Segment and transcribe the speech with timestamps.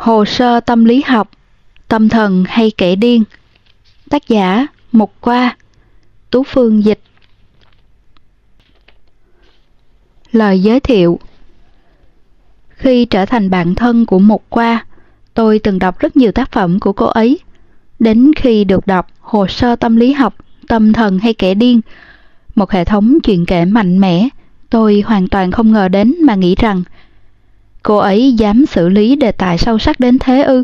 [0.00, 1.30] Hồ sơ tâm lý học,
[1.88, 3.24] tâm thần hay kẻ điên.
[4.10, 5.56] Tác giả Mục Qua,
[6.30, 7.00] Tú Phương Dịch.
[10.32, 11.18] Lời giới thiệu
[12.68, 14.86] Khi trở thành bạn thân của Mục Qua,
[15.34, 17.38] tôi từng đọc rất nhiều tác phẩm của cô ấy.
[17.98, 20.34] Đến khi được đọc Hồ sơ tâm lý học,
[20.68, 21.80] tâm thần hay kẻ điên,
[22.54, 24.28] một hệ thống chuyện kể mạnh mẽ,
[24.70, 26.82] tôi hoàn toàn không ngờ đến mà nghĩ rằng
[27.82, 30.62] Cô ấy dám xử lý đề tài sâu sắc đến thế ư?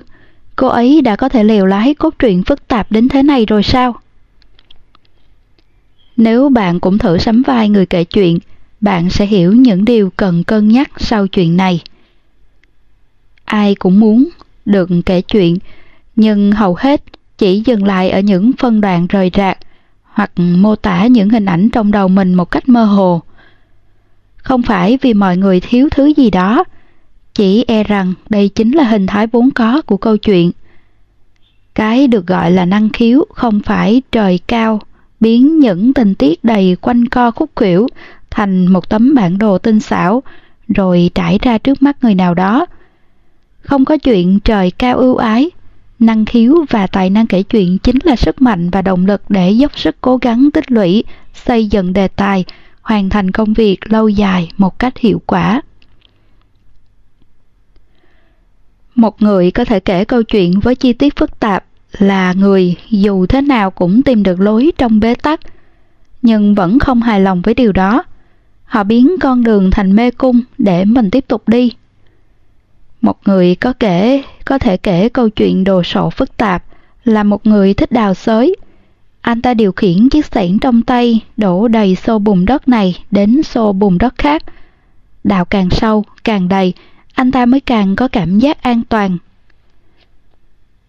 [0.57, 3.63] Cô ấy đã có thể lèo lái cốt truyện phức tạp đến thế này rồi
[3.63, 3.95] sao?
[6.17, 8.39] Nếu bạn cũng thử sắm vai người kể chuyện,
[8.81, 11.81] bạn sẽ hiểu những điều cần cân nhắc sau chuyện này.
[13.45, 14.29] Ai cũng muốn
[14.65, 15.59] được kể chuyện,
[16.17, 17.03] nhưng hầu hết
[17.39, 19.59] chỉ dừng lại ở những phân đoạn rời rạc
[20.03, 23.23] hoặc mô tả những hình ảnh trong đầu mình một cách mơ hồ.
[24.37, 26.65] Không phải vì mọi người thiếu thứ gì đó,
[27.37, 30.51] chỉ e rằng đây chính là hình thái vốn có của câu chuyện.
[31.75, 34.81] Cái được gọi là năng khiếu không phải trời cao,
[35.21, 37.89] biến những tình tiết đầy quanh co khúc khuỷu
[38.31, 40.23] thành một tấm bản đồ tinh xảo,
[40.69, 42.67] rồi trải ra trước mắt người nào đó.
[43.61, 45.51] Không có chuyện trời cao ưu ái,
[45.99, 49.51] năng khiếu và tài năng kể chuyện chính là sức mạnh và động lực để
[49.51, 52.45] dốc sức cố gắng tích lũy, xây dựng đề tài,
[52.83, 55.63] hoàn thành công việc lâu dài một cách hiệu quả.
[58.97, 61.65] Một người có thể kể câu chuyện với chi tiết phức tạp
[61.99, 65.41] là người dù thế nào cũng tìm được lối trong bế tắc,
[66.23, 68.05] nhưng vẫn không hài lòng với điều đó.
[68.65, 71.73] Họ biến con đường thành mê cung để mình tiếp tục đi.
[73.01, 76.65] Một người có kể có thể kể câu chuyện đồ sộ phức tạp
[77.05, 78.57] là một người thích đào xới.
[79.21, 83.43] Anh ta điều khiển chiếc xẻng trong tay đổ đầy xô bùn đất này đến
[83.43, 84.43] xô bùn đất khác.
[85.25, 86.73] Đào càng sâu, càng đầy,
[87.17, 89.19] anh ta mới càng có cảm giác an toàn.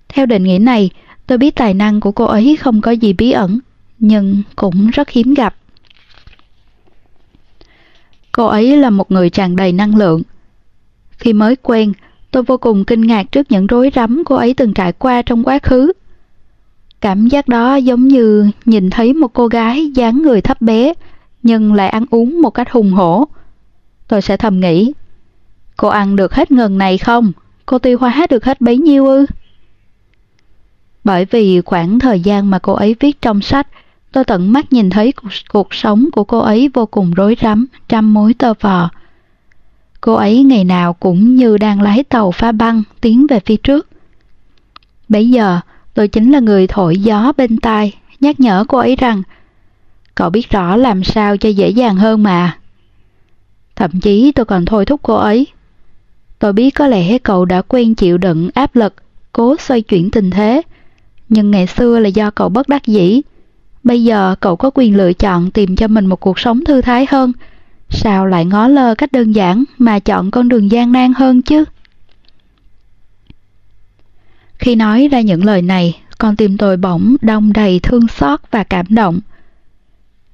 [0.07, 0.89] Theo định nghĩa này,
[1.27, 3.59] tôi biết tài năng của cô ấy không có gì bí ẩn,
[3.99, 5.55] nhưng cũng rất hiếm gặp.
[8.31, 10.21] Cô ấy là một người tràn đầy năng lượng.
[11.11, 11.93] Khi mới quen,
[12.31, 15.43] tôi vô cùng kinh ngạc trước những rối rắm cô ấy từng trải qua trong
[15.43, 15.91] quá khứ.
[17.01, 20.93] Cảm giác đó giống như nhìn thấy một cô gái dáng người thấp bé,
[21.43, 23.27] nhưng lại ăn uống một cách hùng hổ.
[24.07, 24.93] Tôi sẽ thầm nghĩ,
[25.77, 27.31] Cô ăn được hết ngần này không?
[27.65, 29.25] Cô tiêu hóa được hết bấy nhiêu ư?
[31.03, 33.67] Bởi vì khoảng thời gian mà cô ấy viết trong sách,
[34.11, 37.65] tôi tận mắt nhìn thấy cuộc, cuộc sống của cô ấy vô cùng rối rắm,
[37.89, 38.89] trăm mối tơ vò.
[40.01, 43.87] Cô ấy ngày nào cũng như đang lái tàu pha băng tiến về phía trước.
[45.09, 45.59] Bây giờ,
[45.93, 49.23] tôi chính là người thổi gió bên tai, nhắc nhở cô ấy rằng
[50.15, 52.57] cậu biết rõ làm sao cho dễ dàng hơn mà.
[53.75, 55.47] Thậm chí tôi còn thôi thúc cô ấy
[56.39, 58.93] Tôi biết có lẽ cậu đã quen chịu đựng áp lực,
[59.31, 60.61] cố xoay chuyển tình thế.
[61.29, 63.21] Nhưng ngày xưa là do cậu bất đắc dĩ.
[63.83, 67.05] Bây giờ cậu có quyền lựa chọn tìm cho mình một cuộc sống thư thái
[67.09, 67.31] hơn.
[67.89, 71.63] Sao lại ngó lơ cách đơn giản mà chọn con đường gian nan hơn chứ?
[74.59, 78.63] Khi nói ra những lời này, con tim tôi bỗng đông đầy thương xót và
[78.63, 79.19] cảm động.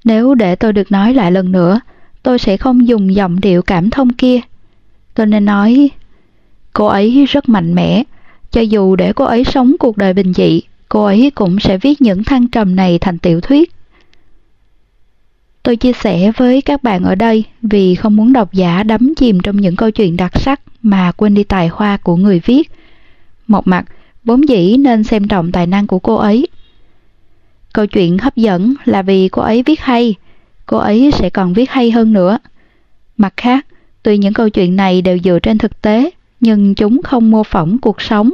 [0.04, 1.80] Nếu để tôi được nói lại lần nữa,
[2.22, 4.40] tôi sẽ không dùng giọng điệu cảm thông kia
[5.14, 5.90] Tôi nên nói,
[6.72, 8.02] cô ấy rất mạnh mẽ.
[8.50, 12.02] Cho dù để cô ấy sống cuộc đời bình dị, cô ấy cũng sẽ viết
[12.02, 13.72] những thăng trầm này thành tiểu thuyết.
[15.62, 19.40] Tôi chia sẻ với các bạn ở đây vì không muốn độc giả đắm chìm
[19.40, 22.70] trong những câu chuyện đặc sắc mà quên đi tài hoa của người viết.
[23.46, 23.84] Một mặt,
[24.24, 26.46] vốn dĩ nên xem trọng tài năng của cô ấy.
[27.72, 30.14] Câu chuyện hấp dẫn là vì cô ấy viết hay,
[30.66, 32.38] cô ấy sẽ còn viết hay hơn nữa.
[33.16, 33.66] Mặt khác,
[34.04, 36.10] Tuy những câu chuyện này đều dựa trên thực tế,
[36.40, 38.30] nhưng chúng không mô phỏng cuộc sống.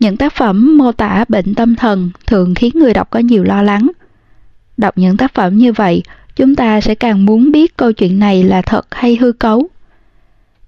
[0.00, 3.62] Những tác phẩm mô tả bệnh tâm thần thường khiến người đọc có nhiều lo
[3.62, 3.90] lắng.
[4.76, 6.02] Đọc những tác phẩm như vậy,
[6.36, 9.68] chúng ta sẽ càng muốn biết câu chuyện này là thật hay hư cấu.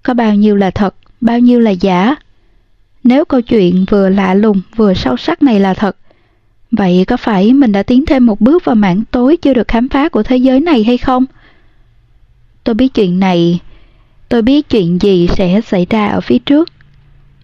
[0.03, 2.15] Có bao nhiêu là thật, bao nhiêu là giả.
[3.03, 5.97] Nếu câu chuyện vừa lạ lùng vừa sâu sắc này là thật,
[6.71, 9.89] vậy có phải mình đã tiến thêm một bước vào mảng tối chưa được khám
[9.89, 11.25] phá của thế giới này hay không?
[12.63, 13.59] Tôi biết chuyện này,
[14.29, 16.69] tôi biết chuyện gì sẽ xảy ra ở phía trước.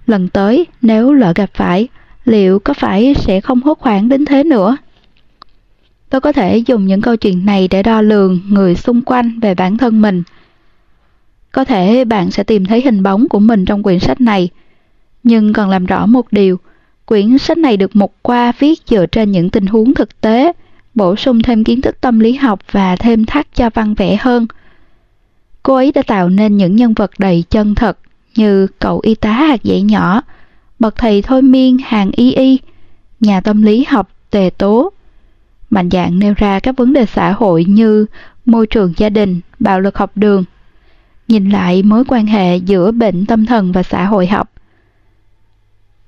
[0.05, 1.87] Lần tới, nếu lỡ gặp phải,
[2.25, 4.77] liệu có phải sẽ không hốt hoảng đến thế nữa?
[6.09, 9.55] Tôi có thể dùng những câu chuyện này để đo lường người xung quanh về
[9.55, 10.23] bản thân mình.
[11.51, 14.49] Có thể bạn sẽ tìm thấy hình bóng của mình trong quyển sách này,
[15.23, 16.59] nhưng cần làm rõ một điều,
[17.05, 20.51] quyển sách này được mục qua viết dựa trên những tình huống thực tế,
[20.95, 24.47] bổ sung thêm kiến thức tâm lý học và thêm thắt cho văn vẽ hơn–
[25.67, 27.97] Cô ấy đã tạo nên những nhân vật đầy chân thật,
[28.35, 30.21] như cậu y tá hạt dạy nhỏ,
[30.79, 32.59] bậc thầy thôi miên hàng y y,
[33.19, 34.91] nhà tâm lý học tề tố.
[35.69, 38.05] Mạnh dạng nêu ra các vấn đề xã hội như
[38.45, 40.43] môi trường gia đình, bạo lực học đường.
[41.27, 44.51] Nhìn lại mối quan hệ giữa bệnh tâm thần và xã hội học.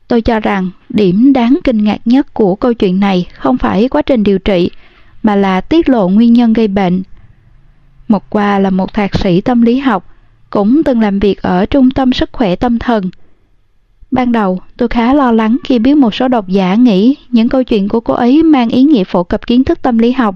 [0.07, 4.01] Tôi cho rằng điểm đáng kinh ngạc nhất của câu chuyện này không phải quá
[4.01, 4.69] trình điều trị,
[5.23, 7.03] mà là tiết lộ nguyên nhân gây bệnh.
[8.09, 10.15] Một qua là một thạc sĩ tâm lý học,
[10.49, 13.09] cũng từng làm việc ở trung tâm sức khỏe tâm thần.
[14.11, 17.63] Ban đầu, tôi khá lo lắng khi biết một số độc giả nghĩ những câu
[17.63, 20.35] chuyện của cô ấy mang ý nghĩa phổ cập kiến thức tâm lý học.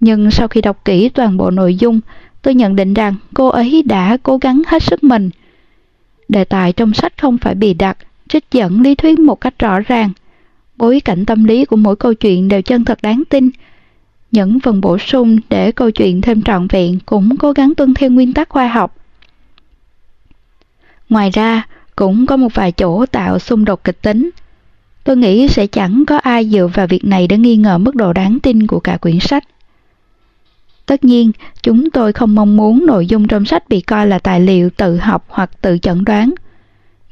[0.00, 2.00] Nhưng sau khi đọc kỹ toàn bộ nội dung,
[2.42, 5.30] tôi nhận định rằng cô ấy đã cố gắng hết sức mình.
[6.28, 7.98] Đề tài trong sách không phải bị đặt,
[8.28, 10.10] trích dẫn lý thuyết một cách rõ ràng.
[10.76, 13.50] Bối cảnh tâm lý của mỗi câu chuyện đều chân thật đáng tin.
[14.32, 18.10] Những phần bổ sung để câu chuyện thêm trọn vẹn cũng cố gắng tuân theo
[18.10, 18.96] nguyên tắc khoa học.
[21.08, 21.66] Ngoài ra,
[21.96, 24.30] cũng có một vài chỗ tạo xung đột kịch tính.
[25.04, 28.12] Tôi nghĩ sẽ chẳng có ai dựa vào việc này để nghi ngờ mức độ
[28.12, 29.44] đáng tin của cả quyển sách.
[30.86, 31.32] Tất nhiên,
[31.62, 34.96] chúng tôi không mong muốn nội dung trong sách bị coi là tài liệu tự
[34.96, 36.34] học hoặc tự chẩn đoán.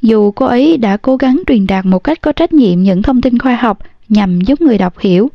[0.01, 3.21] Dù cô ấy đã cố gắng truyền đạt một cách có trách nhiệm những thông
[3.21, 3.79] tin khoa học
[4.09, 5.31] nhằm giúp người đọc hiểu,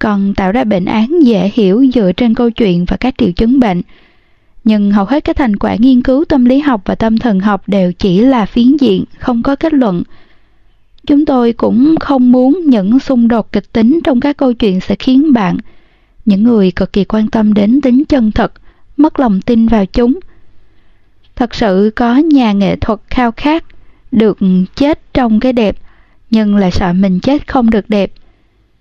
[0.00, 3.60] còn tạo ra bệnh án dễ hiểu dựa trên câu chuyện và các triệu chứng
[3.60, 3.82] bệnh,
[4.64, 7.62] nhưng hầu hết các thành quả nghiên cứu tâm lý học và tâm thần học
[7.66, 10.02] đều chỉ là phiến diện, không có kết luận.
[11.06, 14.94] Chúng tôi cũng không muốn những xung đột kịch tính trong các câu chuyện sẽ
[14.98, 15.58] khiến bạn,
[16.24, 18.52] những người cực kỳ quan tâm đến tính chân thật,
[18.96, 20.20] mất lòng tin vào chúng.
[21.36, 23.64] Thật sự có nhà nghệ thuật khao khát
[24.12, 24.38] được
[24.76, 25.76] chết trong cái đẹp,
[26.30, 28.12] nhưng lại sợ mình chết không được đẹp.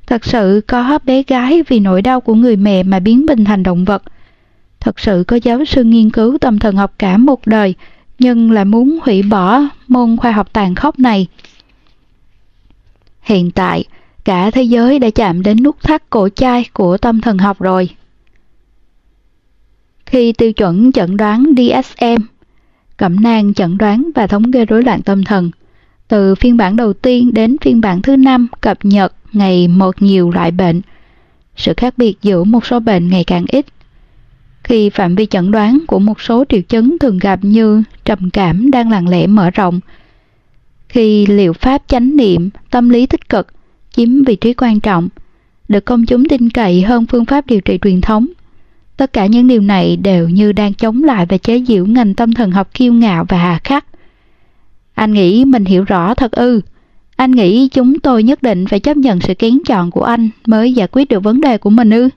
[0.10, 3.64] Thật sự có bé gái vì nỗi đau của người mẹ mà biến mình thành
[3.64, 4.04] động vật–
[4.80, 7.76] Thật sự có giáo sư nghiên cứu tâm thần học cả một đời,
[8.20, 11.28] nhưng lại muốn hủy bỏ môn khoa học tàn khốc này.
[13.22, 13.84] Hiện tại,
[14.26, 17.90] cả thế giới đã chạm đến nút thắt cổ chai của tâm thần học rồi.
[20.06, 22.24] Khi tiêu chuẩn chẩn đoán DSM,
[22.98, 25.52] cẩm nang chẩn đoán và thống kê rối loạn tâm thần,
[26.08, 30.32] từ phiên bản đầu tiên đến phiên bản thứ năm cập nhật ngày một nhiều
[30.32, 30.82] loại bệnh.
[31.56, 33.66] Sự khác biệt giữa một số bệnh ngày càng ít
[34.70, 38.72] khi phạm vi chẩn đoán của một số triệu chứng thường gặp như trầm cảm
[38.72, 39.80] đang lặng lẽ mở rộng.
[40.90, 43.48] Khi liệu pháp chánh niệm, tâm lý tích cực
[43.96, 45.10] chiếm vị trí quan trọng,
[45.68, 48.28] được công chúng tin cậy hơn phương pháp điều trị truyền thống.
[48.98, 52.34] Tất cả những điều này đều như đang chống lại và chế giễu ngành tâm
[52.34, 53.86] thần học kiêu ngạo và hà khắc.
[54.94, 56.62] Anh nghĩ mình hiểu rõ thật ư.
[57.20, 60.74] Anh nghĩ chúng tôi nhất định phải chấp nhận sự kiến chọn của anh mới
[60.74, 62.10] giải quyết được vấn đề của mình ư.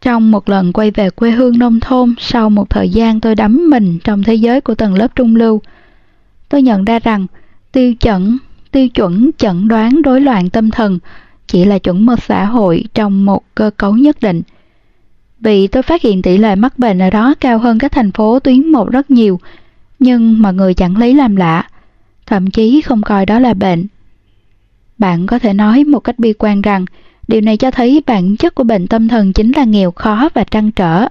[0.00, 3.70] Trong một lần quay về quê hương nông thôn sau một thời gian tôi đắm
[3.70, 5.60] mình trong thế giới của tầng lớp trung lưu,
[6.48, 7.26] tôi nhận ra rằng
[7.72, 8.38] tiêu chuẩn,
[8.70, 10.98] tiêu chuẩn chẩn đoán rối loạn tâm thần
[11.46, 14.42] chỉ là chuẩn mực xã hội trong một cơ cấu nhất định.
[15.40, 18.40] Vì tôi phát hiện tỷ lệ mắc bệnh ở đó cao hơn các thành phố
[18.40, 19.40] tuyến một rất nhiều,
[19.98, 21.68] nhưng mọi người chẳng lấy làm lạ,
[22.26, 23.86] thậm chí không coi đó là bệnh.
[24.98, 26.84] Bạn có thể nói một cách bi quan rằng
[27.28, 30.44] Điều này cho thấy bản chất của bệnh tâm thần chính là nghèo khó và
[30.44, 31.06] trăn trở.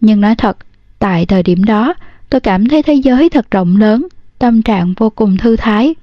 [0.00, 0.56] Nhưng nói thật,
[0.98, 1.94] tại thời điểm đó,
[2.30, 4.06] tôi cảm thấy thế giới thật rộng lớn,
[4.38, 5.94] tâm trạng vô cùng thư thái.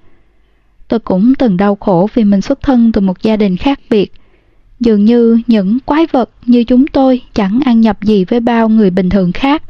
[0.87, 4.11] Tôi cũng từng đau khổ vì mình xuất thân từ một gia đình khác biệt.
[4.79, 8.89] Dường như những quái vật như chúng tôi chẳng ăn nhập gì với bao người
[8.89, 9.63] bình thường khác.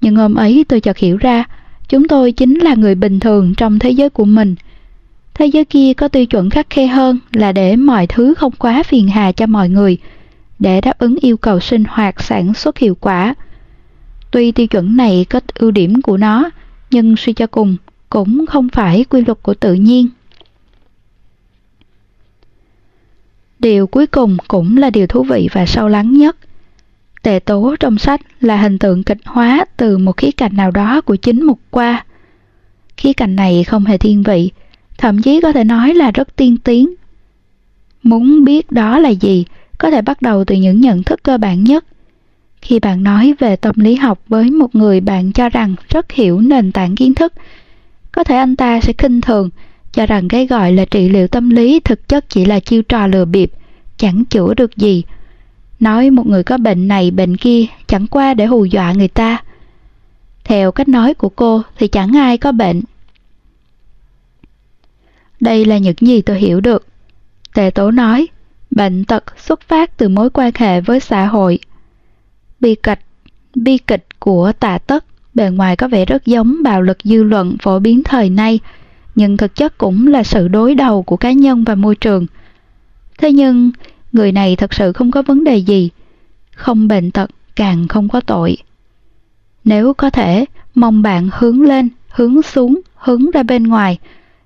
[0.00, 1.44] Nhưng hôm ấy tôi chợt hiểu ra,
[1.92, 4.54] chúng tôi chính là người bình thường trong thế giới của mình–
[5.34, 8.82] Thế giới kia có tiêu chuẩn khắc khe hơn là để mọi thứ không quá
[8.82, 9.98] phiền hà cho mọi người,
[10.58, 13.34] để đáp ứng yêu cầu sinh hoạt sản xuất hiệu quả.
[14.30, 16.50] Tuy tiêu chuẩn này có ưu điểm của nó,
[16.90, 17.76] nhưng suy cho cùng
[18.10, 20.08] cũng không phải quy luật của tự nhiên.
[23.58, 26.36] Điều cuối cùng cũng là điều thú vị và sâu lắng nhất.
[27.22, 31.00] Tệ tố trong sách là hình tượng kịch hóa từ một khía cạnh nào đó
[31.00, 32.04] của chính mục qua.
[32.96, 34.50] Khía cạnh này không hề thiên vị,
[34.98, 36.94] thậm chí có thể nói là rất tiên tiến.
[38.02, 39.44] Muốn biết đó là gì,
[39.78, 41.84] có thể bắt đầu từ những nhận thức cơ bản nhất.
[42.62, 46.40] Khi bạn nói về tâm lý học với một người bạn cho rằng rất hiểu
[46.40, 47.32] nền tảng kiến thức,
[48.12, 49.50] có thể anh ta sẽ khinh thường,
[49.92, 53.06] cho rằng cái gọi là trị liệu tâm lý thực chất chỉ là chiêu trò
[53.06, 53.52] lừa bịp,
[53.96, 55.04] chẳng chữa được gì.
[55.82, 59.42] Nói một người có bệnh này bệnh kia chẳng qua để hù dọa người ta.
[60.44, 62.82] Theo cách nói của cô thì chẳng ai có bệnh,
[65.40, 66.86] đây là những gì tôi hiểu được.
[67.54, 68.28] Tề tố nói,
[68.70, 71.58] bệnh tật xuất phát từ mối quan hệ với xã hội.
[72.60, 73.00] Bi kịch,
[73.54, 77.56] bi kịch của tà tất bề ngoài có vẻ rất giống bạo lực dư luận
[77.62, 78.60] phổ biến thời nay,
[79.14, 82.26] nhưng thực chất cũng là sự đối đầu của cá nhân và môi trường.
[83.18, 83.70] Thế nhưng,
[84.12, 85.90] người này thật sự không có vấn đề gì,
[86.54, 88.56] không bệnh tật, càng không có tội.
[89.64, 93.98] Nếu có thể, mong bạn hướng lên, hướng xuống, hướng ra bên ngoài.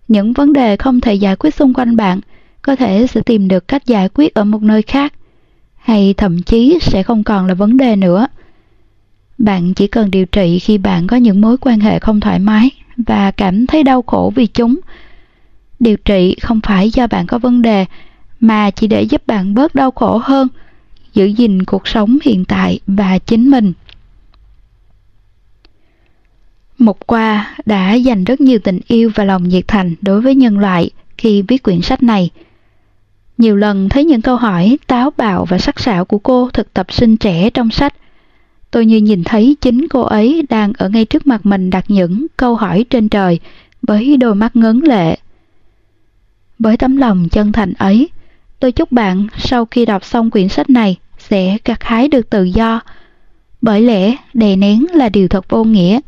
[0.09, 2.21] Những vấn đề không thể giải quyết xung quanh bạn,
[2.63, 5.13] có thể sẽ tìm được cách giải quyết ở một nơi khác,
[5.77, 8.27] hay thậm chí sẽ không còn là vấn đề nữa.
[9.39, 12.71] Bạn chỉ cần điều trị khi bạn có những mối quan hệ không thoải mái
[12.97, 14.81] và cảm thấy đau khổ vì chúng.
[15.81, 17.87] Điều trị không phải do bạn có vấn đề,
[18.41, 20.49] mà chỉ để giúp bạn bớt đau khổ hơn,
[21.15, 23.73] giữ gìn cuộc sống hiện tại và chính mình.
[26.79, 30.59] Mục qua đã dành rất nhiều tình yêu và lòng nhiệt thành đối với nhân
[30.59, 32.31] loại khi viết quyển sách này.
[33.39, 36.93] Nhiều lần thấy những câu hỏi táo bạo và sắc sảo của cô thực tập
[36.93, 37.95] sinh trẻ trong sách.
[38.71, 42.27] Tôi như nhìn thấy chính cô ấy đang ở ngay trước mặt mình đặt những
[42.37, 43.41] câu hỏi trên trời
[43.83, 45.19] với đôi mắt ngấn lệ.
[46.59, 48.09] Với tấm lòng chân thành ấy,
[48.67, 52.45] tôi chúc bạn sau khi đọc xong quyển sách này sẽ gặt hái được tự
[52.45, 52.81] do.
[53.61, 56.01] Bởi lẽ đè nén là điều thật vô nghĩa.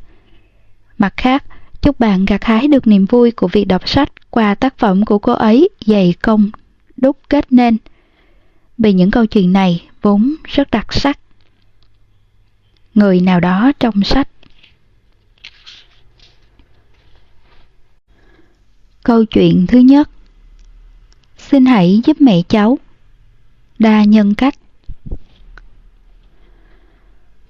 [0.99, 1.45] Mặt khác,
[1.83, 5.19] chúc bạn gặt hái được niềm vui của việc đọc sách qua tác phẩm của
[5.19, 6.51] cô ấy dày công
[6.97, 7.77] đúc kết nên.
[8.79, 11.19] Vì những câu chuyện này vốn rất đặc sắc.
[12.95, 14.29] Người nào đó trong sách
[19.03, 20.09] Câu chuyện thứ nhất
[21.51, 22.79] Xin hãy giúp mẹ cháu
[23.79, 24.55] Đa nhân cách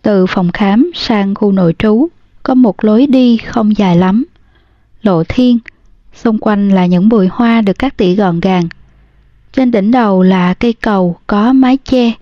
[0.02, 2.09] Từ phòng khám sang khu nội trú
[2.43, 4.25] có một lối đi không dài lắm.
[5.02, 5.59] Lộ thiên,
[6.14, 8.69] xung quanh là những bụi hoa được cắt tỉa gọn gàng.
[9.52, 12.12] Trên đỉnh đầu là cây cầu có mái che.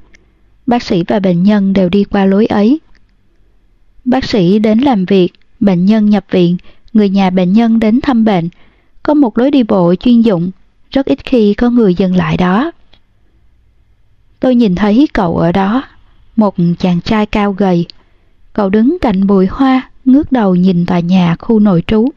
[0.67, 2.81] Bác sĩ và bệnh nhân đều đi qua lối ấy.
[4.05, 6.57] Bác sĩ đến làm việc, bệnh nhân nhập viện,
[6.93, 8.49] người nhà bệnh nhân đến thăm bệnh.
[9.03, 10.51] Có một lối đi bộ chuyên dụng,
[10.91, 12.73] rất ít khi có người dừng lại đó.
[14.41, 15.83] Tôi nhìn thấy cậu ở đó,
[16.37, 17.87] một chàng trai cao gầy.
[18.53, 22.09] Cậu đứng cạnh bụi hoa, ngước đầu nhìn tòa nhà khu nội trú.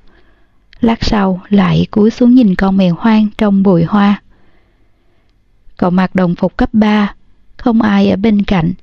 [0.82, 4.22] Lát sau lại cúi xuống nhìn con mèo hoang trong bụi hoa.
[5.78, 7.14] Cậu mặc đồng phục cấp 3,
[7.58, 8.74] không ai ở bên cạnh.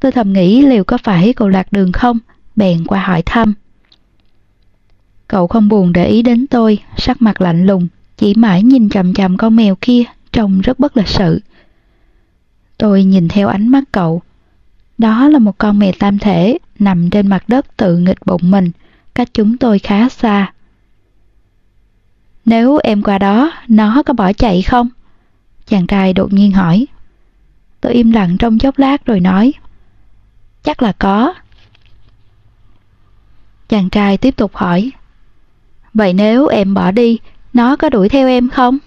[0.00, 2.18] Tôi thầm nghĩ liệu có phải cậu lạc đường không,
[2.56, 3.54] bèn qua hỏi thăm.
[5.28, 7.88] Cậu không buồn để ý đến tôi, sắc mặt lạnh lùng,
[8.24, 10.02] chỉ mãi nhìn chằm chằm con mèo kia,
[10.32, 11.40] trông rất bất lịch sự.
[12.78, 14.22] Tôi nhìn theo ánh mắt cậu.
[14.98, 18.70] Đó là một con mèo tam thể, nằm trên mặt đất tự nghịch bụng mình,
[19.14, 20.52] cách chúng tôi khá xa.
[22.44, 24.88] Nếu em qua đó, nó có bỏ chạy không?
[25.66, 26.86] Chàng trai đột nhiên hỏi.
[27.80, 29.52] Tôi im lặng trong chốc lát rồi nói.
[30.62, 31.34] Chắc là có.
[33.68, 34.92] Chàng trai tiếp tục hỏi.
[35.94, 37.18] Vậy nếu em bỏ đi,
[37.54, 38.78] nó có đuổi theo em không?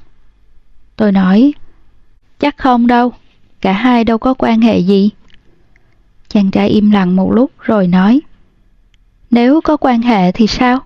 [0.96, 1.54] Tôi nói.
[2.40, 3.14] Chắc không đâu,
[3.62, 5.10] cả hai đâu có quan hệ gì.
[6.28, 8.22] Chàng trai im lặng một lúc rồi nói
[9.32, 10.80] Nếu có quan hệ thì sao?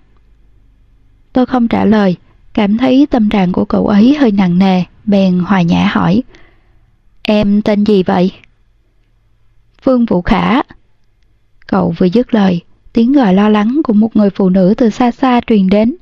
[1.32, 2.16] Tôi không trả lời,
[2.54, 6.22] cảm thấy tâm trạng của cậu ấy hơi nặng nề, bèn hòa nhã hỏi
[7.22, 8.32] Em tên gì vậy?
[9.82, 10.62] Phương Vũ Khả
[11.66, 12.60] Cậu vừa dứt lời,
[12.92, 15.96] tiếng gọi lo lắng của một người phụ nữ từ xa xa truyền đến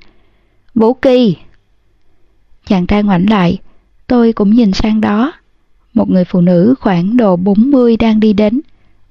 [0.75, 1.37] Vũ Kỳ
[2.71, 3.59] Chàng trai ngoảnh lại,
[4.07, 5.33] tôi cũng nhìn sang đó
[5.95, 8.61] Một người phụ nữ khoảng độ 40 đang đi đến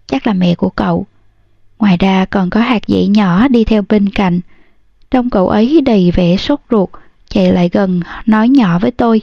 [0.07, 1.05] chắc là mẹ của cậu.
[1.79, 4.39] Ngoài ra còn có hạt dẻ nhỏ đi theo bên cạnh.
[5.11, 6.89] Trong cậu ấy đầy vẻ sốt ruột,
[7.29, 9.21] chạy lại gần, nói nhỏ với tôi.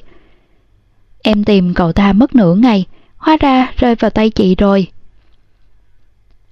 [1.23, 2.85] Em tìm cậu ta mất nửa ngày,
[3.17, 4.87] hóa ra rơi vào tay chị rồi.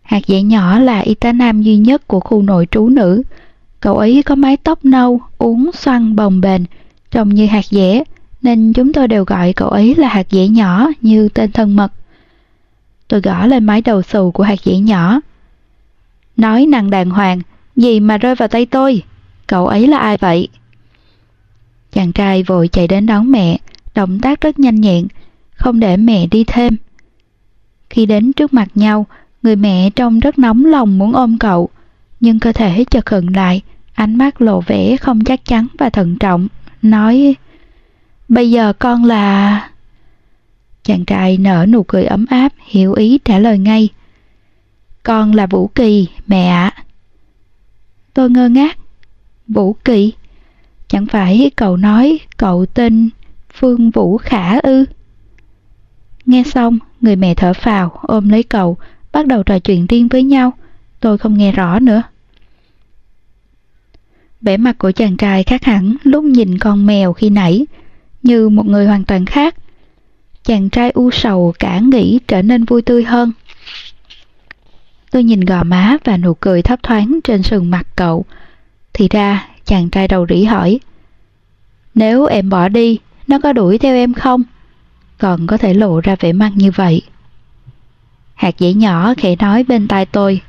[0.02, 3.22] Hạt dẻ nhỏ là y tá nam duy nhất của khu nội trú nữ.
[3.80, 6.62] Cậu ấy có mái tóc nâu, uống xoăn bồng bềnh,
[7.14, 8.02] trông như hạt dẻ,
[8.42, 11.92] nên chúng tôi đều gọi cậu ấy là hạt dẻ nhỏ như tên thân mật.
[13.08, 15.20] Tôi gõ lên mái đầu xù của hạt dẻ nhỏ.
[16.36, 17.40] Nói năng đàng hoàng,
[17.76, 19.02] gì mà rơi vào tay tôi?
[19.46, 20.48] Cậu ấy là ai vậy?
[21.92, 23.58] Chàng trai vội chạy đến đón mẹ,
[23.94, 25.06] động tác rất nhanh nhẹn,
[25.54, 26.76] không để mẹ đi thêm.
[27.90, 29.06] Khi đến trước mặt nhau,
[29.42, 31.68] người mẹ trông rất nóng lòng muốn ôm cậu,
[32.20, 33.62] nhưng cơ thể chợt khựng lại,
[33.94, 36.48] ánh mắt lộ vẻ không chắc chắn và thận trọng,
[36.84, 37.36] nói
[38.28, 39.70] Bây giờ con là...
[40.82, 43.88] Chàng trai nở nụ cười ấm áp, hiểu ý trả lời ngay.
[45.02, 46.72] Con là Vũ Kỳ, mẹ ạ.
[48.14, 48.78] Tôi ngơ ngác.
[49.48, 50.12] Vũ Kỳ?
[50.88, 53.10] Chẳng phải cậu nói cậu tên
[53.54, 54.84] Phương Vũ Khả ư?
[56.26, 58.76] Nghe xong, người mẹ thở phào, ôm lấy cậu,
[59.12, 60.52] bắt đầu trò chuyện riêng với nhau.
[61.00, 62.02] Tôi không nghe rõ nữa.
[64.44, 67.66] Vẻ mặt của chàng trai khác hẳn lúc nhìn con mèo khi nãy,
[68.22, 69.54] như một người hoàn toàn khác.
[70.44, 73.32] Chàng trai u sầu cả nghĩ trở nên vui tươi hơn.
[75.10, 78.24] Tôi nhìn gò má và nụ cười thấp thoáng trên sườn mặt cậu.
[78.92, 80.80] Thì ra, chàng trai đầu rỉ hỏi.
[81.94, 84.42] Nếu em bỏ đi, nó có đuổi theo em không?
[85.18, 87.02] Còn có thể lộ ra vẻ mặt như vậy.
[88.34, 90.40] Hạt dĩ nhỏ khẽ nói bên tai tôi.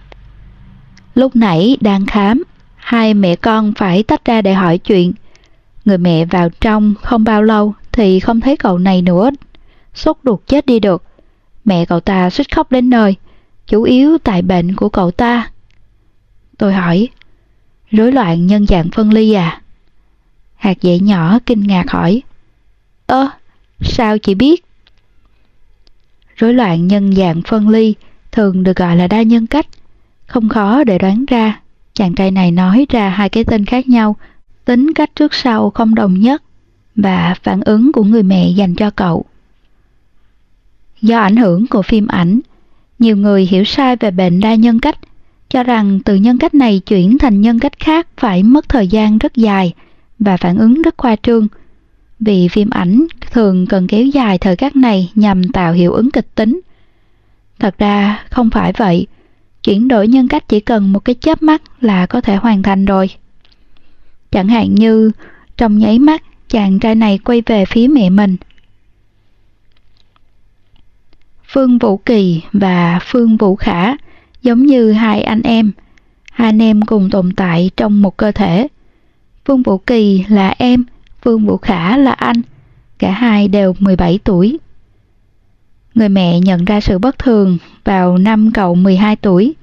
[1.16, 2.44] Lúc nãy đang khám,
[2.86, 5.14] hai mẹ con phải tách ra để hỏi chuyện.
[5.86, 9.30] Người mẹ vào trong không bao lâu thì không thấy cậu này nữa.
[9.94, 11.04] Sốt ruột chết đi được.
[11.64, 13.16] Mẹ cậu ta suýt khóc đến nơi,
[13.68, 15.52] chủ yếu tại bệnh của cậu ta.
[16.58, 17.10] Tôi hỏi,
[17.92, 19.62] rối loạn nhân dạng phân ly à?
[20.56, 22.22] Hạt dễ nhỏ kinh ngạc hỏi,
[23.06, 23.30] Ơ,
[23.82, 24.66] sao chị biết?
[26.36, 27.96] Rối loạn nhân dạng phân ly
[28.32, 29.68] thường được gọi là đa nhân cách.
[30.28, 31.62] Không khó để đoán ra,
[31.96, 34.16] chàng trai này nói ra hai cái tên khác nhau,
[34.66, 36.44] tính cách trước sau không đồng nhất
[36.96, 39.26] và phản ứng của người mẹ dành cho cậu.
[41.02, 42.40] Do ảnh hưởng của phim ảnh,
[43.00, 44.98] nhiều người hiểu sai về bệnh đa nhân cách,
[45.50, 49.18] cho rằng từ nhân cách này chuyển thành nhân cách khác phải mất thời gian
[49.18, 49.74] rất dài
[50.20, 51.48] và phản ứng rất khoa trương.
[52.20, 56.36] Vì phim ảnh thường cần kéo dài thời khắc này nhằm tạo hiệu ứng kịch
[56.36, 56.60] tính.
[57.60, 59.08] Thật ra không phải vậy,
[59.66, 62.86] chuyển đổi nhân cách chỉ cần một cái chớp mắt là có thể hoàn thành
[62.86, 63.10] rồi.
[64.32, 65.12] Chẳng hạn như
[65.58, 68.36] trong nháy mắt chàng trai này quay về phía mẹ mình.
[71.48, 73.96] Phương Vũ Kỳ và Phương Vũ Khả
[74.42, 75.72] giống như hai anh em,
[76.32, 78.68] hai anh em cùng tồn tại trong một cơ thể.
[79.46, 80.84] Phương Vũ Kỳ là em,
[81.22, 82.42] Phương Vũ Khả là anh,
[83.00, 84.58] cả hai đều 17 tuổi.
[85.96, 89.56] Người mẹ nhận ra sự bất thường vào năm cậu 12 tuổi.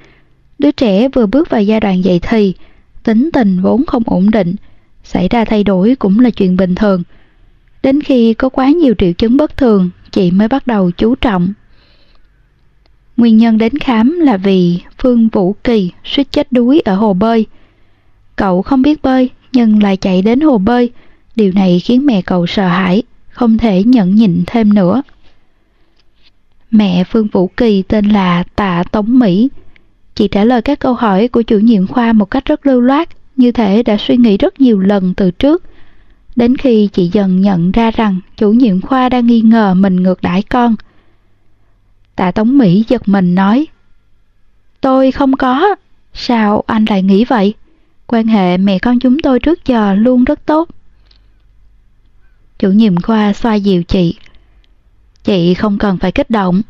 [0.58, 2.54] Đứa trẻ vừa bước vào giai đoạn dậy thì,
[3.02, 4.54] tính tình vốn không ổn định,
[5.04, 7.02] xảy ra thay đổi cũng là chuyện bình thường.
[7.82, 11.52] Đến khi có quá nhiều triệu chứng bất thường, chị mới bắt đầu chú trọng.
[13.16, 17.46] Nguyên nhân đến khám là vì Phương Vũ Kỳ suýt chết đuối ở hồ bơi.
[18.36, 20.90] Cậu không biết bơi nhưng lại chạy đến hồ bơi,
[21.36, 25.02] điều này khiến mẹ cậu sợ hãi, không thể nhẫn nhịn thêm nữa.
[26.72, 29.48] Mẹ Phương Vũ Kỳ tên là Tạ Tống Mỹ.
[30.14, 33.08] Chị trả lời các câu hỏi của chủ nhiệm khoa một cách rất lưu loát,
[33.36, 35.62] như thể đã suy nghĩ rất nhiều lần từ trước.
[36.36, 40.22] Đến khi chị dần nhận ra rằng chủ nhiệm khoa đang nghi ngờ mình ngược
[40.22, 40.74] đãi con.
[42.16, 43.66] Tạ Tống Mỹ giật mình nói
[44.80, 45.74] Tôi không có,
[46.14, 47.54] sao anh lại nghĩ vậy?
[48.06, 50.68] Quan hệ mẹ con chúng tôi trước giờ luôn rất tốt.
[52.58, 54.14] Chủ nhiệm khoa xoa dịu chị.
[55.24, 56.62] Chị không cần phải kích động,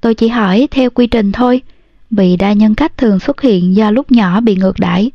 [0.00, 1.62] tôi chỉ hỏi theo quy trình thôi,
[2.10, 5.10] bị đa nhân cách thường xuất hiện do lúc nhỏ bị ngược đãi.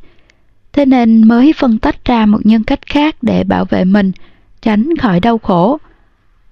[0.72, 4.12] Thế nên mới phân tách ra một nhân cách khác để bảo vệ mình,
[4.62, 5.78] tránh khỏi đau khổ.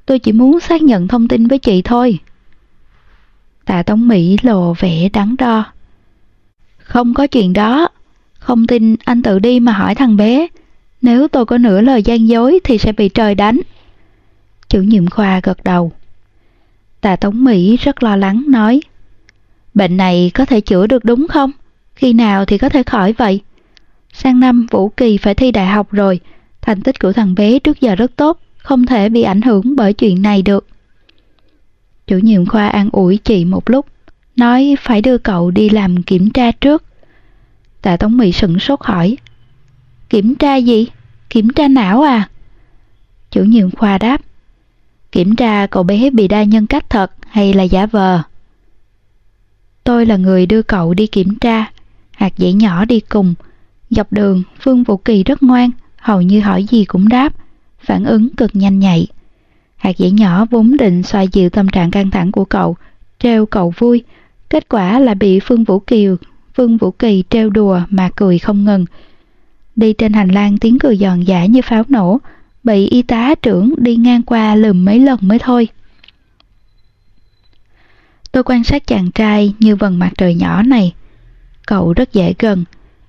[0.06, 2.18] Tôi chỉ muốn xác nhận thông tin với chị thôi.
[3.64, 5.64] Tạ Tống Mỹ lộ vẻ đắn đo.
[6.78, 7.88] Không có chuyện đó,
[8.38, 10.46] không tin anh tự đi mà hỏi thằng bé.
[11.02, 13.60] Nếu tôi có nửa lời gian dối thì sẽ bị trời đánh.
[14.68, 15.92] Chủ nhiệm khoa gật đầu.
[17.02, 18.80] Tà Tống Mỹ rất lo lắng nói.
[19.74, 21.50] Bệnh này có thể chữa được đúng không?
[21.94, 23.40] Khi nào thì có thể khỏi vậy?
[24.12, 26.20] Sang năm Vũ Kỳ phải thi đại học rồi,
[26.60, 29.92] thành tích của thằng bé trước giờ rất tốt, không thể bị ảnh hưởng bởi
[29.92, 30.66] chuyện này được.
[32.06, 33.86] Chủ nhiệm khoa an ủi chị một lúc,
[34.36, 36.84] nói phải đưa cậu đi làm kiểm tra trước.
[37.82, 39.16] Tạ Tống Mỹ sửng sốt hỏi,
[40.10, 40.86] Kiểm tra gì?
[41.30, 42.28] Kiểm tra não à?
[43.30, 44.20] Chủ nhiệm khoa đáp,
[45.12, 48.22] Kiểm tra cậu bé bị đa nhân cách thật hay là giả vờ?
[49.84, 51.70] Tôi là người đưa cậu đi kiểm tra,
[52.10, 53.34] hạt dễ nhỏ đi cùng.
[53.90, 57.34] Dọc đường, Phương Vũ Kỳ rất ngoan, hầu như hỏi gì cũng đáp,
[57.80, 59.06] phản ứng cực nhanh nhạy.
[59.76, 62.76] Hạt dẻ nhỏ vốn định xoa dịu tâm trạng căng thẳng của cậu,
[63.18, 64.02] treo cậu vui.
[64.50, 66.16] Kết quả là bị Phương Vũ Kiều,
[66.54, 68.84] Phương Vũ Kỳ treo đùa mà cười không ngừng.
[69.76, 72.18] Đi trên hành lang tiếng cười giòn giả như pháo nổ,
[72.64, 75.68] bị y tá trưởng đi ngang qua lùm mấy lần mới thôi.
[78.32, 80.94] Tôi quan sát chàng trai như vần mặt trời nhỏ này.
[81.66, 82.64] Cậu rất dễ gần.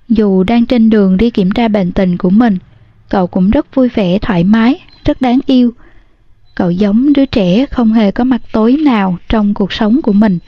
[0.09, 2.57] Dù đang trên đường đi kiểm tra bệnh tình của mình,
[3.09, 5.73] cậu cũng rất vui vẻ thoải mái, rất đáng yêu.
[6.55, 10.39] Cậu giống đứa trẻ không hề có mặt tối nào trong cuộc sống của mình.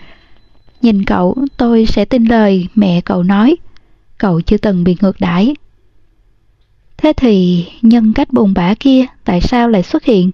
[0.81, 3.55] Nhìn cậu, tôi sẽ tin lời mẹ cậu nói.
[4.17, 5.55] Cậu chưa từng bị ngược đãi.
[6.97, 10.31] Thế thì nhân cách buồn bã kia tại sao lại xuất hiện?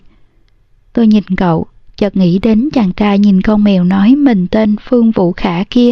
[0.94, 1.66] Tôi nhìn cậu,
[1.98, 5.92] chợt nghĩ đến chàng trai nhìn con mèo nói mình tên Phương Vũ Khả kia.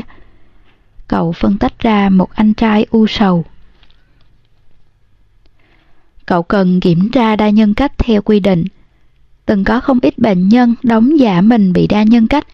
[1.08, 3.46] cậu phân tách ra một anh trai u sầu.
[6.26, 8.66] Cậu cần kiểm tra đa nhân cách theo quy định.
[9.46, 12.48] Từng có không ít bệnh nhân đóng giả mình bị đa nhân cách.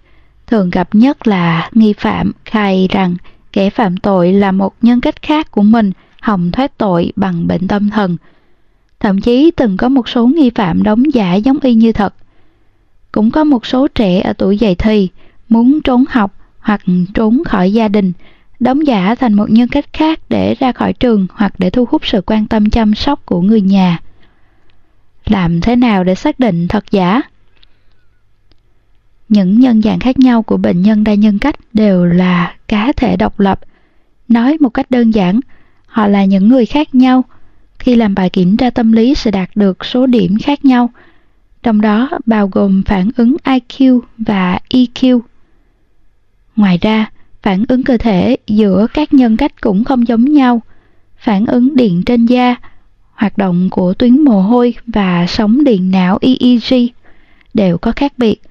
[0.47, 3.15] Thường gặp nhất là nghi phạm khai rằng
[3.53, 5.91] kẻ phạm tội là một nhân cách khác của mình
[6.25, 8.17] hòng thoát tội bằng bệnh tâm thần.
[8.99, 12.13] Thậm chí từng có một số nghi phạm đóng giả giống y như thật.
[13.11, 15.09] Cũng có một số trẻ ở tuổi dậy thì
[15.49, 16.81] muốn trốn học hoặc
[17.13, 18.13] trốn khỏi gia đình,
[18.59, 22.01] đóng giả thành một nhân cách khác để ra khỏi trường hoặc để thu hút
[22.05, 23.99] sự quan tâm chăm sóc của người nhà.
[25.25, 27.21] Làm thế nào để xác định thật giả?
[29.29, 33.17] Những nhân dạng khác nhau của bệnh nhân đa nhân cách đều là cá thể
[33.17, 33.59] độc lập.
[34.27, 35.39] Nói một cách đơn giản,
[35.95, 37.23] họ là những người khác nhau.
[37.79, 40.89] Khi làm bài kiểm tra tâm lý sẽ đạt được số điểm khác nhau,
[41.63, 45.19] trong đó bao gồm phản ứng IQ và EQ.
[46.55, 50.61] Ngoài ra, phản ứng cơ thể giữa các nhân cách cũng không giống nhau.
[51.17, 52.55] Phản ứng điện trên da,
[53.13, 56.87] hoạt động của tuyến mồ hôi và sóng điện não EEG
[57.53, 58.41] đều có khác biệt.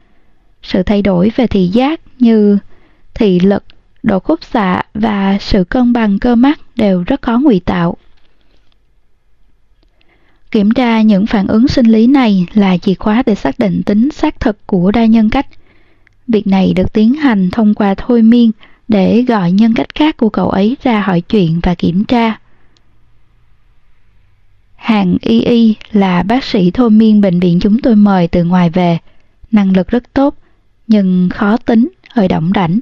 [0.63, 2.59] Sự thay đổi về thị giác như
[3.15, 3.65] thị lực,
[4.05, 7.97] độ khúc xạ và sự cân bằng cơ mắt đều rất khó ngụy tạo.
[10.51, 14.11] Kiểm tra những phản ứng sinh lý này là chìa khóa để xác định tính
[14.11, 15.47] xác thực của đa nhân cách.
[16.29, 18.51] Việc này được tiến hành thông qua thôi miên
[18.89, 22.39] để gọi nhân cách khác của cậu ấy ra hỏi chuyện và kiểm tra.
[24.75, 28.71] Hàng Y Y là bác sĩ thôi miên bệnh viện chúng tôi mời từ ngoài
[28.71, 28.99] về,
[29.51, 30.37] năng lực rất tốt,
[30.87, 32.81] nhưng khó tính, hơi động rảnh.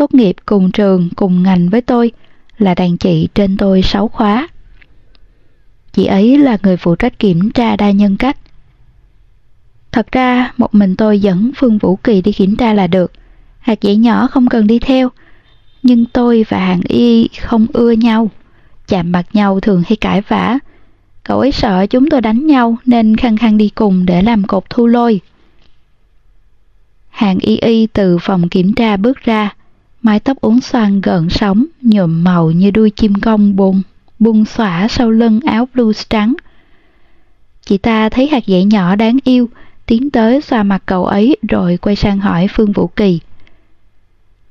[0.00, 2.12] Tốt nghiệp cùng trường, cùng ngành với tôi,
[2.58, 4.48] là đàn chị trên tôi 6 khóa.
[5.92, 8.36] Chị ấy là người phụ trách kiểm tra đa nhân cách.
[9.92, 13.12] Thật ra, một mình tôi dẫn Phương Vũ Kỳ đi kiểm tra là được.
[13.58, 15.08] Hạt dẻ nhỏ không cần đi theo.
[15.82, 18.30] Nhưng tôi và Hạng Y không ưa nhau.
[18.88, 20.58] Chạm mặt nhau thường hay cãi vã.
[21.24, 24.64] Cậu ấy sợ chúng tôi đánh nhau nên khăng khăng đi cùng để làm cột
[24.70, 25.20] thu lôi.
[27.10, 29.54] Hàng Y Y từ phòng kiểm tra bước ra.
[30.02, 33.82] Mái tóc uốn xoăn gợn sóng, nhuộm màu như đuôi chim công bùng
[34.18, 36.34] bung xõa sau lưng áo blues trắng.
[37.64, 39.48] Chị ta thấy hạt dẻ nhỏ đáng yêu,
[39.86, 43.20] tiến tới xoa mặt cậu ấy rồi quay sang hỏi Phương Vũ Kỳ.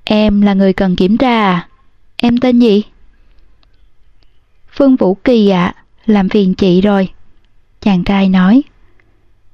[0.04, 1.68] Em là người cần kiểm tra à?
[2.16, 2.84] Em tên gì?
[4.72, 7.10] Phương Vũ Kỳ ạ, à, làm phiền chị rồi.
[7.82, 8.64] Chàng trai nói.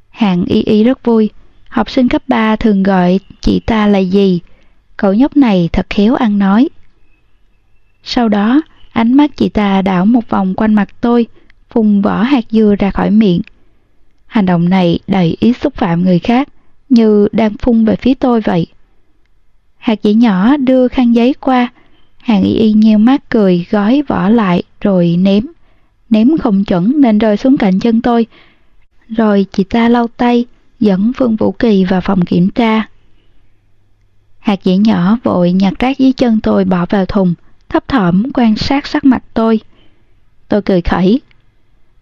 [0.09, 1.29] Hạng y y rất vui,
[1.67, 4.39] học sinh cấp 3 thường gọi chị ta là gì?
[4.97, 6.69] Cậu nhóc này thật khéo ăn nói.
[8.03, 8.61] Sau đó,
[8.95, 11.27] Ánh mắt chị ta đảo một vòng quanh mặt tôi,
[11.69, 13.41] phun vỏ hạt dưa ra khỏi miệng.
[14.27, 16.49] Hành động này đầy ý xúc phạm người khác,
[16.89, 18.67] như đang phun về phía tôi vậy.
[19.77, 21.67] Hạt dẻ nhỏ đưa khăn giấy qua,
[22.17, 25.45] hàng y y nheo mắt cười gói vỏ lại rồi ném.
[26.09, 28.25] Ném không chuẩn nên rơi xuống cạnh chân tôi.
[29.07, 30.45] Rồi chị ta lau tay,
[30.79, 32.87] dẫn Phương Vũ Kỳ vào phòng kiểm tra.
[34.45, 37.33] Hạt dẻ nhỏ vội nhặt rác dưới chân tôi bỏ vào thùng,
[37.69, 39.59] thấp thỏm quan sát sắc mặt tôi.
[40.47, 41.21] Tôi cười khẩy.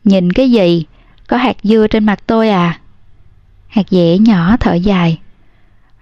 [0.04, 0.86] Nhìn cái gì?
[1.28, 2.80] Có hạt dưa trên mặt tôi à?
[3.68, 5.20] Hạt dẻ nhỏ thở dài.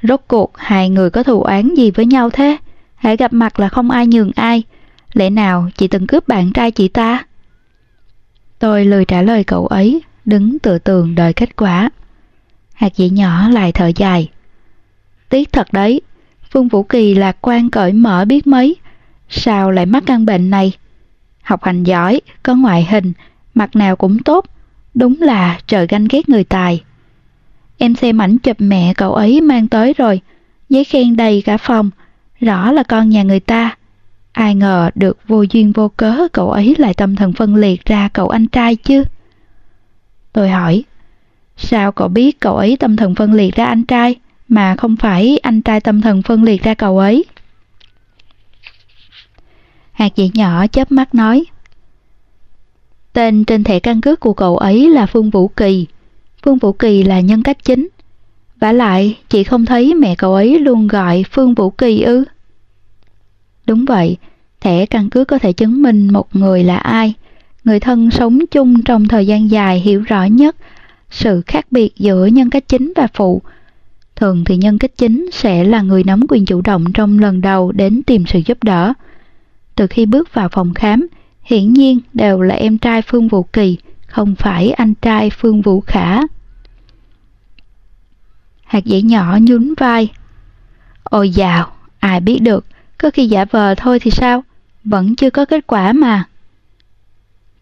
[0.04, 2.58] Rốt cuộc hai người có thù oán gì với nhau thế?
[2.95, 4.63] Hãy gặp mặt là không ai nhường ai.
[5.13, 7.25] Lẽ nào chị từng cướp bạn trai chị ta?
[8.60, 11.89] Tôi lười trả lời cậu ấy, đứng tựa tường đợi kết quả.
[12.73, 14.30] Hạt dẻ nhỏ lại thở dài.
[15.30, 16.01] Tiếc thật đấy,
[16.51, 18.75] Phương Vũ Kỳ lạc quan cởi mở biết mấy,
[19.29, 20.71] sao lại mắc căn bệnh này?
[21.41, 23.13] Học hành giỏi, có ngoại hình,
[23.53, 24.45] mặt nào cũng tốt,
[24.93, 26.83] đúng là trời ganh ghét người tài.
[27.77, 30.21] Em xem ảnh chụp mẹ cậu ấy mang tới rồi,
[30.69, 31.89] giấy khen đầy cả phòng,
[32.39, 33.75] rõ là con nhà người ta.
[34.31, 38.09] Ai ngờ được vô duyên vô cớ cậu ấy lại tâm thần phân liệt ra
[38.13, 39.03] cậu anh trai chứ?
[40.33, 40.83] Tôi hỏi,
[41.57, 44.15] sao cậu biết cậu ấy tâm thần phân liệt ra anh trai,
[44.51, 47.25] mà không phải anh trai tâm thần phân liệt ra cậu ấy?
[49.91, 51.45] Hạt dẻ nhỏ chớp mắt nói.
[53.13, 55.85] Tên trên thẻ căn cước của cậu ấy là Phương Vũ Kỳ.
[56.43, 57.87] Phương Vũ Kỳ là nhân cách chính.
[58.59, 62.23] vả lại, chị không thấy mẹ cậu ấy luôn gọi Phương Vũ Kỳ ư?
[63.65, 64.17] Đúng vậy,
[64.61, 67.13] thẻ căn cước có thể chứng minh một người là ai.
[67.63, 70.55] Người thân sống chung trong thời gian dài hiểu rõ nhất
[71.09, 73.41] sự khác biệt giữa nhân cách chính và phụ.
[74.21, 77.71] Thường thì nhân cách chính sẽ là người nắm quyền chủ động trong lần đầu
[77.71, 78.93] đến tìm sự giúp đỡ
[79.75, 81.07] từ khi bước vào phòng khám,
[81.43, 85.81] hiển nhiên đều là em trai Phương Vũ Kỳ, không phải anh trai Phương Vũ
[85.81, 86.21] Khả.
[88.63, 90.12] Hạt dẻ nhỏ nhún vai.
[91.03, 92.65] Ôi dào, ai biết được,
[92.97, 94.43] Có khi giả vờ thôi thì sao?
[94.84, 96.23] Vẫn chưa có kết quả mà.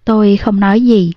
[0.06, 1.14] Tôi không nói gì.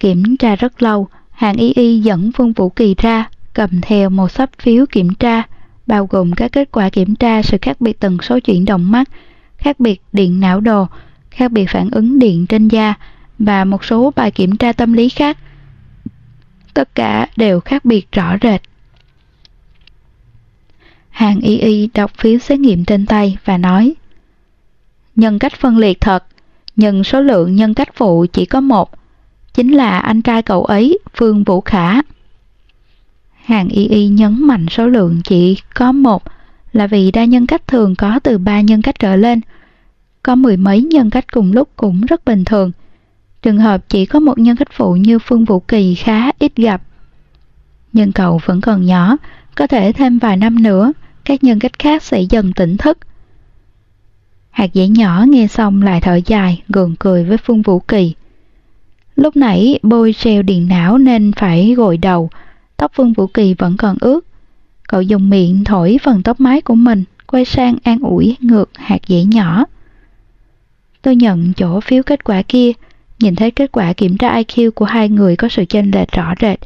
[0.00, 4.30] Kiểm tra rất lâu, hàng y y dẫn Phương Vũ Kỳ ra, cầm theo một
[4.30, 5.42] sắp phiếu kiểm tra,
[5.86, 9.08] bao gồm các kết quả kiểm tra sự khác biệt tần số chuyển động mắt,
[9.56, 10.86] khác biệt điện não đồ,
[11.30, 12.94] khác biệt phản ứng điện trên da
[13.38, 15.38] và một số bài kiểm tra tâm lý khác.
[16.74, 18.62] Tất cả đều khác biệt rõ rệt.
[21.08, 23.94] Hàng y y đọc phiếu xét nghiệm trên tay và nói
[25.16, 26.24] Nhân cách phân liệt thật,
[26.76, 28.90] nhưng số lượng nhân cách phụ chỉ có một,
[29.54, 32.00] chính là anh trai cậu ấy, Phương Vũ Khả.
[33.48, 36.22] Hàng y y nhấn mạnh số lượng chỉ có một
[36.72, 39.40] là vì đa nhân cách thường có từ ba nhân cách trở lên.
[40.22, 42.72] Có mười mấy nhân cách cùng lúc cũng rất bình thường.
[43.42, 46.82] Trường hợp chỉ có một nhân cách phụ như Phương Vũ Kỳ khá ít gặp.
[47.92, 49.16] Nhưng cậu vẫn còn nhỏ,
[49.54, 50.92] có thể thêm vài năm nữa,
[51.24, 52.98] các nhân cách khác sẽ dần tỉnh thức.
[54.50, 58.14] Hạt dẻ nhỏ nghe xong lại thở dài, gượng cười với Phương Vũ Kỳ.
[59.16, 62.30] Lúc nãy bôi treo điện não nên phải gội đầu,
[62.78, 64.20] tóc Phương Vũ Kỳ vẫn còn ướt.
[64.88, 68.98] Cậu dùng miệng thổi phần tóc mái của mình, quay sang an ủi ngược hạt
[69.08, 69.64] dẻ nhỏ.
[71.02, 72.72] Tôi nhận chỗ phiếu kết quả kia,
[73.18, 76.34] nhìn thấy kết quả kiểm tra IQ của hai người có sự chênh lệch rõ
[76.40, 76.58] rệt.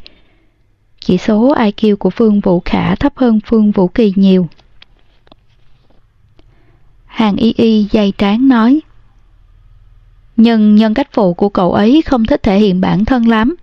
[1.01, 4.49] Chỉ số IQ của Phương Vũ Khả thấp hơn Phương Vũ Kỳ nhiều.
[7.07, 8.81] Hàng y y dày trán nói
[10.37, 13.55] Nhưng nhân cách phụ của cậu ấy không thích thể hiện bản thân lắm.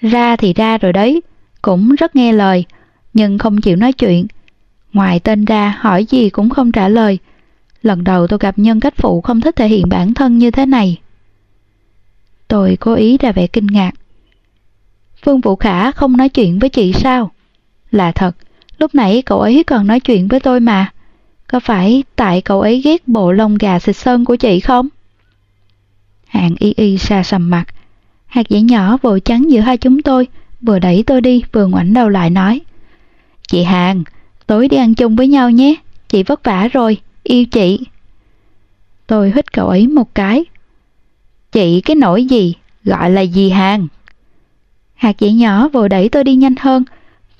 [0.00, 1.22] Ra thì ra rồi đấy,
[1.64, 2.64] cũng rất nghe lời,
[3.14, 4.26] nhưng không chịu nói chuyện.
[4.92, 7.18] Ngoài tên ra, hỏi gì cũng không trả lời.
[7.82, 10.66] Lần đầu tôi gặp nhân cách phụ không thích thể hiện bản thân như thế
[10.66, 11.00] này.
[12.48, 13.90] Tôi cố ý ra vẻ kinh ngạc.
[15.24, 17.30] Phương Vũ Khả không nói chuyện với chị sao?
[17.90, 18.36] Là thật,
[18.78, 20.92] lúc nãy cậu ấy còn nói chuyện với tôi mà.
[21.46, 24.88] Có phải tại cậu ấy ghét bộ lông gà xịt sơn của chị không?
[26.26, 27.64] Hạng y y xa sầm mặt.
[28.26, 30.28] Hạt dẻ nhỏ vội trắng giữa hai chúng tôi,
[30.64, 32.60] vừa đẩy tôi đi vừa ngoảnh đầu lại nói.
[33.48, 34.04] Chị Hàng,
[34.46, 35.74] tối đi ăn chung với nhau nhé,
[36.08, 37.80] chị vất vả rồi, yêu chị.
[39.06, 40.44] Tôi hít cậu ấy một cái.
[41.52, 43.88] Chị cái nỗi gì, gọi là gì Hàng?
[44.94, 46.84] Hạt dẻ nhỏ vừa đẩy tôi đi nhanh hơn,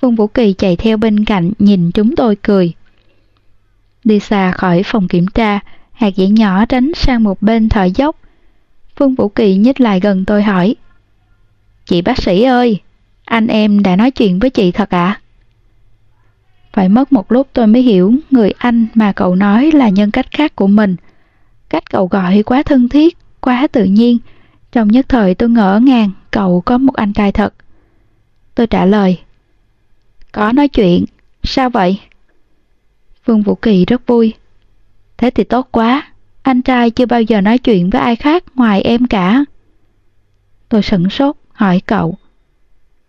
[0.01, 2.73] Phương Vũ Kỳ chạy theo bên cạnh nhìn chúng tôi cười.
[4.03, 5.59] Đi xa khỏi phòng kiểm tra,
[5.91, 8.15] hạt dẻ nhỏ tránh sang một bên thở dốc.
[8.95, 10.75] Phương Vũ Kỳ nhích lại gần tôi hỏi.
[11.85, 12.79] Chị bác sĩ ơi,
[13.25, 15.05] anh em đã nói chuyện với chị thật ạ?
[15.05, 15.19] À?
[16.73, 20.31] Phải mất một lúc tôi mới hiểu người anh mà cậu nói là nhân cách
[20.31, 20.95] khác của mình.
[21.69, 24.17] Cách cậu gọi quá thân thiết, quá tự nhiên.
[24.71, 27.53] Trong nhất thời tôi ngỡ ngàng cậu có một anh trai thật.
[28.55, 29.19] Tôi trả lời.
[30.31, 31.05] Có nói chuyện,
[31.43, 31.99] sao vậy?
[33.25, 34.33] Vương Vũ Kỳ rất vui.
[35.17, 36.11] Thế thì tốt quá,
[36.41, 39.45] anh trai chưa bao giờ nói chuyện với ai khác ngoài em cả.
[40.69, 42.17] Tôi sửng sốt, hỏi cậu.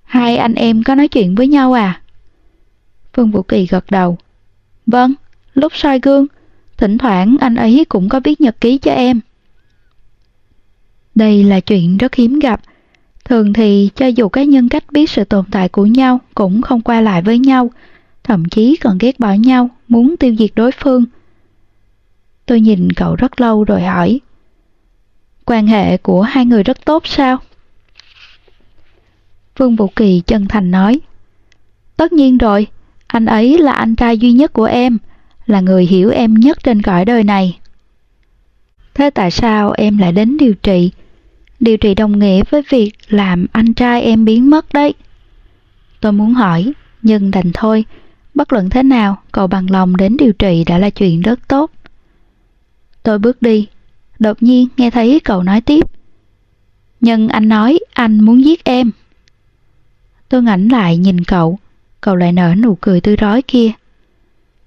[0.06, 2.00] Hai anh em có nói chuyện với nhau à?
[3.12, 4.18] Phương Vũ Kỳ gật đầu.
[4.86, 5.14] Vâng,
[5.54, 6.26] lúc soi gương,
[6.76, 9.20] thỉnh thoảng anh ấy cũng có viết nhật ký cho em.
[11.14, 12.60] Đây là chuyện rất hiếm gặp.
[13.24, 16.80] Thường thì cho dù các nhân cách biết sự tồn tại của nhau cũng không
[16.80, 17.70] qua lại với nhau,
[18.24, 21.04] thậm chí còn ghét bỏ nhau, muốn tiêu diệt đối phương.
[22.46, 24.20] Tôi nhìn cậu rất lâu rồi hỏi,
[25.44, 27.38] quan hệ của hai người rất tốt sao?
[29.58, 31.00] Vương Vũ Kỳ chân thành nói,
[31.96, 32.66] tất nhiên rồi,
[33.06, 34.98] anh ấy là anh trai duy nhất của em,
[35.46, 37.58] là người hiểu em nhất trên cõi đời này.
[38.94, 40.90] Thế tại sao em lại đến điều trị?
[41.60, 44.94] Điều trị đồng nghĩa với việc làm anh trai em biến mất đấy.
[46.00, 47.84] Tôi muốn hỏi, nhưng đành thôi,
[48.36, 51.70] Bất luận thế nào, cậu bằng lòng đến điều trị đã là chuyện rất tốt.
[53.02, 53.66] Tôi bước đi,
[54.18, 55.86] đột nhiên nghe thấy cậu nói tiếp.
[57.00, 58.90] Nhưng anh nói anh muốn giết em.
[60.28, 61.58] Tôi ngảnh lại nhìn cậu,
[62.00, 63.70] cậu lại nở nụ cười tươi rói kia.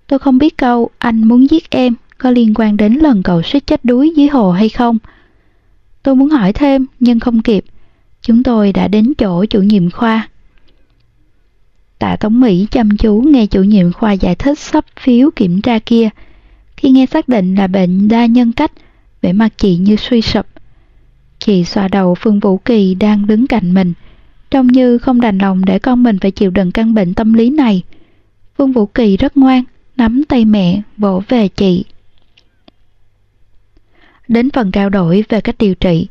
[0.07, 3.67] Tôi không biết câu anh muốn giết em có liên quan đến lần cậu suýt
[3.67, 4.97] chết đuối dưới hồ hay không.
[6.03, 7.65] Tôi muốn hỏi thêm nhưng không kịp.
[8.21, 10.29] Chúng tôi đã đến chỗ chủ nhiệm khoa.
[11.99, 15.79] Tạ Tống Mỹ chăm chú nghe chủ nhiệm khoa giải thích sắp phiếu kiểm tra
[15.79, 16.09] kia.
[16.77, 18.71] Khi nghe xác định là bệnh đa nhân cách,
[19.21, 20.45] vẻ mặt chị như suy sụp.
[21.39, 23.93] Chị xoa đầu Phương Vũ Kỳ đang đứng cạnh mình,
[24.51, 27.49] trông như không đành lòng để con mình phải chịu đựng căn bệnh tâm lý
[27.49, 27.83] này.
[28.57, 29.63] Phương Vũ Kỳ rất ngoan,
[29.97, 31.85] nắm tay mẹ, vỗ về chị.
[34.27, 36.07] Đến phần trao đổi về cách điều trị,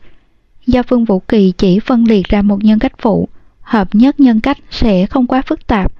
[0.66, 3.28] do Phương Vũ Kỳ chỉ phân liệt ra một nhân cách phụ,
[3.60, 5.92] hợp nhất nhân cách sẽ không quá phức tạp,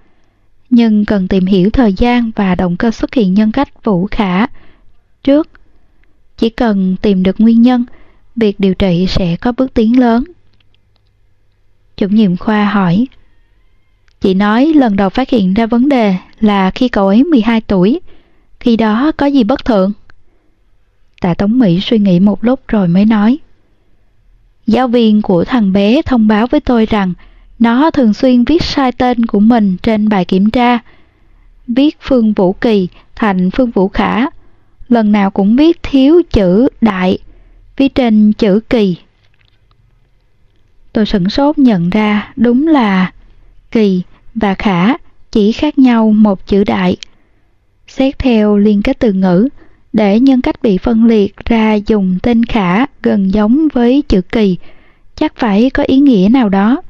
[0.71, 4.47] nhưng cần tìm hiểu thời gian và động cơ xuất hiện nhân cách vũ khả
[5.23, 5.49] trước.
[6.37, 7.85] Chỉ cần tìm được nguyên nhân,
[8.37, 10.25] việc điều trị sẽ có bước tiến lớn.
[11.99, 13.07] Chủ nhiệm khoa hỏi,
[14.21, 18.01] Chị nói lần đầu phát hiện ra vấn đề là khi cậu ấy 12 tuổi,
[18.61, 19.93] khi đó có gì bất thường?
[21.21, 23.39] Tạ Tống Mỹ suy nghĩ một lúc rồi mới nói.
[24.67, 27.13] Giáo viên của thằng bé thông báo với tôi rằng
[27.59, 30.79] nó thường xuyên viết sai tên của mình trên bài kiểm tra.
[31.69, 34.27] Viết Phương Vũ Kỳ thành Phương Vũ Khả.
[34.89, 37.19] Lần nào cũng viết thiếu chữ đại,
[37.77, 38.97] Phía trên chữ kỳ.
[40.99, 43.13] Tôi sửng sốt nhận ra đúng là
[43.71, 44.03] kỳ
[44.35, 44.95] và khả
[45.33, 46.97] chỉ khác nhau một chữ đại.
[47.89, 49.49] Xét theo liên kết từ ngữ,
[49.93, 54.57] để nhân cách bị phân liệt ra dùng tên khả gần giống với chữ kỳ,
[55.17, 56.83] chắc phải có ý nghĩa nào đó.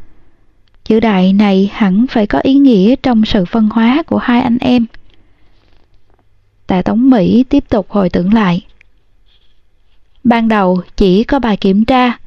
[0.85, 4.59] Chữ đại này hẳn phải có ý nghĩa trong sự phân hóa của hai anh
[4.61, 4.87] em.
[6.67, 8.67] Tạ Tống Mỹ tiếp tục hồi tưởng lại.
[10.25, 12.19] Ban đầu chỉ có bài kiểm tra,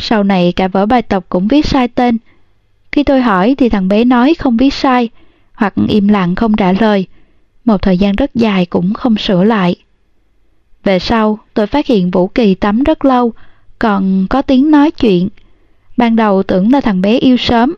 [0.00, 2.18] sau này cả vở bài tập cũng viết sai tên.
[2.92, 5.08] Khi tôi hỏi thì thằng bé nói không viết sai,
[5.54, 7.06] hoặc im lặng không trả lời.
[7.64, 9.76] Một thời gian rất dài cũng không sửa lại.
[10.84, 13.32] Về sau, tôi phát hiện Vũ Kỳ tắm rất lâu,
[13.78, 15.28] còn có tiếng nói chuyện.
[15.96, 17.74] Ban đầu tưởng là thằng bé yêu sớm,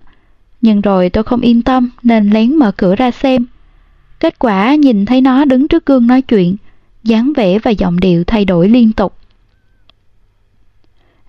[0.60, 3.46] nhưng rồi tôi không yên tâm nên lén mở cửa ra xem.
[4.20, 6.56] Kết quả nhìn thấy nó đứng trước gương nói chuyện,
[7.04, 9.14] dáng vẻ và giọng điệu thay đổi liên tục.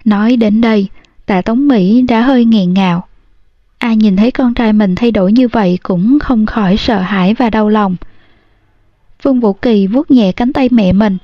[0.05, 0.87] Nói đến đây,
[1.25, 3.07] tạ Tống Mỹ đã hơi nghẹn ngào.
[3.77, 7.33] Ai nhìn thấy con trai mình thay đổi như vậy cũng không khỏi sợ hãi
[7.33, 7.95] và đau lòng.
[9.23, 11.17] Phương Vũ Kỳ vuốt nhẹ cánh tay mẹ mình.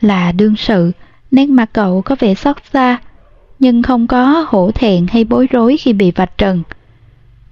[0.00, 0.92] Là đương sự,
[1.30, 2.98] nét mặt cậu có vẻ xót xa,
[3.58, 6.62] nhưng không có hổ thẹn hay bối rối khi bị vạch trần.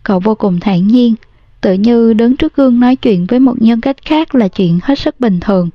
[0.02, 1.14] Cậu vô cùng thản nhiên,
[1.60, 4.98] tự như đứng trước gương nói chuyện với một nhân cách khác là chuyện hết
[4.98, 5.70] sức bình thường.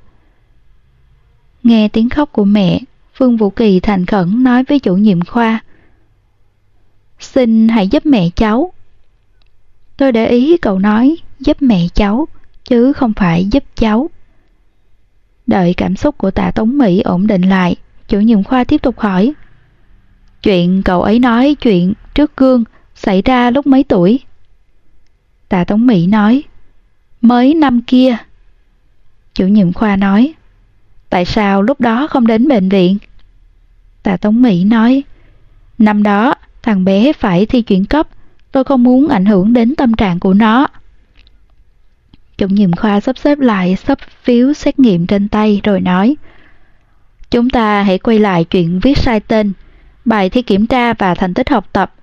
[1.64, 2.80] Nghe tiếng khóc của mẹ,
[3.18, 5.60] Phương Vũ Kỳ thành khẩn nói với chủ nhiệm khoa.
[7.20, 8.74] Xin hãy giúp mẹ cháu.
[9.98, 12.28] Tôi để ý cậu nói giúp mẹ cháu,
[12.64, 14.10] chứ không phải giúp cháu.
[15.48, 17.76] Đợi cảm xúc của tạ Tống Mỹ ổn định lại,
[18.08, 19.34] chủ nhiệm khoa tiếp tục hỏi.
[20.44, 22.64] Chuyện cậu ấy nói chuyện trước gương
[22.96, 24.20] xảy ra lúc mấy tuổi?
[25.50, 26.44] Tạ Tống Mỹ nói,
[27.22, 28.18] mới năm kia.
[29.34, 30.34] Chủ nhiệm khoa nói,
[31.10, 32.98] tại sao lúc đó không đến bệnh viện?
[34.04, 35.04] Tạ Tống Mỹ nói,
[35.78, 38.08] năm đó thằng bé phải thi chuyển cấp,
[38.52, 40.68] tôi không muốn ảnh hưởng đến tâm trạng của nó.
[42.38, 46.16] Chủ nhiệm khoa sắp xếp lại sắp phiếu xét nghiệm trên tay rồi nói,
[47.32, 49.54] chúng ta hãy quay lại chuyện viết sai tên,
[50.06, 51.94] bài thi kiểm tra và thành tích học tập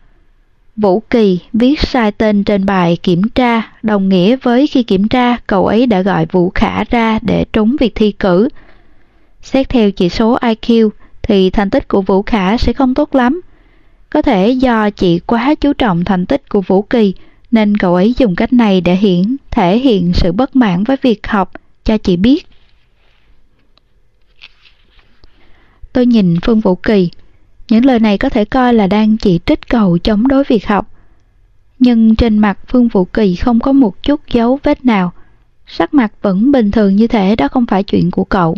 [0.76, 5.36] Vũ Kỳ viết sai tên trên bài kiểm tra đồng nghĩa với khi kiểm tra
[5.46, 8.48] cậu ấy đã gọi Vũ Khả ra để trốn việc thi cử.
[9.42, 10.90] Xét theo chỉ số IQ
[11.28, 13.40] thì thành tích của Vũ Khả sẽ không tốt lắm.
[14.10, 17.14] Có thể do chị quá chú trọng thành tích của Vũ Kỳ,
[17.50, 21.26] nên cậu ấy dùng cách này để hiện thể hiện sự bất mãn với việc
[21.26, 21.52] học,
[21.84, 22.46] cho chị biết.
[25.92, 27.10] Tôi nhìn Phương Vũ Kỳ
[27.68, 30.90] những lời này có thể coi là đang chỉ trích cậu chống đối việc học.
[31.78, 35.12] Nhưng trên mặt Phương Vũ Kỳ không có một chút dấu vết nào.
[35.66, 38.56] Sắc mặt vẫn bình thường như thể đó không phải chuyện của cậu.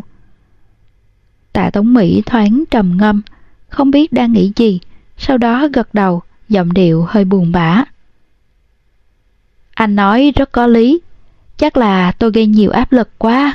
[1.57, 3.23] Tạ Tống Mỹ thoáng trầm ngâm,
[3.69, 4.81] không biết đang nghĩ gì,
[5.19, 7.85] sau đó gật đầu, giọng điệu hơi buồn bã.
[9.75, 11.01] Anh nói rất có lý,
[11.57, 13.55] chắc là tôi gây nhiều áp lực quá.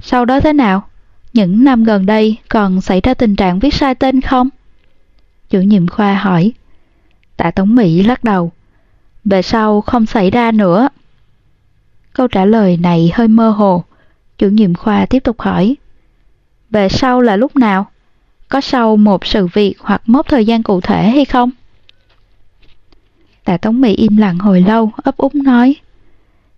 [0.00, 0.88] Sau đó thế nào?
[1.32, 4.48] Những năm gần đây còn xảy ra tình trạng viết sai tên không?
[5.50, 6.52] Chủ nhiệm khoa hỏi.
[7.36, 8.52] Tạ Tống Mỹ lắc đầu.
[9.24, 10.88] Về sau không xảy ra nữa.
[12.12, 13.84] Câu trả lời này hơi mơ hồ.
[14.38, 15.76] Chủ nhiệm khoa tiếp tục hỏi.
[16.74, 17.86] Về sau là lúc nào?
[18.48, 21.50] Có sau một sự việc hoặc mốc thời gian cụ thể hay không?
[23.44, 25.76] Tạ Tống Mỹ im lặng hồi lâu, ấp úng nói.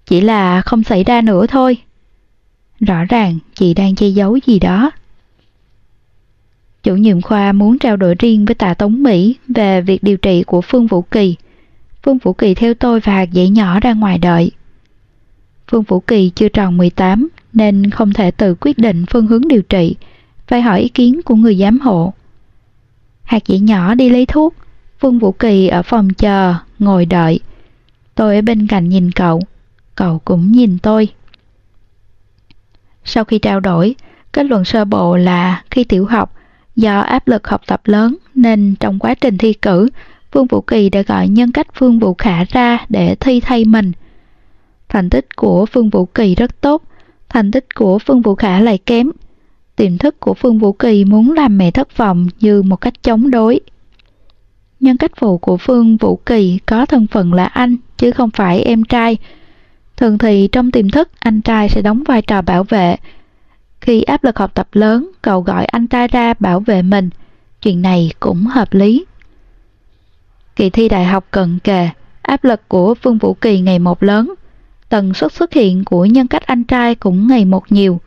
[0.07, 1.77] Chỉ là không xảy ra nữa thôi.
[2.81, 4.91] Rõ ràng chị đang che giấu gì đó.
[6.83, 10.43] Chủ nhiệm khoa muốn trao đổi riêng với tạ Tống Mỹ về việc điều trị
[10.43, 11.37] của Phương Vũ Kỳ.
[12.03, 14.51] Phương Vũ Kỳ theo tôi và hạt dễ nhỏ ra ngoài đợi.
[15.69, 19.63] Phương Vũ Kỳ chưa tròn 18 nên không thể tự quyết định phương hướng điều
[19.63, 19.97] trị,
[20.47, 22.13] phải hỏi ý kiến của người giám hộ.
[23.23, 24.55] Hạt dĩ nhỏ đi lấy thuốc,
[25.01, 27.41] Phương Vũ Kỳ ở phòng chờ, ngồi đợi.
[28.15, 29.41] Tôi ở bên cạnh nhìn cậu,
[29.95, 31.09] cậu cũng nhìn tôi.
[33.05, 33.95] Sau khi trao đổi,
[34.33, 36.35] kết luận sơ bộ là khi tiểu học,
[36.77, 39.89] do áp lực học tập lớn nên trong quá trình thi cử,
[40.33, 43.93] Phương Vũ Kỳ đã gọi nhân cách Phương Vũ Khả ra để thi thay mình.
[44.89, 46.83] Thành tích của Phương Vũ Kỳ rất tốt,
[47.29, 49.11] Thành tích của Phương Vũ Khả lại kém.
[49.77, 53.31] Tiềm thức của Phương Vũ Kỳ muốn làm mẹ thất vọng như một cách chống
[53.31, 53.61] đối.
[54.81, 58.63] Nhân cách phụ của Phương Vũ Kỳ có thân phận là anh, chứ không phải
[58.63, 59.17] em trai.
[59.97, 62.97] Thường thì trong tiềm thức, anh trai sẽ đóng vai trò bảo vệ.
[63.81, 67.11] Khi áp lực học tập lớn, cậu gọi anh trai ra bảo vệ mình.
[67.63, 69.05] Chuyện này cũng hợp lý.
[70.57, 71.89] Kỳ thi đại học cận kề,
[72.23, 74.35] áp lực của Phương Vũ Kỳ ngày một lớn.
[74.89, 78.01] Tần suất xuất hiện của nhân cách anh trai cũng ngày một nhiều.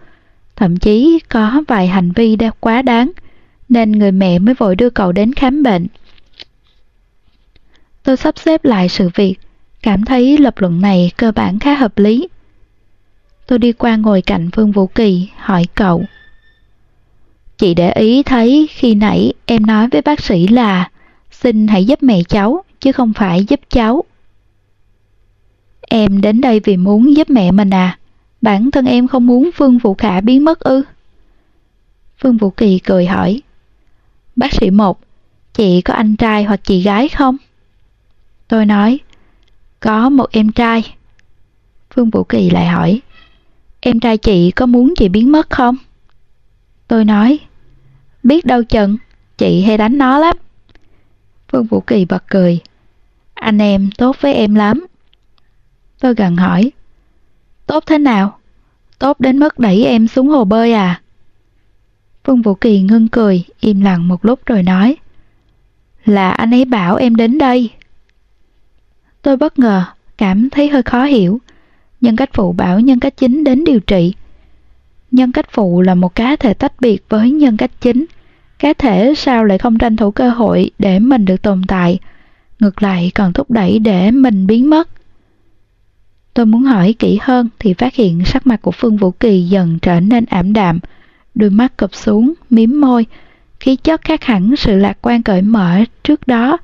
[0.55, 3.11] Thậm chí có vài hành vi đã quá đáng,
[3.69, 5.88] nên người mẹ mới vội đưa cậu đến khám bệnh.
[8.03, 9.36] Tôi sắp xếp lại sự việc,
[9.82, 12.27] cảm thấy lập luận này cơ bản khá hợp lý.
[13.47, 16.03] Tôi đi qua ngồi cạnh Phương Vũ Kỳ, hỏi cậu.
[17.57, 20.89] Chị để ý thấy khi nãy em nói với bác sĩ là
[21.32, 24.03] xin hãy giúp mẹ cháu, chứ không phải giúp cháu.
[25.89, 27.97] Em đến đây vì muốn giúp mẹ mình à?
[28.41, 30.83] Bản thân em không muốn Phương Vũ Khả biến mất ư?
[32.17, 33.41] Phương Vũ Kỳ cười hỏi.
[34.35, 34.99] Bác sĩ một,
[35.53, 37.37] chị có anh trai hoặc chị gái không?
[38.47, 38.99] Tôi nói,
[39.79, 40.95] có một em trai.
[41.95, 43.01] Phương Vũ Kỳ lại hỏi,
[43.79, 45.75] em trai chị có muốn chị biến mất không?
[46.87, 47.39] Tôi nói,
[48.23, 48.97] biết đâu chừng,
[49.37, 50.37] chị hay đánh nó lắm.
[51.51, 52.59] Phương Vũ Kỳ bật cười,
[53.33, 54.85] anh em tốt với em lắm.
[56.00, 56.72] Tôi gần hỏi,
[57.66, 58.38] tốt thế nào?
[59.00, 61.02] Tốt đến mức đẩy em xuống hồ bơi à?
[62.24, 64.95] Phương Vũ Kỳ ngưng cười, im lặng một lúc rồi nói,
[66.06, 67.70] là anh ấy bảo em đến đây.
[69.22, 69.84] Tôi bất ngờ,
[70.18, 71.41] cảm thấy hơi khó hiểu.
[72.02, 74.14] Nhân cách phụ bảo nhân cách chính đến điều trị.
[75.12, 78.06] Nhân cách phụ là một cá thể tách biệt với nhân cách chính.
[78.60, 82.00] Cá thể sao lại không tranh thủ cơ hội để mình được tồn tại,
[82.60, 84.89] ngược lại còn thúc đẩy để mình biến mất.
[86.39, 89.79] Tôi muốn hỏi kỹ hơn thì phát hiện sắc mặt của Phương Vũ Kỳ dần
[89.81, 90.79] trở nên ảm đạm,
[91.35, 93.05] đôi mắt cụp xuống, miếm môi,
[93.59, 96.57] khí chất khác hẳn sự lạc quan cởi mở trước đó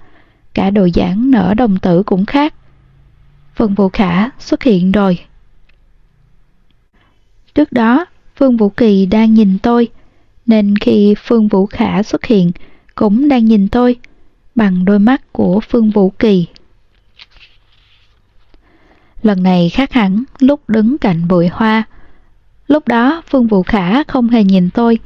[0.53, 2.53] cả đồ giảng nở đồng tử cũng khác.
[3.55, 5.19] Phương Vũ Khả xuất hiện rồi.
[7.55, 8.05] Trước đó,
[8.35, 9.87] Phương Vũ Kỳ đang nhìn tôi,
[10.45, 12.51] nên khi Phương Vũ Khả xuất hiện,
[12.95, 13.95] cũng đang nhìn tôi,
[14.55, 16.47] bằng đôi mắt của Phương Vũ Kỳ.
[19.25, 21.83] Lần này khác hẳn lúc đứng cạnh bụi hoa.
[22.67, 24.99] Lúc đó Phương Vũ Khả không hề nhìn tôi,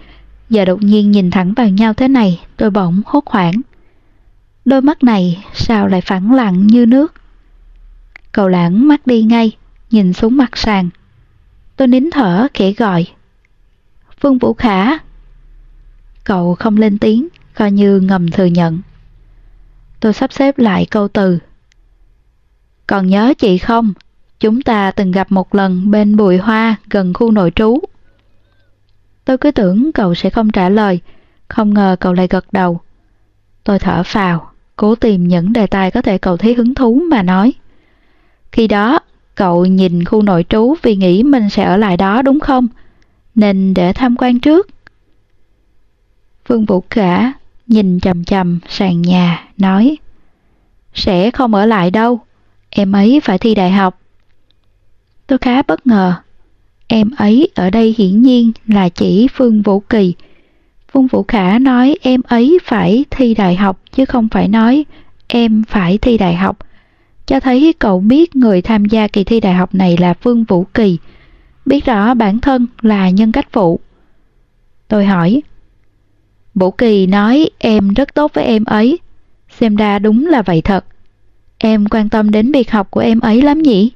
[0.49, 3.61] giờ đột nhiên nhìn thẳng vào nhau thế này, tôi bỗng hốt hoảng.
[4.65, 7.13] Đôi mắt này sao lại phẳng lặng như nước?
[8.31, 9.51] Cậu lãng mắt đi ngay,
[9.91, 10.89] nhìn xuống mặt sàn.
[11.75, 13.07] Tôi nín thở khẽ gọi.
[14.19, 14.97] Phương Vũ Khả.
[16.23, 18.79] Cậu không lên tiếng, coi như ngầm thừa nhận.
[19.99, 21.39] Tôi sắp xếp lại câu từ.
[22.87, 23.93] Còn nhớ chị không?
[24.39, 27.79] Chúng ta từng gặp một lần bên bụi hoa gần khu nội trú.
[29.25, 30.99] Tôi cứ tưởng cậu sẽ không trả lời,
[31.47, 32.79] không ngờ cậu lại gật đầu.
[33.63, 37.23] Tôi thở phào, cố tìm những đề tài có thể cậu thấy hứng thú mà
[37.23, 37.53] nói.
[38.51, 38.99] Khi đó,
[39.35, 42.67] cậu nhìn khu nội trú vì nghĩ mình sẽ ở lại đó đúng không?
[43.35, 44.67] Nên để tham quan trước.
[46.45, 47.31] Phương Vũ Khả
[47.67, 49.97] nhìn chầm chầm sàn nhà, nói
[50.93, 52.19] Sẽ không ở lại đâu,
[52.69, 53.99] em ấy phải thi đại học.
[55.29, 56.13] Tôi khá bất ngờ.
[56.87, 60.13] Em ấy ở đây hiển nhiên là chỉ Phương Vũ Kỳ,
[60.91, 64.85] Phương Vũ Khả nói em ấy phải thi đại học chứ không phải nói
[65.27, 66.57] em phải thi đại học.
[67.25, 70.63] Cho thấy cậu biết người tham gia kỳ thi đại học này là Phương Vũ
[70.73, 70.97] Kỳ,
[71.65, 73.79] biết rõ bản thân là nhân cách phụ.
[74.87, 75.41] Tôi hỏi,
[76.55, 78.99] Vũ Kỳ nói em rất tốt với em ấy,
[79.59, 80.85] xem ra đúng là vậy thật.
[81.57, 83.91] Em quan tâm đến việc học của em ấy lắm nhỉ?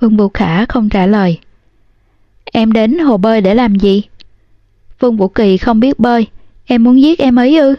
[0.00, 1.38] Vương Vũ Khả không trả lời.
[2.44, 4.02] Em đến hồ bơi để làm gì?
[5.00, 6.26] Vương Vũ Kỳ không biết bơi,
[6.64, 7.74] em muốn giết em ấy ư?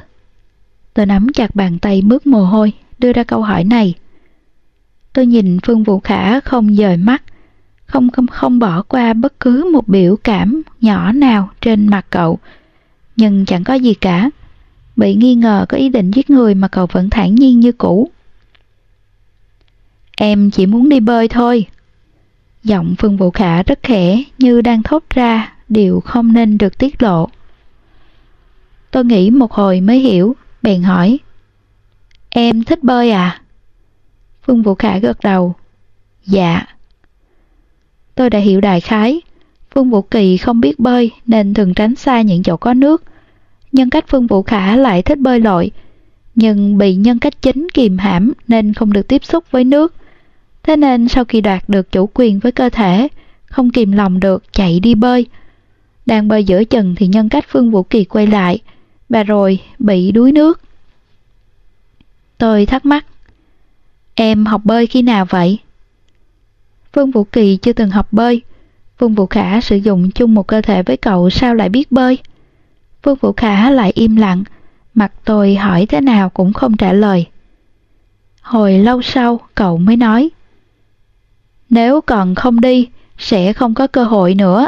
[0.93, 3.93] Tôi nắm chặt bàn tay mướt mồ hôi, đưa ra câu hỏi này.
[5.13, 7.23] Tôi nhìn Phương Vũ Khả không dời mắt,
[7.85, 12.39] không không không bỏ qua bất cứ một biểu cảm nhỏ nào trên mặt cậu.
[13.15, 14.29] Nhưng chẳng có gì cả.
[14.95, 18.09] Bị nghi ngờ có ý định giết người mà cậu vẫn thản nhiên như cũ.
[20.17, 21.65] Em chỉ muốn đi bơi thôi.
[22.63, 27.03] Giọng Phương Vũ Khả rất khẽ như đang thốt ra điều không nên được tiết
[27.03, 27.29] lộ.
[28.91, 31.19] Tôi nghĩ một hồi mới hiểu, bèn hỏi.
[32.29, 33.41] Em thích bơi à?
[34.43, 35.55] Phương Vũ Khả gật đầu.
[36.25, 36.65] Dạ.
[38.15, 39.21] Tôi đã hiểu đại khái.
[39.71, 43.03] Phương Vũ Kỳ không biết bơi nên thường tránh xa những chỗ có nước.
[43.71, 45.71] Nhân cách Phương Vũ Khả lại thích bơi lội,
[46.35, 49.95] nhưng bị nhân cách chính kìm hãm nên không được tiếp xúc với nước.
[50.69, 53.07] Thế nên sau khi đoạt được chủ quyền với cơ thể,
[53.45, 55.25] không kìm lòng được chạy đi bơi.
[56.05, 58.59] Đang bơi giữa chừng thì nhân cách Phương Vũ Kỳ quay lại,
[59.09, 60.61] và rồi bị đuối nước.
[62.37, 63.05] Tôi thắc mắc,
[64.15, 65.59] em học bơi khi nào vậy?
[66.93, 68.41] Phương Vũ Kỳ chưa từng học bơi,
[68.97, 72.17] Phương Vũ Khả sử dụng chung một cơ thể với cậu sao lại biết bơi?
[73.03, 74.43] Phương Vũ Khả lại im lặng,
[74.93, 77.25] mặt tôi hỏi thế nào cũng không trả lời.
[78.41, 80.29] Hồi lâu sau cậu mới nói
[81.69, 84.67] nếu còn không đi, sẽ không có cơ hội nữa.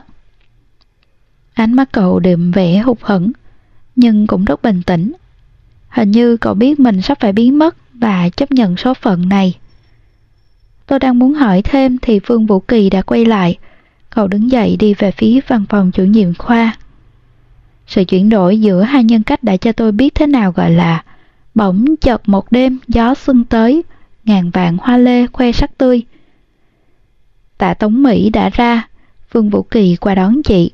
[1.54, 3.32] Ánh mắt cậu đượm vẻ hụt hẫng,
[3.96, 5.14] nhưng cũng rất bình tĩnh.
[5.90, 9.58] Hình như cậu biết mình sắp phải biến mất và chấp nhận số phận này.
[10.86, 13.58] Tôi đang muốn hỏi thêm thì Phương Vũ Kỳ đã quay lại.
[14.10, 16.78] Cậu đứng dậy đi về phía văn phòng chủ nhiệm khoa.
[17.88, 21.04] Sự chuyển đổi giữa hai nhân cách đã cho tôi biết thế nào gọi là
[21.56, 23.84] bỗng chợt một đêm gió xuân tới,
[24.24, 26.04] ngàn vạn hoa lê khoe sắc tươi.
[27.62, 28.88] Tạ Tống Mỹ đã ra,
[29.32, 30.72] Phương Vũ Kỳ qua đón chị.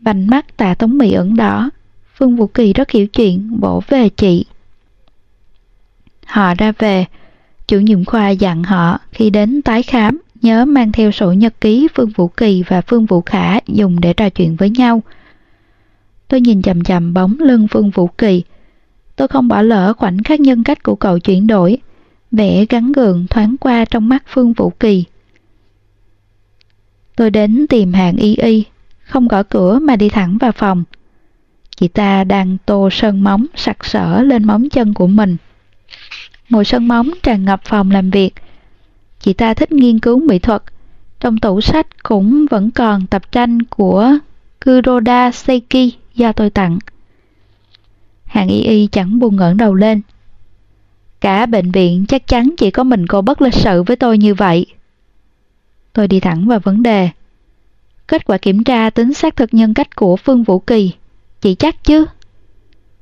[0.00, 1.70] Vành mắt tạ Tống Mỹ ửng đỏ,
[2.16, 4.44] Phương Vũ Kỳ rất hiểu chuyện, bổ về chị.
[6.26, 7.04] Họ ra về,
[7.68, 11.88] chủ nhiệm khoa dặn họ khi đến tái khám nhớ mang theo sổ nhật ký
[11.94, 15.02] Phương Vũ Kỳ và Phương Vũ Khả dùng để trò chuyện với nhau.
[16.28, 18.42] Tôi nhìn chầm chầm bóng lưng Phương Vũ Kỳ.
[19.16, 21.78] Tôi không bỏ lỡ khoảnh khắc nhân cách của cậu chuyển đổi,
[22.30, 25.04] vẻ gắn gượng thoáng qua trong mắt Phương Vũ Kỳ.
[27.16, 28.64] Tôi đến tìm hàng y y,
[29.04, 30.84] không gõ cửa mà đi thẳng vào phòng.
[31.76, 35.36] Chị ta đang tô sơn móng sặc sỡ lên móng chân của mình.
[36.48, 38.34] Mùi sơn móng tràn ngập phòng làm việc.
[39.20, 40.62] Chị ta thích nghiên cứu mỹ thuật.
[41.20, 44.12] Trong tủ sách cũng vẫn còn tập tranh của
[44.64, 46.78] Kuroda Seiki do tôi tặng.
[48.24, 50.00] Hàng y y chẳng buồn ngẩng đầu lên.
[51.20, 54.34] Cả bệnh viện chắc chắn chỉ có mình cô bất lịch sự với tôi như
[54.34, 54.66] vậy.
[55.96, 57.10] Tôi đi thẳng vào vấn đề.
[58.06, 60.92] Kết quả kiểm tra tính xác thực nhân cách của Phương Vũ Kỳ.
[61.40, 62.06] Chị chắc chứ?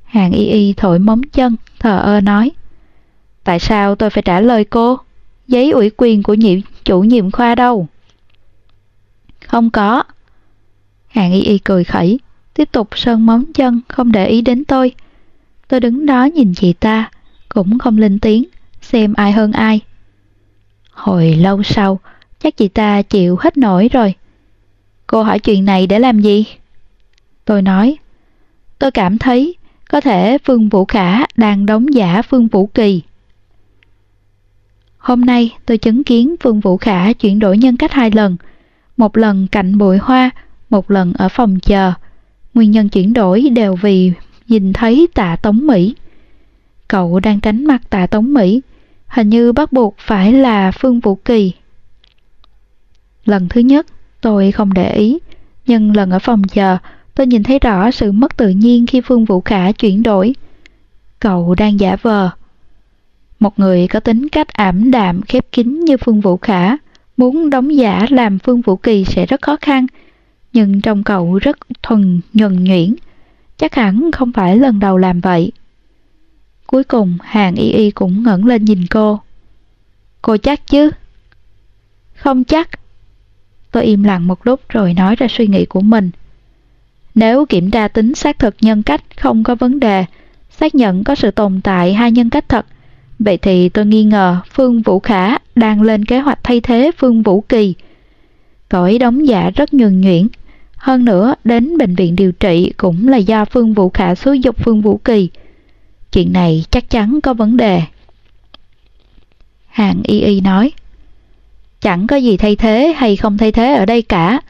[0.04, 2.50] Hàng y y thổi móng chân, thờ ơ nói.
[3.44, 4.98] Tại sao tôi phải trả lời cô?
[5.48, 7.86] Giấy ủy quyền của nhiệm chủ nhiệm khoa đâu?
[9.46, 10.02] Không có.
[11.06, 12.20] Hàng y y cười khẩy,
[12.54, 14.94] tiếp tục sơn móng chân, không để ý đến tôi.
[15.68, 17.10] Tôi đứng đó nhìn chị ta,
[17.48, 18.44] cũng không lên tiếng,
[18.80, 19.80] xem ai hơn ai.
[20.90, 22.00] Hồi lâu sau,
[22.44, 24.14] chắc chị ta chịu hết nổi rồi.
[25.06, 26.44] Cô hỏi chuyện này để làm gì?
[27.44, 27.96] Tôi nói,
[28.78, 29.54] tôi cảm thấy
[29.90, 33.02] có thể Phương Vũ Khả đang đóng giả Phương Vũ Kỳ.
[34.98, 38.36] Hôm nay tôi chứng kiến Phương Vũ Khả chuyển đổi nhân cách hai lần,
[38.96, 40.30] một lần cạnh bụi hoa,
[40.70, 41.92] một lần ở phòng chờ.
[42.54, 44.12] Nguyên nhân chuyển đổi đều vì
[44.48, 45.94] nhìn thấy tạ Tống Mỹ.
[46.88, 48.60] Cậu đang tránh mặt tạ Tống Mỹ,
[49.06, 51.52] hình như bắt buộc phải là Phương Vũ Kỳ.
[53.24, 53.86] Lần thứ nhất,
[54.20, 55.18] tôi không để ý,
[55.66, 56.76] nhưng lần ở phòng chờ,
[57.14, 60.34] tôi nhìn thấy rõ sự mất tự nhiên khi Phương Vũ Khả chuyển đổi.
[61.20, 62.30] Cậu đang giả vờ.
[63.40, 66.76] Một người có tính cách ảm đạm, khép kín như Phương Vũ Khả,
[67.16, 69.86] muốn đóng giả làm Phương Vũ Kỳ sẽ rất khó khăn,
[70.52, 72.94] nhưng trong cậu rất thuần nhuần nhuyễn,
[73.56, 75.52] chắc hẳn không phải lần đầu làm vậy.
[76.66, 79.20] Cuối cùng hàng y y cũng ngẩng lên nhìn cô.
[80.22, 80.90] Cô chắc chứ?
[82.14, 82.68] Không chắc.
[83.74, 86.10] Tôi im lặng một lúc rồi nói ra suy nghĩ của mình.
[87.14, 90.04] Nếu kiểm tra tính xác thực nhân cách không có vấn đề,
[90.50, 92.66] xác nhận có sự tồn tại hai nhân cách thật,
[93.18, 97.22] vậy thì tôi nghi ngờ Phương Vũ Khả đang lên kế hoạch thay thế Phương
[97.22, 97.74] Vũ Kỳ.
[98.68, 100.28] Cậu ấy đóng giả rất nhuần nhuyễn.
[100.76, 104.56] Hơn nữa, đến bệnh viện điều trị cũng là do Phương Vũ Khả xúi dục
[104.64, 105.28] Phương Vũ Kỳ.
[106.12, 107.82] Chuyện này chắc chắn có vấn đề.
[109.66, 110.72] Hàng y y nói,
[111.84, 114.40] chẳng có gì thay thế hay không thay thế ở đây cả.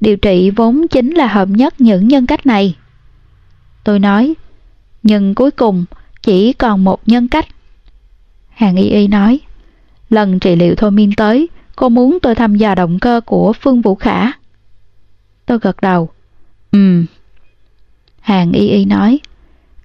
[0.00, 2.74] Điều trị vốn chính là hợp nhất những nhân cách này.
[3.84, 4.34] Tôi nói,
[5.02, 5.84] nhưng cuối cùng
[6.22, 7.46] chỉ còn một nhân cách.
[8.48, 9.40] Hàng y y nói,
[10.10, 13.80] lần trị liệu thôi miên tới, cô muốn tôi thăm dò động cơ của Phương
[13.80, 14.32] Vũ Khả.
[15.46, 16.08] Tôi gật đầu.
[16.72, 17.06] Ừm.
[18.20, 19.20] Hàng y y nói,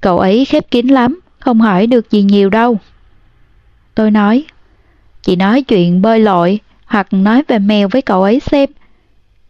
[0.01, 2.78] cậu ấy khép kín lắm, không hỏi được gì nhiều đâu.
[3.95, 4.45] Tôi nói,
[5.22, 6.60] chị nói chuyện bơi lội
[6.93, 8.69] hoặc nói về mèo với cậu ấy xem.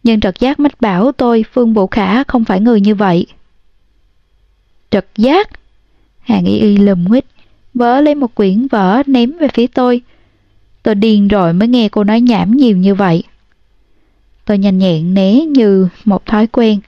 [0.02, 3.26] Nhưng trật giác mách bảo tôi Phương Vũ Khả không phải người như vậy.
[4.90, 5.50] Trật giác?
[6.20, 7.24] Hàng y y lùm nguyết,
[7.74, 10.00] vỡ lấy một quyển vở ném về phía tôi.
[10.82, 13.22] Tôi điên rồi mới nghe cô nói nhảm nhiều như vậy.
[14.44, 16.80] Tôi nhanh nhẹn né như một thói quen.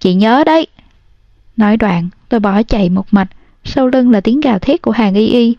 [0.00, 0.66] Chị nhớ đấy.
[1.56, 3.28] Nói đoạn, tôi bỏ chạy một mạch,
[3.64, 5.56] sau lưng là tiếng gào thét của hàng y y.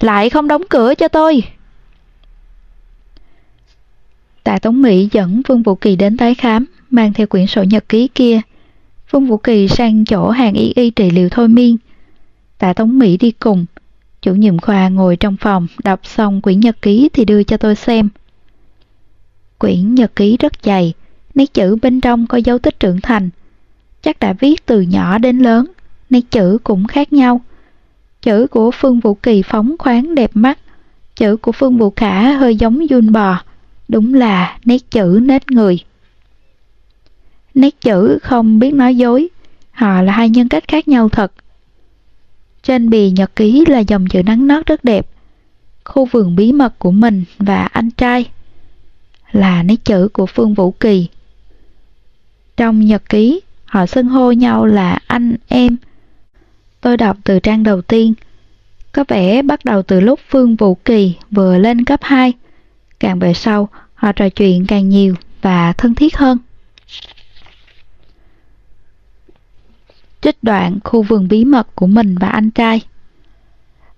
[0.00, 1.42] Lại không đóng cửa cho tôi.
[4.44, 7.88] Tạ Tống Mỹ dẫn Vương Vũ Kỳ đến tái khám, mang theo quyển sổ nhật
[7.88, 8.40] ký kia.
[9.10, 11.76] Vương Vũ Kỳ sang chỗ hàng y y trị liệu thôi miên.
[12.58, 13.66] Tạ Tống Mỹ đi cùng.
[14.22, 17.74] Chủ nhiệm khoa ngồi trong phòng, đọc xong quyển nhật ký thì đưa cho tôi
[17.74, 18.08] xem.
[19.58, 20.92] Quyển nhật ký rất dày,
[21.34, 23.30] nét chữ bên trong có dấu tích trưởng thành.
[24.02, 25.66] Chắc đã viết từ nhỏ đến lớn,
[26.10, 27.40] nét chữ cũng khác nhau.
[28.22, 30.58] Chữ của Phương Vũ Kỳ phóng khoáng đẹp mắt,
[31.16, 33.42] chữ của Phương Vũ Khả hơi giống Jun bò,
[33.88, 35.78] đúng là nét chữ nết người.
[37.54, 39.28] Nét chữ không biết nói dối,
[39.72, 41.32] họ là hai nhân cách khác nhau thật.
[42.62, 45.06] Trên bì nhật ký là dòng chữ nắng nót rất đẹp.
[45.84, 48.30] Khu vườn bí mật của mình và anh trai
[49.32, 51.08] là nét chữ của Phương Vũ Kỳ.
[52.56, 55.76] Trong nhật ký, họ xưng hô nhau là anh em.
[56.80, 58.14] Tôi đọc từ trang đầu tiên.
[58.92, 62.32] Có vẻ bắt đầu từ lúc Phương Vũ Kỳ vừa lên cấp 2.
[63.04, 66.38] Càng về sau, họ trò chuyện càng nhiều và thân thiết hơn.
[70.20, 72.80] Trích đoạn khu vườn bí mật của mình và anh trai.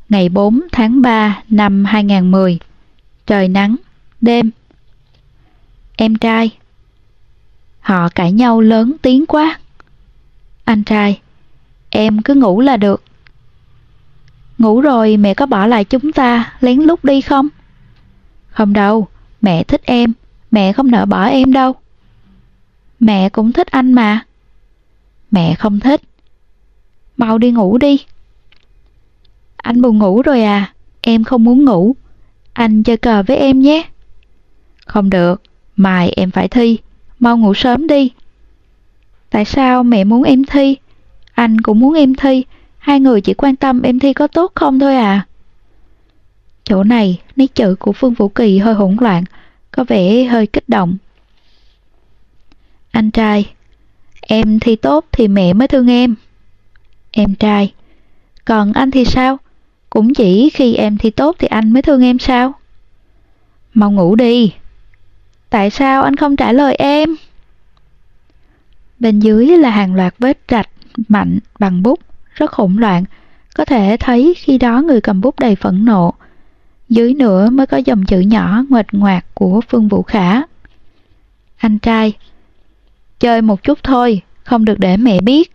[0.09, 2.59] Ngày 4 tháng 3 năm 2010
[3.27, 3.77] Trời nắng,
[4.21, 4.51] đêm
[5.97, 6.51] Em trai
[7.81, 9.59] Họ cãi nhau lớn tiếng quá
[10.65, 11.21] Anh trai
[11.91, 13.03] Em cứ ngủ là được
[14.59, 17.49] Ngủ rồi mẹ có bỏ lại chúng ta lén lút đi không?
[18.57, 19.09] Không đâu,
[19.41, 20.13] mẹ thích em,
[20.51, 21.73] mẹ không nỡ bỏ em đâu.
[23.01, 24.25] Mẹ cũng thích anh mà.
[25.31, 26.01] Mẹ không thích.
[27.17, 28.05] Mau đi ngủ đi.
[29.57, 31.97] Anh buồn ngủ rồi à, em không muốn ngủ.
[32.53, 33.89] Anh chơi cờ với em nhé.
[34.87, 35.43] Không được,
[35.77, 36.79] mai em phải thi,
[37.19, 38.11] mau ngủ sớm đi.
[39.31, 40.77] Tại sao mẹ muốn em thi?
[41.35, 42.45] Anh cũng muốn em thi,
[42.79, 45.27] hai người chỉ quan tâm em thi có tốt không thôi à.
[46.69, 49.25] Chỗ này, nét chữ của Phương Vũ Kỳ hơi hỗn loạn,
[49.71, 50.97] có vẻ hơi kích động.
[52.91, 53.53] Anh trai,
[54.21, 56.15] em thi tốt thì mẹ mới thương em.
[57.11, 57.73] Em trai,
[58.45, 59.39] còn anh thì sao?
[59.91, 62.53] Cũng chỉ khi em thi tốt thì anh mới thương em sao?
[63.75, 64.53] Mau ngủ đi.
[65.51, 67.17] Tại sao anh không trả lời em?
[68.99, 70.69] Bên dưới là hàng loạt vết rạch
[71.09, 72.01] mạnh bằng bút,
[72.35, 73.05] rất hỗn loạn.
[73.55, 76.15] Có thể thấy khi đó người cầm bút đầy phẫn nộ.
[76.89, 80.43] Dưới nữa mới có dòng chữ nhỏ nguệch ngoạc của Phương Vũ Khả.
[81.57, 82.13] Anh trai,
[83.21, 85.53] chơi một chút thôi, không được để mẹ biết.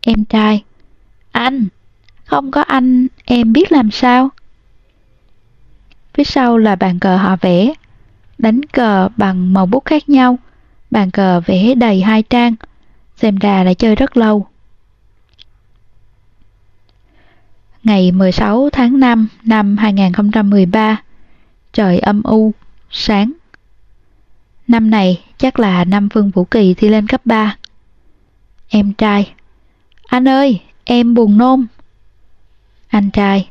[0.00, 0.64] Em trai,
[1.32, 1.66] anh,
[2.24, 4.28] không có anh, em biết làm sao?
[6.14, 7.72] Phía sau là bàn cờ họ vẽ,
[8.38, 10.38] đánh cờ bằng màu bút khác nhau,
[10.90, 12.54] bàn cờ vẽ đầy hai trang,
[13.16, 14.46] xem ra đã chơi rất lâu.
[17.84, 21.02] Ngày 16 tháng 5 năm 2013,
[21.72, 22.52] trời âm u,
[22.90, 23.32] sáng.
[24.68, 27.56] Năm này chắc là năm Phương Vũ Kỳ thi lên cấp 3.
[28.68, 29.32] Em trai,
[30.06, 31.66] anh ơi, em buồn nôn.
[32.88, 33.48] Anh trai,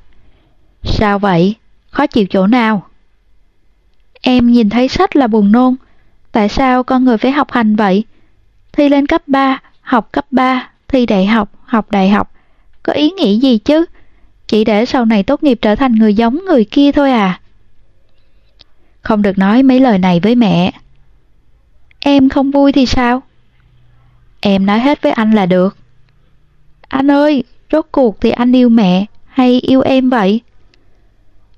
[0.83, 1.55] sao vậy?
[1.89, 2.87] Khó chịu chỗ nào?
[4.21, 5.75] Em nhìn thấy sách là buồn nôn.
[6.31, 8.03] Tại sao con người phải học hành vậy?
[8.71, 12.31] Thi lên cấp 3, học cấp 3, thi đại học, học đại học.
[12.83, 13.85] Có ý nghĩa gì chứ?
[14.51, 17.39] Chỉ để sau này tốt nghiệp trở thành người giống người kia thôi à?
[19.01, 20.71] Không được nói mấy lời này với mẹ.
[21.99, 23.21] Em không vui thì sao?
[24.41, 25.77] Em nói hết với anh là được.
[26.87, 30.41] Anh ơi, rốt cuộc thì anh yêu mẹ hay yêu em vậy?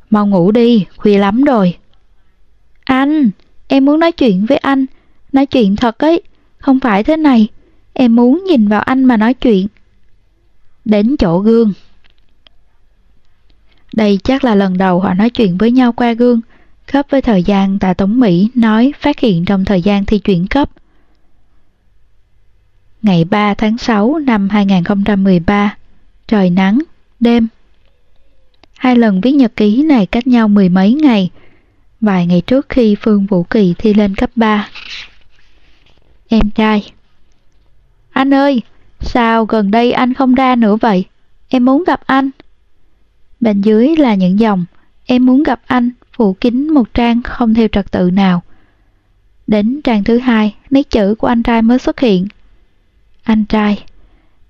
[0.10, 1.78] Mau ngủ đi, khuya lắm rồi.
[2.84, 3.32] Anh,
[3.68, 4.86] em muốn nói chuyện với anh,
[5.32, 6.22] nói chuyện thật ấy,
[6.58, 7.48] không phải thế này.
[7.94, 9.68] Em muốn nhìn vào anh mà nói chuyện.
[10.86, 11.74] Đến chỗ gương.
[13.94, 16.42] Đây chắc là lần đầu họ nói chuyện với nhau qua gương,
[16.88, 20.48] khớp với thời gian Tạ Tống Mỹ nói phát hiện trong thời gian thi chuyển
[20.48, 20.70] cấp.
[23.02, 25.78] Ngày 3 tháng 6 năm 2013,
[26.28, 26.80] trời nắng,
[27.20, 27.48] đêm.
[28.78, 31.30] Hai lần viết nhật ký này cách nhau mười mấy ngày,
[32.02, 34.70] vài ngày trước khi Phương Vũ Kỳ thi lên cấp 3.
[36.28, 36.92] Em trai
[38.12, 38.62] Anh ơi,
[39.02, 41.06] sao gần đây anh không ra nữa vậy?
[41.50, 42.30] Em muốn gặp anh.
[43.44, 44.66] Bên dưới là những dòng
[45.06, 48.42] Em muốn gặp anh phủ kín một trang không theo trật tự nào.
[49.48, 52.28] Đến trang thứ hai, nét chữ của anh trai mới xuất hiện.
[53.24, 53.84] Anh trai,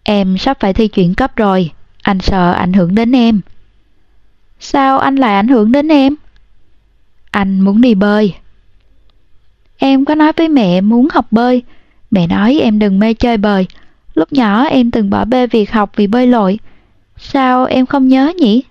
[0.04, 1.72] em sắp phải thi chuyển cấp rồi,
[2.02, 3.42] anh sợ ảnh hưởng đến em.
[4.60, 6.16] Sao anh lại ảnh hưởng đến em?
[7.32, 8.34] Anh muốn đi bơi.
[9.78, 11.64] Em có nói với mẹ muốn học bơi.
[12.12, 13.68] Mẹ nói em đừng mê chơi bời.
[14.14, 16.60] Lúc nhỏ em từng bỏ bê việc học vì bơi lội.
[17.18, 18.64] Sao em không nhớ nhỉ?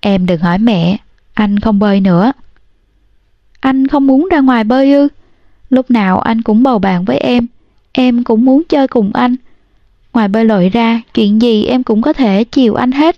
[0.00, 0.96] Em đừng hỏi mẹ,
[1.34, 2.32] anh không bơi nữa.
[3.60, 5.08] Anh không muốn ra ngoài bơi ư?
[5.70, 7.46] Lúc nào anh cũng bầu bạn với em,
[7.92, 9.36] em cũng muốn chơi cùng anh.
[10.12, 13.16] Ngoài bơi lội ra, chuyện gì em cũng có thể chiều anh hết.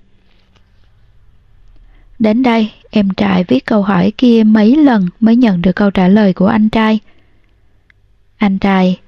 [2.18, 6.08] Đến đây, em trai viết câu hỏi kia mấy lần mới nhận được câu trả
[6.08, 6.98] lời của anh trai.
[8.36, 9.00] Anh trai,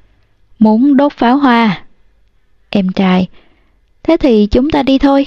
[0.58, 1.82] muốn đốt pháo hoa.
[2.70, 3.28] Em trai,
[4.02, 5.26] thế thì chúng ta đi thôi.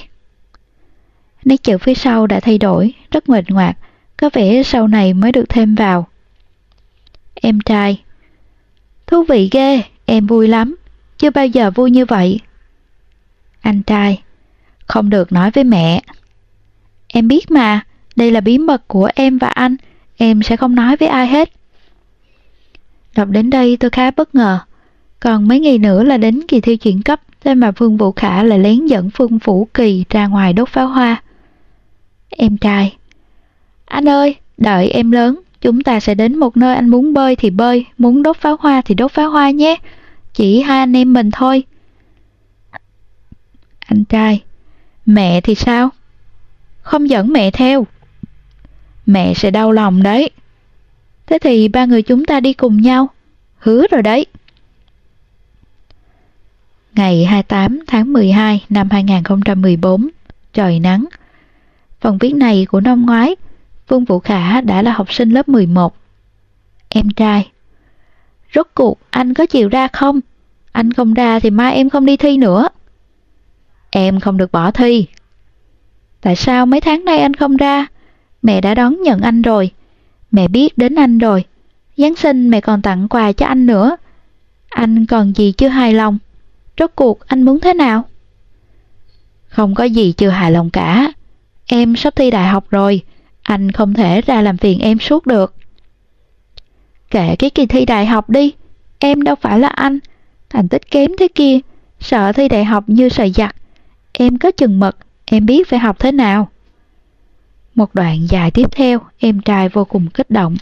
[1.45, 3.77] Nét chữ phía sau đã thay đổi, rất nguệch ngoạc,
[4.17, 6.07] có vẻ sau này mới được thêm vào.
[7.35, 8.01] Em trai,
[9.07, 10.75] thú vị ghê, em vui lắm,
[11.17, 12.39] chưa bao giờ vui như vậy.
[13.61, 14.21] Anh trai,
[14.85, 16.01] không được nói với mẹ.
[17.07, 17.81] Em biết mà,
[18.15, 19.75] đây là bí mật của em và anh,
[20.17, 21.49] em sẽ không nói với ai hết.
[23.15, 24.59] Đọc đến đây tôi khá bất ngờ.
[25.19, 28.43] Còn mấy ngày nữa là đến kỳ thi chuyển cấp, thế mà Phương Vũ Khả
[28.43, 31.21] lại lén dẫn Phương Vũ Kỳ ra ngoài đốt pháo hoa.
[32.29, 32.97] Em trai
[33.85, 37.49] Anh ơi, đợi em lớn, chúng ta sẽ đến một nơi anh muốn bơi thì
[37.49, 39.75] bơi, muốn đốt pháo hoa thì đốt pháo hoa nhé.
[40.33, 41.63] Chỉ hai anh em mình thôi.
[43.79, 44.43] Anh trai
[45.05, 45.89] Mẹ thì sao?
[46.81, 47.87] Không dẫn mẹ theo.
[49.05, 50.29] Mẹ sẽ đau lòng đấy.
[51.27, 53.09] Thế thì ba người chúng ta đi cùng nhau.
[53.57, 54.25] Hứa rồi đấy.
[56.93, 60.09] Ngày 28 tháng 12 năm 2014,
[60.53, 61.05] trời nắng.
[62.01, 63.35] Phần viết này của năm ngoái,
[63.87, 65.95] Vương Vũ Khả đã là học sinh lớp 11.
[66.89, 67.51] Em trai
[68.55, 70.19] Rốt cuộc anh có chịu ra không?
[70.71, 72.67] Anh không ra thì mai em không đi thi nữa.
[73.89, 75.07] Em không được bỏ thi.
[76.21, 77.87] Tại sao mấy tháng nay anh không ra?
[78.41, 79.71] Mẹ đã đón nhận anh rồi.
[80.31, 81.45] Mẹ biết đến anh rồi.
[81.97, 83.97] Giáng sinh mẹ còn tặng quà cho anh nữa.
[84.69, 86.17] Anh còn gì chưa hài lòng?
[86.79, 88.03] Rốt cuộc anh muốn thế nào?
[89.47, 91.11] Không có gì chưa hài lòng cả.
[91.67, 93.01] Em sắp thi đại học rồi.
[93.41, 95.55] Anh không thể ra làm phiền em suốt được.
[97.11, 98.53] Kệ cái kỳ thi đại học đi.
[98.99, 99.99] Em đâu phải là anh.
[100.49, 101.59] Thành tích kém thế kia.
[101.99, 103.55] Sợ thi đại học như sợi giặt.
[104.11, 104.97] Em có chừng mực.
[105.25, 106.49] Em biết phải học thế nào.
[107.75, 110.57] Một đoạn dài tiếp theo, em trai vô cùng kích động.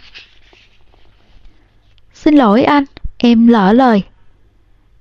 [2.13, 2.83] Xin lỗi anh,
[3.17, 4.03] em lỡ lời.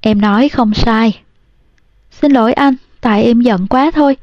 [0.00, 1.18] Em nói không sai.
[2.10, 4.16] Xin lỗi anh, tại em giận quá thôi,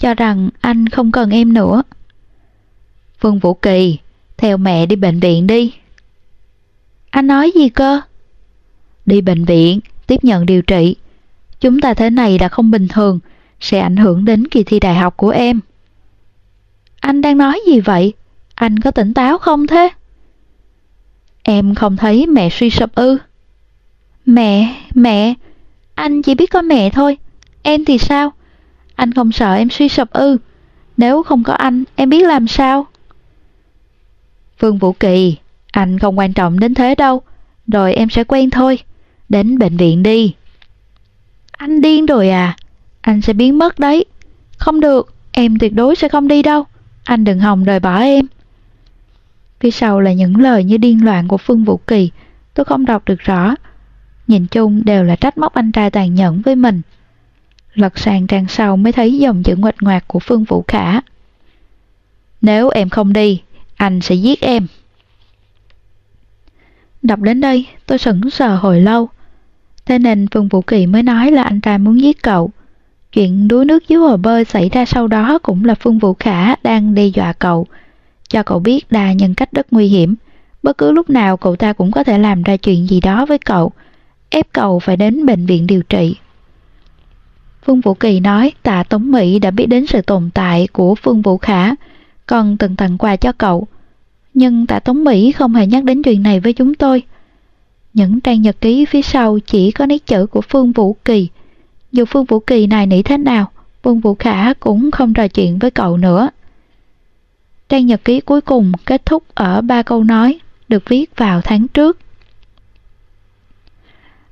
[0.00, 1.82] cho rằng anh không cần em nữa.
[3.20, 3.98] Phương Vũ Kỳ,
[4.36, 5.74] theo mẹ đi bệnh viện đi.
[7.10, 8.00] Anh nói gì cơ?
[9.06, 10.96] Đi bệnh viện, tiếp nhận điều trị.
[11.60, 13.18] Chúng ta thế này là không bình thường,
[13.60, 15.60] sẽ ảnh hưởng đến kỳ thi đại học của em.
[17.00, 18.12] Anh đang nói gì vậy?
[18.54, 19.88] Anh có tỉnh táo không thế?
[21.42, 23.18] Em không thấy mẹ suy sụp ư?
[24.26, 25.34] Mẹ, mẹ,
[25.94, 27.18] anh chỉ biết có mẹ thôi.
[27.62, 28.32] Em thì sao?
[29.00, 30.38] Anh không sợ em suy sụp ư?
[30.96, 32.86] Nếu không có anh, em biết làm sao?
[34.58, 35.36] Vương Vũ Kỳ,
[35.72, 37.22] anh không quan trọng đến thế đâu.
[37.66, 38.78] Rồi em sẽ quen thôi.
[39.28, 40.34] Đến bệnh viện đi.
[41.52, 42.56] Anh điên rồi à?
[43.00, 44.04] Anh sẽ biến mất đấy.
[44.58, 46.64] Không được, em tuyệt đối sẽ không đi đâu.
[47.04, 48.26] Anh đừng hòng rời bỏ em.
[49.60, 52.10] Phía sau là những lời như điên loạn của Phương Vũ Kỳ,
[52.54, 53.54] tôi không đọc được rõ.
[54.26, 56.82] Nhìn chung đều là trách móc anh trai tàn nhẫn với mình.
[57.80, 61.00] Lật sang trang sau mới thấy dòng chữ ngoạch ngoạc của Phương Vũ Khả.
[62.40, 63.42] Nếu em không đi,
[63.76, 64.66] anh sẽ giết em.
[67.02, 69.08] Đọc đến đây, tôi sững sờ hồi lâu.
[69.86, 72.50] Thế nên Phương Vũ Kỳ mới nói là anh ta muốn giết cậu.
[73.12, 76.54] Chuyện đuối nước dưới hồ bơi xảy ra sau đó cũng là Phương Vũ Khả
[76.62, 77.66] đang đe dọa cậu,
[78.28, 80.14] cho cậu biết đa nhân cách rất nguy hiểm.
[80.62, 83.38] Bất cứ lúc nào cậu ta cũng có thể làm ra chuyện gì đó với
[83.38, 83.72] cậu,
[84.30, 86.16] ép cậu phải đến bệnh viện điều trị.
[87.62, 91.22] Phương Vũ Kỳ nói tạ Tống Mỹ đã biết đến sự tồn tại của Phương
[91.22, 91.74] Vũ Khả,
[92.26, 93.66] còn từng tặng quà cho cậu.
[94.34, 97.02] Nhưng tạ Tống Mỹ không hề nhắc đến chuyện này với chúng tôi.
[97.94, 101.28] Những trang nhật ký phía sau chỉ có nét chữ của Phương Vũ Kỳ,
[101.92, 103.50] dù Phương Vũ Kỳ này nghĩ thế nào,
[103.82, 106.28] Phương Vũ Khả cũng không trò chuyện với cậu nữa.
[107.68, 110.38] Trang nhật ký cuối cùng kết thúc ở ba câu nói
[110.68, 111.98] được viết vào tháng trước.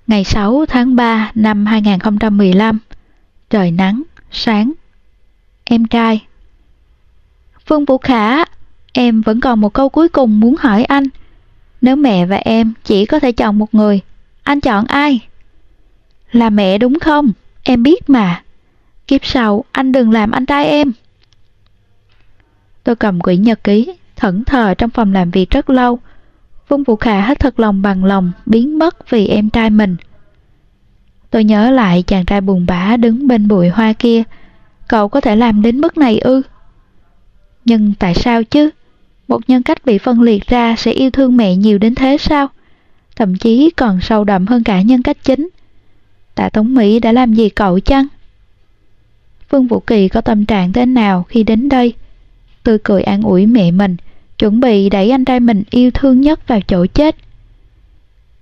[0.07, 2.79] Ngày 6 tháng 3 năm 2015
[3.51, 4.73] Trời nắng, sáng
[5.65, 6.27] Em trai
[7.67, 8.45] Phương Vũ Khả
[8.93, 11.05] Em vẫn còn một câu cuối cùng muốn hỏi anh
[11.81, 14.01] Nếu mẹ và em chỉ có thể chọn một người
[14.43, 15.21] Anh chọn ai?
[16.33, 17.33] Là mẹ đúng không?
[17.63, 18.43] Em biết mà.
[19.07, 20.93] Kiếp sau, anh đừng làm anh trai em.
[22.85, 25.99] Tôi cầm quỹ nhật ký, thẫn thờ trong phòng làm việc rất lâu.
[26.69, 29.97] Vương Vũ Khả hết thật lòng bằng lòng, biến mất vì em trai mình.
[31.31, 34.23] Tôi nhớ lại chàng trai buồn bã đứng bên bụi hoa kia.
[34.89, 36.43] Cậu có thể làm đến mức này ư?
[37.65, 38.71] Nhưng tại sao chứ?
[39.29, 42.49] một nhân cách bị phân liệt ra sẽ yêu thương mẹ nhiều đến thế sao?
[43.17, 45.49] Thậm chí còn sâu đậm hơn cả nhân cách chính.
[46.35, 48.07] Tạ Tống Mỹ đã làm gì cậu chăng?
[49.51, 51.95] Phương Vũ Kỳ có tâm trạng thế nào khi đến đây?
[52.69, 53.97] tôi cười an ủi mẹ mình,
[54.39, 57.17] chuẩn bị đẩy anh trai mình yêu thương nhất vào chỗ chết.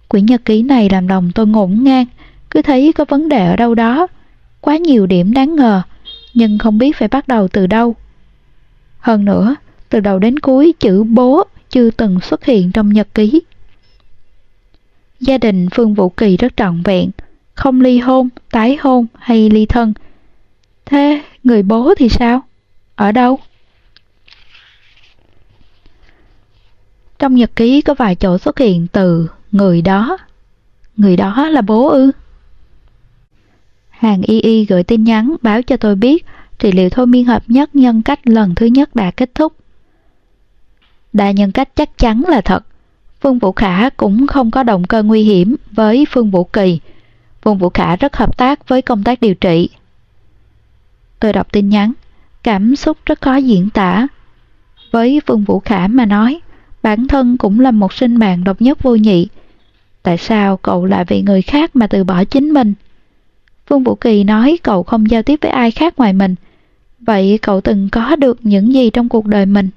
[0.09, 2.07] Quyển nhật ký này làm lòng tôi ngổn ngang,
[2.57, 4.07] cứ thấy có vấn đề ở đâu đó.
[4.61, 5.82] Quá nhiều điểm đáng ngờ,
[6.34, 7.94] nhưng không biết phải bắt đầu từ đâu.
[8.98, 9.57] Hơn nữa,
[9.88, 13.40] từ đầu đến cuối chữ bố chưa từng xuất hiện trong nhật ký.
[15.20, 17.11] Gia đình Phương Vũ Kỳ rất trọn vẹn,
[17.54, 19.92] không ly hôn, tái hôn hay ly thân.
[20.84, 22.42] Thế người bố thì sao?
[22.94, 23.38] Ở đâu?
[27.18, 30.18] Trong nhật ký có vài chỗ xuất hiện từ người đó.
[30.96, 32.12] Người đó là bố ư?
[33.99, 36.26] Hàng Y Y gửi tin nhắn báo cho tôi biết
[36.59, 39.53] trị liệu thôi miên hợp nhất nhân cách lần thứ nhất đã kết thúc.
[41.12, 42.66] Đa nhân cách chắc chắn là thật.
[43.20, 46.80] Phương Vũ Khả cũng không có động cơ nguy hiểm với Phương Vũ Kỳ.
[47.42, 49.68] Phương Vũ Khả rất hợp tác với công tác điều trị.
[51.20, 51.92] Tôi đọc tin nhắn,
[52.42, 54.07] cảm xúc rất khó diễn tả.
[54.90, 56.40] Với Phương Vũ Khả mà nói,
[56.82, 59.28] bản thân cũng là một sinh mạng độc nhất vô nhị.
[60.03, 62.74] Tại sao cậu lại vì người khác mà từ bỏ chính mình?
[63.68, 66.34] Vương Vũ Kỳ nói cậu không giao tiếp với ai khác ngoài mình.
[66.98, 69.68] Vậy cậu từng có được những gì trong cuộc đời mình?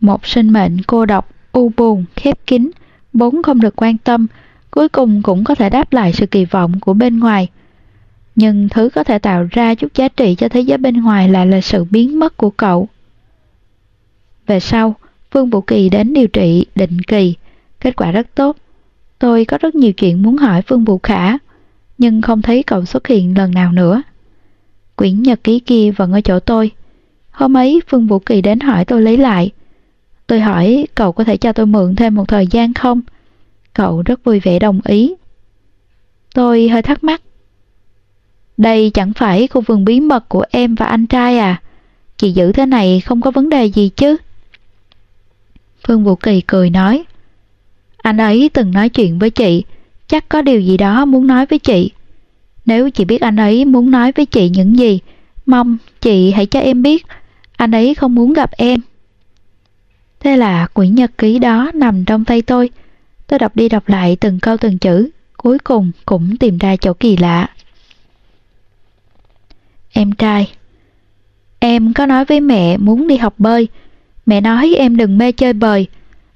[0.00, 2.70] Một sinh mệnh cô độc, u buồn, khép kín,
[3.12, 4.26] vốn không được quan tâm,
[4.70, 7.48] cuối cùng cũng có thể đáp lại sự kỳ vọng của bên ngoài.
[8.34, 11.44] Nhưng thứ có thể tạo ra chút giá trị cho thế giới bên ngoài là
[11.44, 12.88] là sự biến mất của cậu.
[14.46, 14.94] Về sau,
[15.32, 17.34] Vương Vũ Kỳ đến điều trị định kỳ,
[17.80, 18.56] kết quả rất tốt.
[19.18, 21.38] Tôi có rất nhiều chuyện muốn hỏi Phương Vũ Khả,
[22.02, 24.02] nhưng không thấy cậu xuất hiện lần nào nữa.
[24.96, 26.70] Quyển nhật ký kia vẫn ở chỗ tôi.
[27.30, 29.50] Hôm ấy Phương Vũ Kỳ đến hỏi tôi lấy lại.
[30.26, 33.00] Tôi hỏi cậu có thể cho tôi mượn thêm một thời gian không?
[33.72, 35.14] Cậu rất vui vẻ đồng ý.
[36.34, 37.22] Tôi hơi thắc mắc.
[38.56, 41.62] Đây chẳng phải khu vườn bí mật của em và anh trai à?
[42.16, 44.16] Chị giữ thế này không có vấn đề gì chứ?
[45.86, 47.04] Phương Vũ Kỳ cười nói.
[47.96, 49.64] Anh ấy từng nói chuyện với chị,
[50.12, 51.90] chắc có điều gì đó muốn nói với chị.
[52.66, 55.00] Nếu chị biết anh ấy muốn nói với chị những gì,
[55.46, 57.06] mong chị hãy cho em biết,
[57.56, 58.80] anh ấy không muốn gặp em.
[60.20, 62.70] Thế là quyển nhật ký đó nằm trong tay tôi.
[63.26, 66.92] Tôi đọc đi đọc lại từng câu từng chữ, cuối cùng cũng tìm ra chỗ
[66.92, 67.48] kỳ lạ.
[69.92, 70.52] Em trai
[71.58, 73.68] Em có nói với mẹ muốn đi học bơi.
[74.26, 75.86] Mẹ nói em đừng mê chơi bời.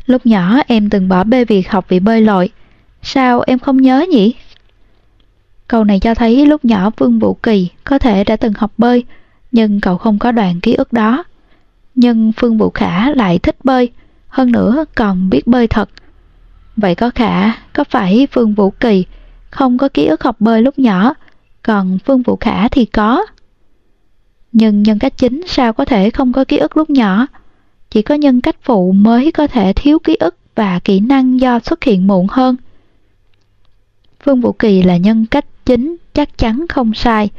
[0.07, 2.51] Lúc nhỏ em từng bỏ bê việc học vì bơi lội.
[3.09, 4.35] Sao em không nhớ nhỉ?
[5.69, 9.05] Câu này cho thấy lúc nhỏ Vương Vũ Kỳ có thể đã từng học bơi,
[9.53, 11.25] nhưng cậu không có đoạn ký ức đó.
[11.95, 13.91] Nhưng Phương Vũ Khả lại thích bơi,
[14.29, 15.89] hơn nữa còn biết bơi thật.
[16.77, 19.05] Vậy có khả, có phải Phương Vũ Kỳ
[19.51, 21.15] không có ký ức học bơi lúc nhỏ,
[21.63, 23.27] còn Phương Vũ Khả thì có?
[24.53, 27.27] Nhưng nhân cách chính sao có thể không có ký ức lúc nhỏ?
[27.91, 31.59] Chỉ có nhân cách phụ mới có thể thiếu ký ức và kỹ năng do
[31.59, 32.57] xuất hiện muộn hơn.
[34.27, 37.31] Phương Vũ Kỳ là nhân cách chính, chắc chắn không sai.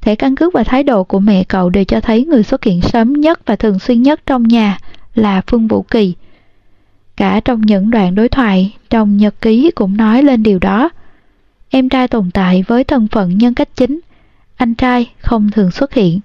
[0.00, 2.82] Thể căn cứ và thái độ của mẹ cậu đều cho thấy người xuất hiện
[2.82, 4.78] sớm nhất và thường xuyên nhất trong nhà
[5.14, 6.14] là Phương Vũ Kỳ.
[7.16, 10.88] Cả trong những đoạn đối thoại, trong nhật ký cũng nói lên điều đó.
[11.70, 14.00] Em trai tồn tại với thân phận nhân cách chính,
[14.56, 16.20] anh trai không thường xuất hiện.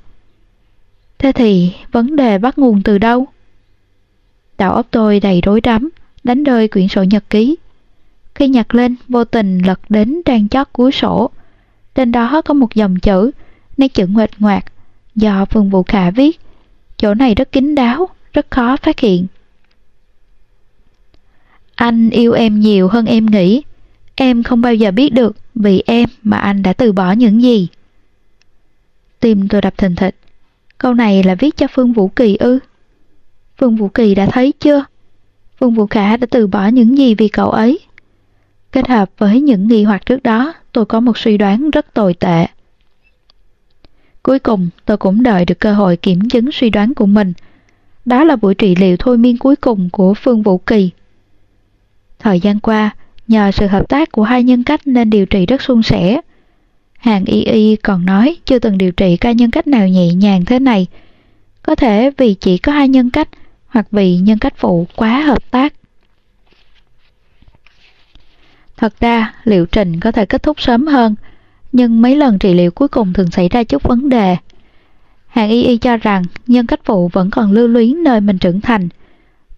[1.18, 3.26] Thế thì vấn đề bắt nguồn từ đâu?
[4.58, 5.90] Đầu óc tôi đầy rối rắm,
[6.24, 7.56] đánh rơi quyển sổ nhật ký.
[8.36, 11.30] Khi nhặt lên, vô tình lật đến trang chót cuối sổ.
[11.96, 13.32] Trên đó có một dòng chữ,
[13.78, 14.66] nét chữ nguệch ngoạc,
[15.16, 16.40] do Phương Vũ Khả viết.
[16.98, 19.28] Chỗ này rất kín đáo, rất khó phát hiện.
[21.76, 23.64] Anh yêu em nhiều hơn em nghĩ.
[24.16, 27.68] Em không bao giờ biết được vì em mà anh đã từ bỏ những gì.
[29.20, 30.16] Tim tôi đập thình thịch.
[30.78, 32.60] Câu này là viết cho Phương Vũ Kỳ ư?
[33.58, 34.84] Phương Vũ Kỳ đã thấy chưa?
[35.60, 37.80] Phương Vũ Khả đã từ bỏ những gì vì cậu ấy.
[38.74, 42.14] Kết hợp với những nghi hoặc trước đó, tôi có một suy đoán rất tồi
[42.14, 42.46] tệ.
[44.24, 47.34] Cuối cùng, tôi cũng đợi được cơ hội kiểm chứng suy đoán của mình.
[48.06, 50.90] Đó là buổi trị liệu thôi miên cuối cùng của Phương Vũ Kỳ.
[52.20, 52.96] Thời gian qua,
[53.28, 56.22] nhờ sự hợp tác của hai nhân cách nên điều trị rất suôn sẻ.
[56.98, 60.46] Hàng Y Y còn nói chưa từng điều trị ca nhân cách nào nhẹ nhàng
[60.46, 60.88] thế này.
[61.64, 63.30] Có thể vì chỉ có hai nhân cách
[63.68, 65.74] hoặc vì nhân cách phụ quá hợp tác.
[68.84, 71.16] Thật ra, liệu trình có thể kết thúc sớm hơn,
[71.72, 74.38] nhưng mấy lần trị liệu cuối cùng thường xảy ra chút vấn đề.
[75.28, 78.62] Hàng Y Y cho rằng nhân cách phụ vẫn còn lưu luyến nơi mình trưởng
[78.62, 78.90] thành.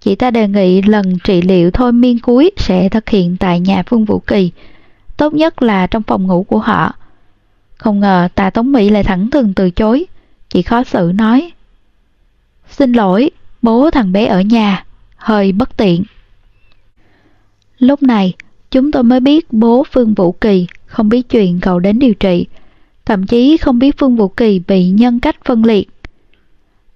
[0.01, 3.83] chị ta đề nghị lần trị liệu thôi miên cuối sẽ thực hiện tại nhà
[3.85, 4.51] Phương Vũ Kỳ,
[5.17, 6.93] tốt nhất là trong phòng ngủ của họ.
[7.77, 10.05] Không ngờ Tạ Tống Mỹ lại thẳng thừng từ chối,
[10.49, 11.51] chị khó xử nói.
[12.69, 16.03] Xin lỗi, bố thằng bé ở nhà, hơi bất tiện.
[17.79, 18.33] Lúc này,
[18.75, 22.45] chúng tôi mới biết bố Phương Vũ Kỳ không biết chuyện cậu đến điều trị,
[23.05, 25.89] thậm chí không biết Phương Vũ Kỳ bị nhân cách phân liệt.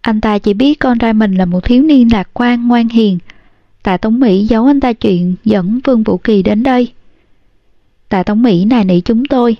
[0.02, 3.18] Anh ta chỉ biết con trai mình là một thiếu niên lạc quan ngoan hiền.
[3.84, 6.92] Tạ Tống Mỹ giấu anh ta chuyện dẫn Phương Vũ Kỳ đến đây.
[8.10, 9.58] Tạ Tống Mỹ nài nỉ chúng tôi.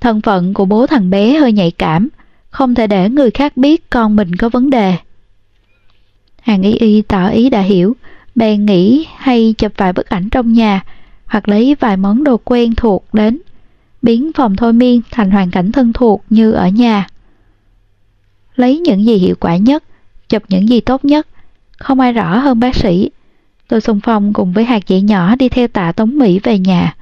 [0.00, 2.08] Thân phận của bố thằng bé hơi nhạy cảm,
[2.50, 4.94] không thể để người khác biết con mình có vấn đề.
[6.40, 7.96] Hàng y y tỏ ý đã hiểu,
[8.34, 10.84] bèn nghĩ hay chụp vài bức ảnh trong nhà,
[11.28, 13.38] hoặc lấy vài món đồ quen thuộc đến,
[14.02, 17.06] biến phòng thôi miên thành hoàn cảnh thân thuộc như ở nhà.
[18.54, 19.84] Lấy những gì hiệu quả nhất,
[20.28, 21.26] chụp những gì tốt nhất,
[21.78, 23.10] không ai rõ hơn bác sĩ.
[23.68, 26.94] Tôi xung phong cùng với hạt dẻ nhỏ đi theo tạ Tống Mỹ về nhà.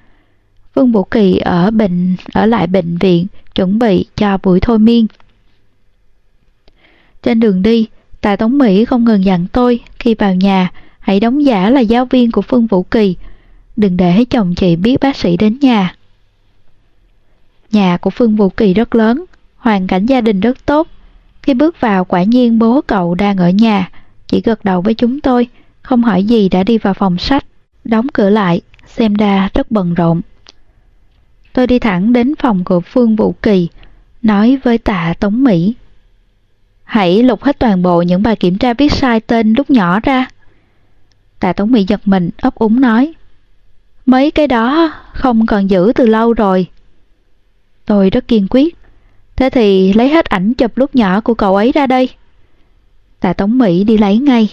[0.75, 5.07] Vương Vũ Kỳ ở bệnh ở lại bệnh viện chuẩn bị cho buổi thôi miên.
[7.23, 7.89] Trên đường đi,
[8.21, 12.05] Tạ Tống Mỹ không ngừng dặn tôi khi vào nhà hãy đóng giả là giáo
[12.05, 13.17] viên của Phương Vũ Kỳ,
[13.77, 15.95] đừng để chồng chị biết bác sĩ đến nhà.
[17.73, 19.25] Nhà của Phương Vũ Kỳ rất lớn,
[19.57, 20.89] hoàn cảnh gia đình rất tốt.
[21.43, 23.91] Khi bước vào quả nhiên bố cậu đang ở nhà,
[24.27, 25.49] chỉ gật đầu với chúng tôi,
[25.83, 27.45] không hỏi gì đã đi vào phòng sách,
[27.85, 30.21] đóng cửa lại, xem ra rất bận rộn.
[31.53, 33.69] Tôi đi thẳng đến phòng của Phương Vũ Kỳ,
[34.23, 35.75] nói với tạ Tống Mỹ.
[36.85, 40.27] Hãy lục hết toàn bộ những bài kiểm tra viết sai tên lúc nhỏ ra.
[41.41, 43.15] Tạ Tống Mỹ giật mình, ấp úng nói.
[44.07, 46.67] Mấy cái đó không còn giữ từ lâu rồi.
[47.87, 48.77] Tôi rất kiên quyết.
[49.37, 52.09] Thế thì lấy hết ảnh chụp lúc nhỏ của cậu ấy ra đây.
[53.21, 54.51] Tạ Tống Mỹ đi lấy ngay.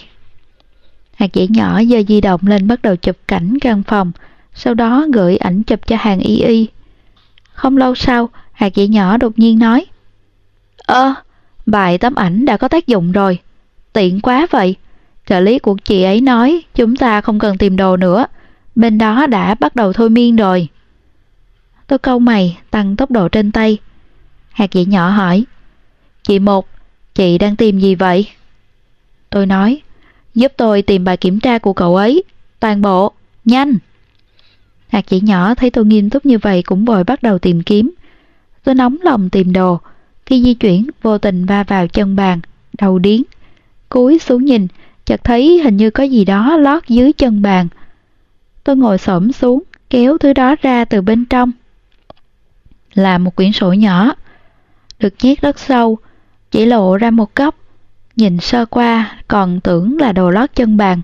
[1.14, 4.12] Hạt dẻ nhỏ giơ di động lên bắt đầu chụp cảnh căn phòng,
[4.54, 6.68] sau đó gửi ảnh chụp cho hàng y y.
[7.52, 9.86] Không lâu sau, hạt dẻ nhỏ đột nhiên nói.
[10.76, 11.14] Ơ,
[11.66, 13.38] bài tấm ảnh đã có tác dụng rồi.
[13.92, 14.76] Tiện quá vậy.
[15.26, 18.26] Trợ lý của chị ấy nói chúng ta không cần tìm đồ nữa.
[18.74, 20.68] Bên đó đã bắt đầu thôi miên rồi.
[21.86, 23.78] Tôi câu mày, tăng tốc độ trên tay.
[24.52, 25.44] Hạt dĩ nhỏ hỏi.
[26.22, 26.68] Chị một,
[27.14, 28.28] chị đang tìm gì vậy?
[29.30, 29.80] Tôi nói,
[30.34, 32.22] giúp tôi tìm bài kiểm tra của cậu ấy.
[32.60, 33.12] Toàn bộ,
[33.44, 33.78] nhanh.
[34.88, 37.90] Hạt dĩ nhỏ thấy tôi nghiêm túc như vậy cũng vội bắt đầu tìm kiếm.
[38.64, 39.80] Tôi nóng lòng tìm đồ.
[40.26, 42.40] Khi di chuyển, vô tình va vào chân bàn,
[42.78, 43.22] đầu điếng.
[43.88, 44.66] Cúi xuống nhìn,
[45.04, 47.68] chợt thấy hình như có gì đó lót dưới chân bàn.
[48.64, 51.52] Tôi ngồi xổm xuống, kéo thứ đó ra từ bên trong.
[52.94, 54.14] Là một quyển sổ nhỏ,
[54.98, 55.98] được nhét rất sâu,
[56.50, 57.54] chỉ lộ ra một góc.
[58.16, 61.00] Nhìn sơ qua còn tưởng là đồ lót chân bàn.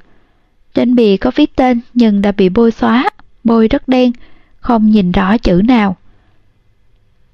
[0.75, 3.11] Trên bìa có viết tên nhưng đã bị bôi xóa,
[3.45, 4.13] bôi rất đen,
[4.61, 5.97] không nhìn rõ chữ nào.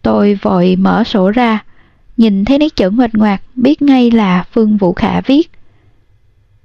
[0.02, 1.64] Tôi vội mở sổ ra,
[2.16, 5.50] nhìn thấy nét chữ ngoạch ngoạc biết ngay là Phương Vũ Khả viết.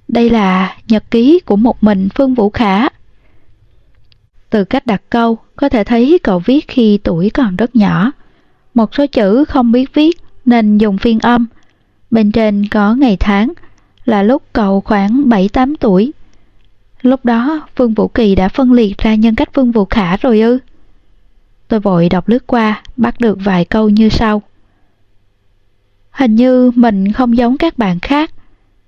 [0.07, 2.87] Đây là nhật ký của một mình Phương Vũ Khả.
[4.51, 8.11] Từ cách đặt câu, có thể thấy cậu viết khi tuổi còn rất nhỏ.
[8.73, 11.45] Một số chữ không biết viết nên dùng phiên âm.
[12.11, 13.53] Bên trên có ngày tháng,
[14.05, 16.13] là lúc cậu khoảng 7-8 tuổi.
[17.01, 20.41] Lúc đó vương Vũ Kỳ đã phân liệt ra nhân cách vương Vũ Khả rồi
[20.41, 20.59] ư.
[21.67, 24.41] Tôi vội đọc lướt qua, bắt được vài câu như sau.
[26.11, 28.31] Hình như mình không giống các bạn khác.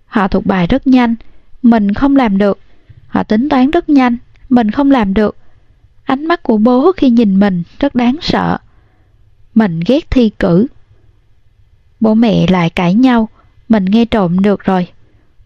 [0.06, 1.16] Họ thuộc bài rất nhanh,
[1.62, 2.60] mình không làm được.
[3.08, 4.18] Họ tính toán rất nhanh,
[4.50, 5.38] mình không làm được.
[6.04, 8.58] Ánh mắt của bố khi nhìn mình rất đáng sợ.
[9.56, 10.68] Mình ghét thi cử.
[12.00, 13.30] Bố mẹ lại cãi nhau,
[13.70, 14.88] mình nghe trộm được rồi.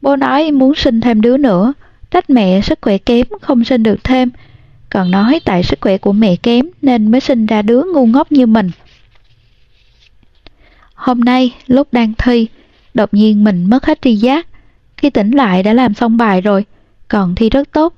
[0.01, 1.73] Bố nói muốn sinh thêm đứa nữa,
[2.11, 4.29] trách mẹ sức khỏe kém không sinh được thêm.
[4.89, 8.31] Còn nói tại sức khỏe của mẹ kém nên mới sinh ra đứa ngu ngốc
[8.31, 8.71] như mình.
[10.93, 12.47] Hôm nay, lúc đang thi,
[12.93, 14.47] đột nhiên mình mất hết tri giác.
[14.97, 16.65] Khi tỉnh lại đã làm xong bài rồi,
[17.07, 17.93] còn thi rất tốt.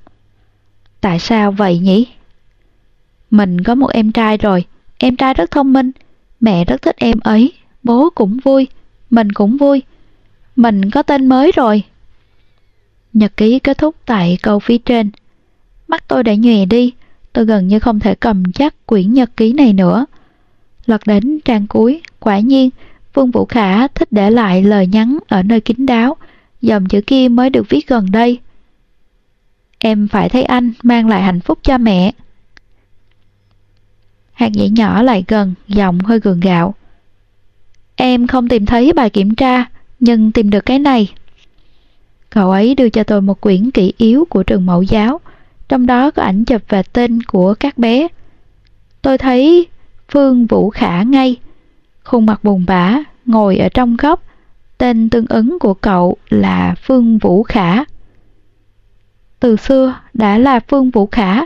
[1.00, 2.06] Tại sao vậy nhỉ?
[3.30, 4.64] Mình có một em trai rồi,
[4.98, 5.90] em trai rất thông minh,
[6.40, 7.52] mẹ rất thích em ấy,
[7.82, 8.68] bố cũng vui,
[9.10, 9.82] mình cũng vui.
[10.56, 11.82] Mình có tên mới rồi.
[13.12, 15.10] Nhật ký kết thúc tại câu phía trên.
[15.88, 16.92] Mắt tôi đã nhòe đi,
[17.32, 20.06] tôi gần như không thể cầm chắc quyển nhật ký này nữa.
[20.86, 22.70] Lật đến trang cuối, quả nhiên,
[23.14, 26.16] Vương Vũ Khả thích để lại lời nhắn ở nơi kín đáo,
[26.60, 28.38] dòng chữ kia mới được viết gần đây.
[29.78, 32.12] Em phải thấy anh mang lại hạnh phúc cho mẹ.
[34.40, 36.74] Hạt nhĩ nhỏ lại gần, giọng hơi gượng gạo.
[37.96, 39.64] Em không tìm thấy bài kiểm tra,
[40.00, 41.12] nhưng tìm được cái này.
[42.30, 45.20] Cậu ấy đưa cho tôi một quyển kỷ yếu của trường mẫu giáo,
[45.68, 48.08] trong đó có ảnh chụp và tên của các bé.
[49.02, 49.66] Tôi thấy
[50.08, 51.36] Phương Vũ Khả ngay,
[52.04, 54.22] khuôn mặt buồn bã, ngồi ở trong góc,
[54.78, 57.84] tên tương ứng của cậu là Phương Vũ Khả.
[59.40, 61.40] Từ xưa đã là Phương Vũ Khả,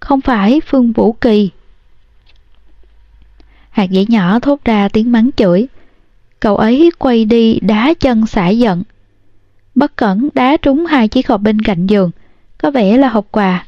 [0.00, 1.50] không phải Phương Vũ Kỳ.
[3.72, 5.66] Hạt dĩ nhỏ thốt ra tiếng mắng chửi.
[6.40, 8.82] Cậu ấy quay đi đá chân xả giận.
[9.74, 12.10] Bất cẩn đá trúng hai chiếc hộp bên cạnh giường,
[12.58, 13.66] có vẻ là hộp quà.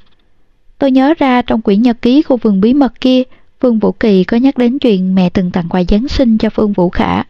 [0.78, 3.22] Tôi nhớ ra trong quyển nhật ký khu vườn bí mật kia,
[3.60, 6.72] Phương Vũ Kỳ có nhắc đến chuyện mẹ từng tặng quà Giáng sinh cho Phương
[6.72, 7.22] Vũ Khả.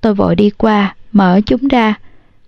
[0.00, 1.94] Tôi vội đi qua, mở chúng ra.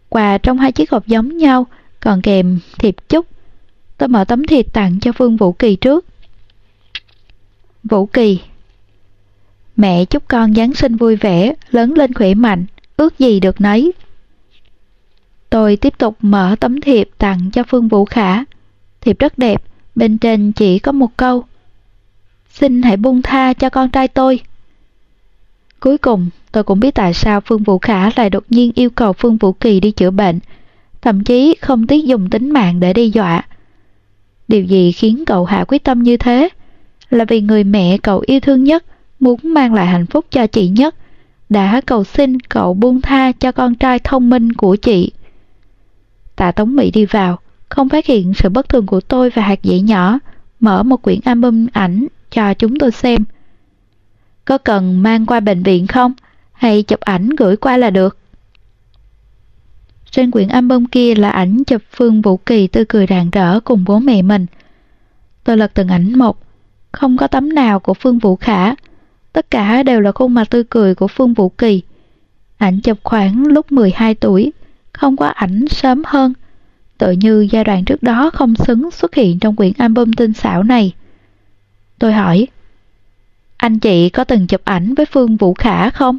[0.09, 1.66] Quà trong hai chiếc hộp giống nhau,
[2.00, 3.26] còn kèm thiệp chúc.
[3.98, 6.04] Tôi mở tấm thiệp tặng cho Phương Vũ Kỳ trước.
[7.84, 8.40] Vũ Kỳ
[9.79, 12.64] Mẹ chúc con Giáng sinh vui vẻ, lớn lên khỏe mạnh,
[12.97, 13.93] ước gì được nấy.
[15.51, 18.45] Tôi tiếp tục mở tấm thiệp tặng cho Phương Vũ Khả.
[19.01, 19.62] Thiệp rất đẹp,
[19.95, 21.45] bên trên chỉ có một câu.
[22.51, 24.41] Xin hãy buông tha cho con trai tôi.
[25.81, 29.12] Cuối cùng, tôi cũng biết tại sao Phương Vũ Khả lại đột nhiên yêu cầu
[29.12, 30.39] Phương Vũ Kỳ đi chữa bệnh,
[31.01, 33.43] thậm chí không tiếc dùng tính mạng để đe dọa.
[34.49, 36.49] Điều gì khiến cậu hạ quyết tâm như thế?
[37.11, 38.85] Là vì người mẹ cậu yêu thương nhất,
[39.21, 40.95] muốn mang lại hạnh phúc cho chị nhất,
[41.49, 45.12] đã cầu xin cậu buông tha cho con trai thông minh của chị.
[46.37, 47.39] Tạ Tống Mỹ đi vào,
[47.69, 50.19] không phát hiện sự bất thường của tôi và hạt dẻ nhỏ,
[50.61, 53.25] mở một quyển album ảnh cho chúng tôi xem.
[54.45, 56.12] Có cần mang qua bệnh viện không?
[56.53, 58.19] Hay chụp ảnh gửi qua là được?
[60.11, 63.85] Trên quyển album kia là ảnh chụp Phương Vũ Kỳ tươi cười rạng rỡ cùng
[63.87, 64.47] bố mẹ mình.
[65.45, 66.39] Tôi lật từng ảnh một,
[66.93, 68.75] không có tấm nào của Phương Vũ Khả.
[69.33, 71.83] Tất cả đều là khuôn mặt tươi cười của Phương Vũ Kỳ.
[72.57, 74.53] Ảnh chụp khoảng lúc 12 tuổi,
[74.93, 76.33] không có ảnh sớm hơn.
[76.99, 80.62] Tự như giai đoạn trước đó không xứng xuất hiện trong quyển album tinh xảo
[80.62, 80.93] này.
[81.99, 82.47] Tôi hỏi,
[83.57, 86.18] anh chị có từng chụp ảnh với Phương Vũ Khả không?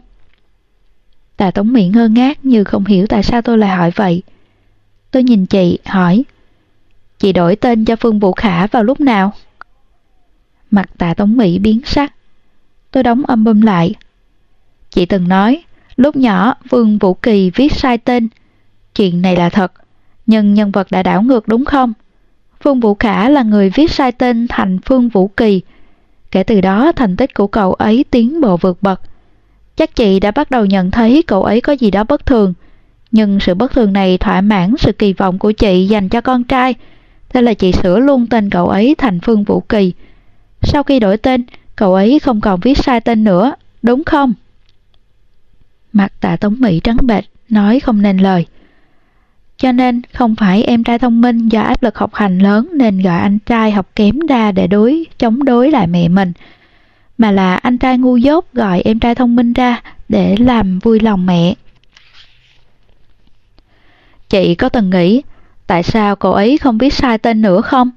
[1.38, 4.24] Tạ Tống Mỹ ngơ ngác như không hiểu tại sao tôi lại hỏi vậy.
[5.12, 6.24] Tôi nhìn chị, hỏi,
[7.20, 9.34] chị đổi tên cho Phương Vũ Khả vào lúc nào?
[10.72, 12.14] Mặt tạ Tống Mỹ biến sắc.
[12.91, 13.95] Tôi đóng album lại.
[14.89, 15.63] Chị từng nói,
[15.95, 18.27] lúc nhỏ Phương Vũ Kỳ viết sai tên.
[18.95, 19.71] Chuyện này là thật,
[20.25, 21.93] nhưng nhân vật đã đảo ngược đúng không?
[22.63, 25.61] Phương Vũ Khả là người viết sai tên thành Phương Vũ Kỳ.
[26.31, 29.01] Kể từ đó thành tích của cậu ấy tiến bộ vượt bậc.
[29.75, 32.53] Chắc chị đã bắt đầu nhận thấy cậu ấy có gì đó bất thường.
[33.11, 36.43] Nhưng sự bất thường này thỏa mãn sự kỳ vọng của chị dành cho con
[36.43, 36.75] trai.
[37.29, 39.93] Thế là chị sửa luôn tên cậu ấy thành Phương Vũ Kỳ.
[40.61, 41.45] Sau khi đổi tên,
[41.80, 44.34] cậu ấy không còn viết sai tên nữa, đúng không?
[45.93, 48.45] Mặt tạ Tống Mỹ trắng bệch, nói không nên lời.
[49.57, 53.01] Cho nên không phải em trai thông minh do áp lực học hành lớn nên
[53.01, 56.34] gọi anh trai học kém ra để đối chống đối lại mẹ mình,
[57.17, 60.99] mà là anh trai ngu dốt gọi em trai thông minh ra để làm vui
[60.99, 61.53] lòng mẹ.
[64.30, 65.21] Chị có từng nghĩ
[65.67, 67.91] tại sao cậu ấy không viết sai tên nữa không?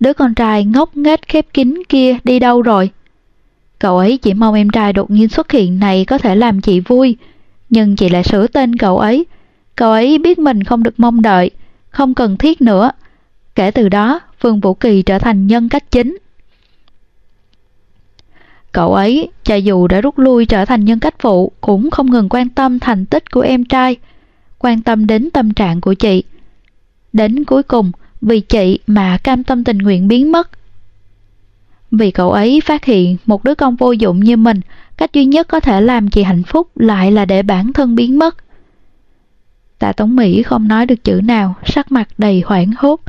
[0.00, 2.90] Đứa con trai ngốc nghếch khép kín kia đi đâu rồi?
[3.78, 6.80] Cậu ấy chỉ mong em trai đột nhiên xuất hiện này có thể làm chị
[6.80, 7.16] vui,
[7.70, 9.26] nhưng chị lại sửa tên cậu ấy
[9.80, 11.50] Cậu ấy biết mình không được mong đợi,
[11.90, 12.90] không cần thiết nữa.
[13.54, 16.18] Kể từ đó, Phương Vũ Kỳ trở thành nhân cách chính.
[18.72, 22.28] Cậu ấy, cho dù đã rút lui trở thành nhân cách phụ, cũng không ngừng
[22.28, 23.96] quan tâm thành tích của em trai,
[24.58, 26.22] quan tâm đến tâm trạng của chị.
[27.12, 30.50] Đến cuối cùng, vì chị mà cam tâm tình nguyện biến mất.
[31.90, 34.60] Vì cậu ấy phát hiện một đứa con vô dụng như mình,
[34.96, 38.18] cách duy nhất có thể làm chị hạnh phúc lại là để bản thân biến
[38.18, 38.36] mất.
[39.78, 43.00] Tạ Tống Mỹ không nói được chữ nào, sắc mặt đầy hoảng hốt.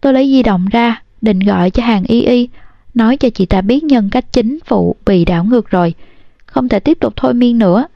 [0.00, 2.48] Tôi lấy di động ra, định gọi cho hàng y y,
[2.94, 5.94] nói cho chị ta biết nhân cách chính phụ bị đảo ngược rồi,
[6.46, 7.86] không thể tiếp tục thôi miên nữa.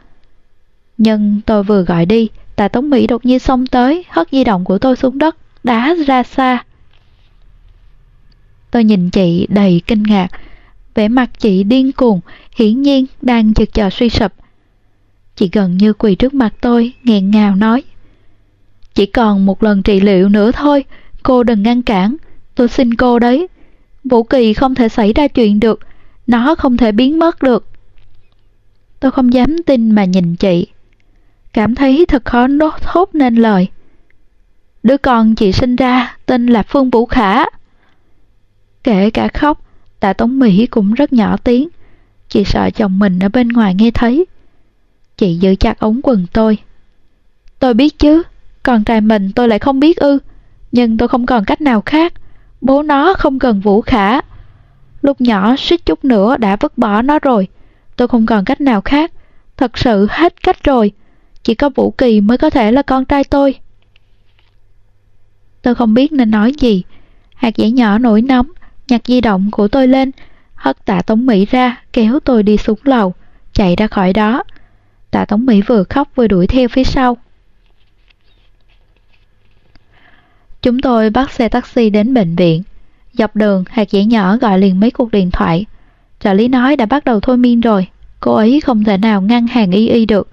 [0.98, 4.64] Nhưng tôi vừa gọi đi, Tạ Tống Mỹ đột nhiên xông tới, hất di động
[4.64, 6.64] của tôi xuống đất, đá ra xa.
[8.70, 10.28] Tôi nhìn chị đầy kinh ngạc,
[10.94, 12.20] vẻ mặt chị điên cuồng,
[12.56, 14.32] hiển nhiên đang chực chờ suy sụp.
[15.36, 17.82] Chị gần như quỳ trước mặt tôi, nghẹn ngào nói.
[18.94, 20.84] Chỉ còn một lần trị liệu nữa thôi,
[21.22, 22.16] cô đừng ngăn cản,
[22.54, 23.48] tôi xin cô đấy.
[24.04, 25.80] Vũ Kỳ không thể xảy ra chuyện được,
[26.26, 27.66] nó không thể biến mất được.
[29.00, 30.66] Tôi không dám tin mà nhìn chị.
[31.52, 33.68] Cảm thấy thật khó nốt thốt nên lời.
[34.82, 37.44] Đứa con chị sinh ra tên là Phương Vũ Khả.
[38.84, 39.60] Kể cả khóc,
[40.00, 41.68] tạ Tống Mỹ cũng rất nhỏ tiếng.
[42.28, 44.26] Chị sợ chồng mình ở bên ngoài nghe thấy.
[45.16, 46.58] Chị giữ chặt ống quần tôi.
[47.58, 48.22] Tôi biết chứ,
[48.62, 50.18] con trai mình tôi lại không biết ư.
[50.72, 52.12] Nhưng tôi không còn cách nào khác.
[52.60, 54.20] Bố nó không cần Vũ Khả.
[55.02, 57.48] Lúc nhỏ suýt chút nữa đã vứt bỏ nó rồi.
[57.96, 59.12] Tôi không còn cách nào khác.
[59.56, 60.92] Thật sự hết cách rồi.
[61.42, 63.54] Chỉ có Vũ Kỳ mới có thể là con trai tôi.
[65.62, 66.82] Tôi không biết nên nói gì.
[67.34, 68.46] Hạt dẻ nhỏ nổi nóng,
[68.88, 70.10] nhặt di động của tôi lên,
[70.54, 73.14] hất tạ Tống Mỹ ra, kéo tôi đi xuống lầu,
[73.52, 74.42] chạy ra khỏi đó.
[75.10, 77.16] Tạ Tống Mỹ vừa khóc vừa đuổi theo phía sau.
[80.62, 82.62] Chúng tôi bắt xe taxi đến bệnh viện.
[83.12, 85.66] Dọc đường, hạt dẻ nhỏ gọi liền mấy cuộc điện thoại.
[86.20, 87.86] Trợ lý nói đã bắt đầu thôi miên rồi,
[88.20, 90.28] cô ấy không thể nào ngăn hàng y y được.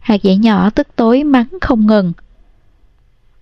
[0.00, 2.12] Hạt dẻ nhỏ tức tối mắng không ngừng.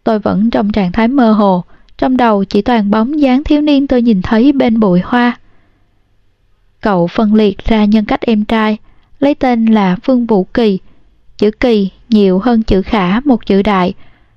[0.04, 1.64] Tôi vẫn trong trạng thái mơ hồ,
[1.98, 5.38] trong đầu chỉ toàn bóng dáng thiếu niên tôi nhìn thấy bên bụi hoa.
[6.80, 8.76] Cậu phân liệt ra nhân cách em trai,
[9.18, 10.78] lấy tên là Phương Vũ Kỳ.
[11.38, 13.94] Chữ Kỳ nhiều hơn chữ Khả một chữ đại,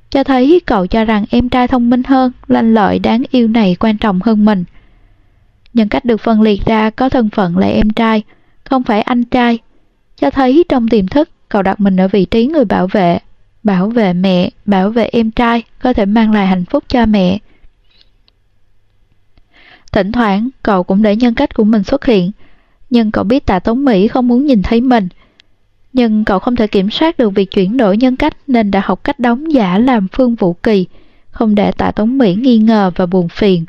[0.10, 3.76] cho thấy cậu cho rằng em trai thông minh hơn, lanh lợi đáng yêu này
[3.80, 4.64] quan trọng hơn mình.
[5.74, 8.24] Nhân cách được phân liệt ra có thân phận là em trai,
[8.64, 9.60] không phải anh trai,
[10.18, 13.20] cho thấy trong tiềm thức cậu đặt mình ở vị trí người bảo vệ,
[13.66, 17.40] bảo vệ mẹ, bảo vệ em trai, có thể mang lại hạnh phúc cho mẹ.
[19.92, 22.32] Thỉnh thoảng, cậu cũng để nhân cách của mình xuất hiện,
[22.90, 25.08] nhưng cậu biết tạ Tống Mỹ không muốn nhìn thấy mình.
[25.94, 29.04] Nhưng cậu không thể kiểm soát được việc chuyển đổi nhân cách nên đã học
[29.04, 30.86] cách đóng giả làm Phương Vũ Kỳ,
[31.30, 33.66] không để tạ Tống Mỹ nghi ngờ và buồn phiền.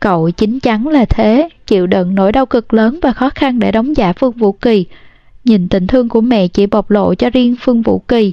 [0.00, 3.72] Cậu chính chắn là thế, chịu đựng nỗi đau cực lớn và khó khăn để
[3.72, 4.86] đóng giả Phương Vũ Kỳ,
[5.44, 8.32] nhìn tình thương của mẹ chỉ bộc lộ cho riêng Phương Vũ Kỳ.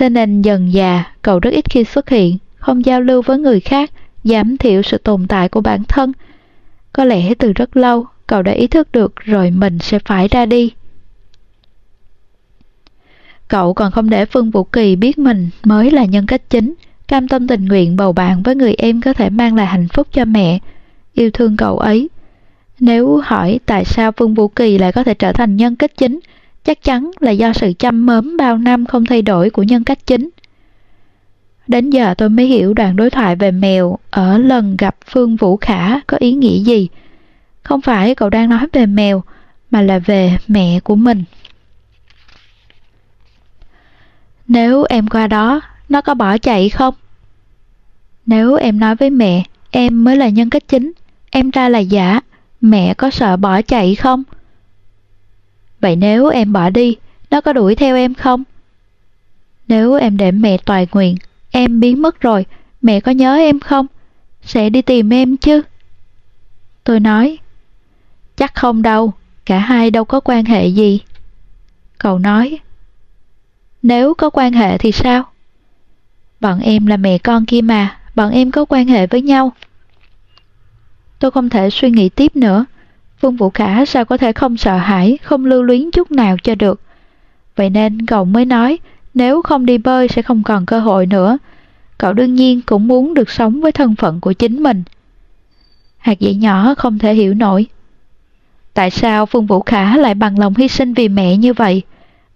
[0.00, 3.60] Thế nên dần già, cậu rất ít khi xuất hiện, không giao lưu với người
[3.60, 3.90] khác,
[4.24, 6.12] giảm thiểu sự tồn tại của bản thân.
[6.92, 10.46] Có lẽ từ rất lâu, cậu đã ý thức được rồi mình sẽ phải ra
[10.46, 10.72] đi.
[13.48, 16.74] Cậu còn không để Phương Vũ Kỳ biết mình mới là nhân cách chính,
[17.08, 20.08] cam tâm tình nguyện bầu bạn với người em có thể mang lại hạnh phúc
[20.12, 20.58] cho mẹ,
[21.14, 22.10] yêu thương cậu ấy.
[22.78, 26.20] Nếu hỏi tại sao Phương Vũ Kỳ lại có thể trở thành nhân cách chính,
[26.64, 30.06] chắc chắn là do sự chăm mớm bao năm không thay đổi của nhân cách
[30.06, 30.30] chính.
[31.66, 35.56] Đến giờ tôi mới hiểu đoạn đối thoại về mèo ở lần gặp Phương Vũ
[35.56, 36.88] Khả có ý nghĩa gì.
[37.62, 39.22] Không phải cậu đang nói về mèo,
[39.70, 41.24] mà là về mẹ của mình.
[44.48, 46.94] Nếu em qua đó, nó có bỏ chạy không?
[48.26, 50.92] Nếu em nói với mẹ, em mới là nhân cách chính,
[51.30, 52.20] em ra là giả,
[52.60, 54.22] mẹ có sợ bỏ chạy không?
[55.80, 56.96] Vậy nếu em bỏ đi,
[57.30, 58.44] nó có đuổi theo em không?
[59.68, 61.16] Nếu em để mẹ toàn nguyện,
[61.50, 62.46] em biến mất rồi,
[62.82, 63.86] mẹ có nhớ em không?
[64.42, 65.62] Sẽ đi tìm em chứ?
[66.84, 67.38] Tôi nói,
[68.36, 69.12] chắc không đâu,
[69.46, 71.00] cả hai đâu có quan hệ gì.
[71.98, 72.58] Cậu nói,
[73.82, 75.24] nếu có quan hệ thì sao?
[76.40, 79.52] Bọn em là mẹ con kia mà, bọn em có quan hệ với nhau.
[81.18, 82.64] Tôi không thể suy nghĩ tiếp nữa.
[83.20, 86.54] Phương Vũ Khả sao có thể không sợ hãi, không lưu luyến chút nào cho
[86.54, 86.80] được.
[87.56, 88.78] Vậy nên cậu mới nói,
[89.14, 91.38] nếu không đi bơi sẽ không còn cơ hội nữa.
[91.98, 94.82] Cậu đương nhiên cũng muốn được sống với thân phận của chính mình.
[95.98, 97.66] Hạt dạy nhỏ không thể hiểu nổi.
[98.74, 101.82] Tại sao Phương Vũ Khả lại bằng lòng hy sinh vì mẹ như vậy?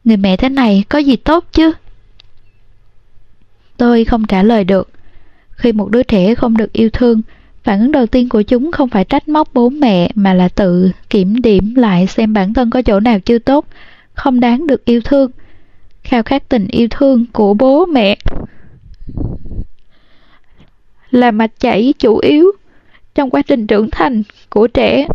[0.05, 1.73] Người mẹ thế này có gì tốt chứ?
[3.77, 4.91] Tôi không trả lời được.
[5.51, 7.23] Khi một đứa trẻ không được yêu thương,
[7.65, 10.91] phản ứng đầu tiên của chúng không phải trách móc bố mẹ mà là tự
[11.11, 13.67] kiểm điểm lại xem bản thân có chỗ nào chưa tốt,
[14.15, 15.31] không đáng được yêu thương.
[16.03, 18.17] Khao khát tình yêu thương của bố mẹ
[21.11, 22.53] là mạch chảy chủ yếu
[23.15, 25.09] trong quá trình trưởng thành của trẻ.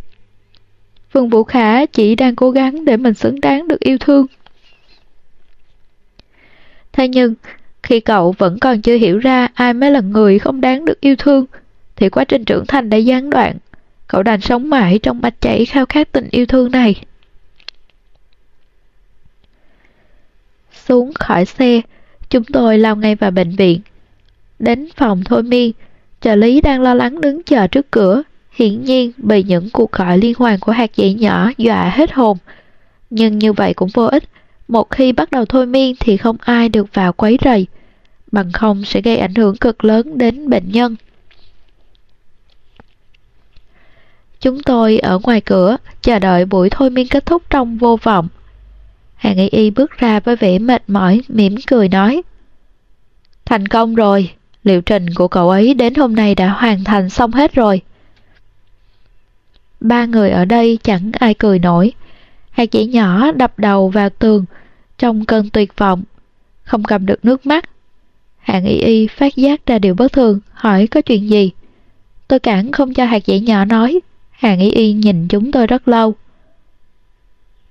[1.13, 4.25] Phương Vũ Khả chỉ đang cố gắng để mình xứng đáng được yêu thương.
[6.91, 7.33] Thế nhưng,
[7.83, 11.15] khi cậu vẫn còn chưa hiểu ra ai mới là người không đáng được yêu
[11.15, 11.45] thương,
[11.99, 13.57] thì quá trình trưởng thành đã gián đoạn.
[14.07, 16.95] Cậu đành sống mãi trong mạch chảy khao khát tình yêu thương này.
[20.85, 21.81] Xuống khỏi xe,
[22.29, 23.81] chúng tôi lao ngay vào bệnh viện.
[24.59, 25.71] Đến phòng thôi miên,
[26.21, 30.17] trợ lý đang lo lắng đứng chờ trước cửa, hiển nhiên bị những cuộc gọi
[30.17, 32.37] liên hoàn của hạt dạy nhỏ dọa hết hồn.
[33.09, 34.23] Nhưng như vậy cũng vô ích,
[34.67, 37.67] một khi bắt đầu thôi miên thì không ai được vào quấy rầy,
[38.31, 40.95] bằng không sẽ gây ảnh hưởng cực lớn đến bệnh nhân.
[44.41, 48.27] Chúng tôi ở ngoài cửa, chờ đợi buổi thôi miên kết thúc trong vô vọng.
[49.15, 52.21] Hàng y y bước ra với vẻ mệt mỏi, mỉm cười nói.
[53.45, 54.31] Thành công rồi,
[54.63, 57.81] liệu trình của cậu ấy đến hôm nay đã hoàn thành xong hết rồi.
[59.79, 61.93] Ba người ở đây chẳng ai cười nổi.
[62.49, 64.45] Hai chỉ nhỏ đập đầu vào tường,
[64.97, 66.03] trong cơn tuyệt vọng,
[66.63, 67.69] không cầm được nước mắt.
[68.39, 71.51] Hạng y y phát giác ra điều bất thường, hỏi có chuyện gì.
[72.27, 73.99] Tôi cản không cho hạt dẻ nhỏ nói,
[74.39, 76.15] Hàng y y nhìn chúng tôi rất lâu.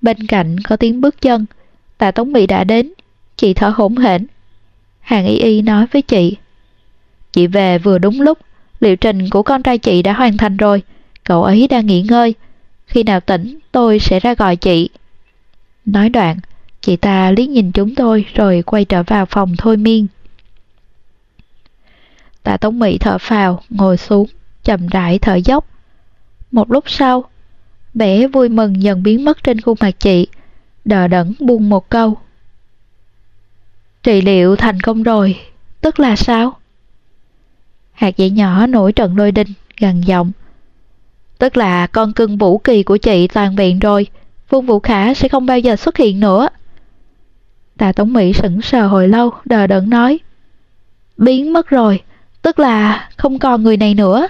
[0.01, 1.47] Bên cạnh có tiếng bước chân,
[1.99, 2.93] tạ Tống Mỹ đã đến,
[3.37, 4.27] chị thở hổn hển.
[5.01, 6.37] Hàng y y nói với chị,
[7.33, 8.39] chị về vừa đúng lúc,
[8.81, 10.83] liệu trình của con trai chị đã hoàn thành rồi,
[11.25, 12.35] cậu ấy đang nghỉ ngơi,
[12.87, 14.89] khi nào tỉnh tôi sẽ ra gọi chị.
[15.85, 16.37] Nói đoạn,
[16.81, 20.07] chị ta liếc nhìn chúng tôi rồi quay trở vào phòng thôi miên.
[22.43, 24.29] Tạ Tống Mỹ thở phào, ngồi xuống,
[24.65, 25.78] chậm rãi thở dốc.
[26.53, 27.25] Một lúc sau,
[27.95, 30.27] vẻ vui mừng dần biến mất trên khuôn mặt chị,
[30.85, 32.17] đờ đẫn buông một câu.
[34.03, 35.41] Trị liệu thành công rồi,
[35.81, 36.59] tức là sao?
[37.93, 40.33] Hạt dẻ nhỏ nổi trận đôi đinh, gần giọng.
[41.39, 44.07] Tức là con cưng vũ kỳ của chị toàn viện rồi,
[44.49, 46.49] Vương Vũ Khả sẽ không bao giờ xuất hiện nữa.
[47.77, 50.19] Tạ Tống Mỹ sững sờ hồi lâu, đờ đẫn nói.
[51.17, 52.03] Biến mất rồi,
[52.43, 54.29] tức là không còn người này nữa.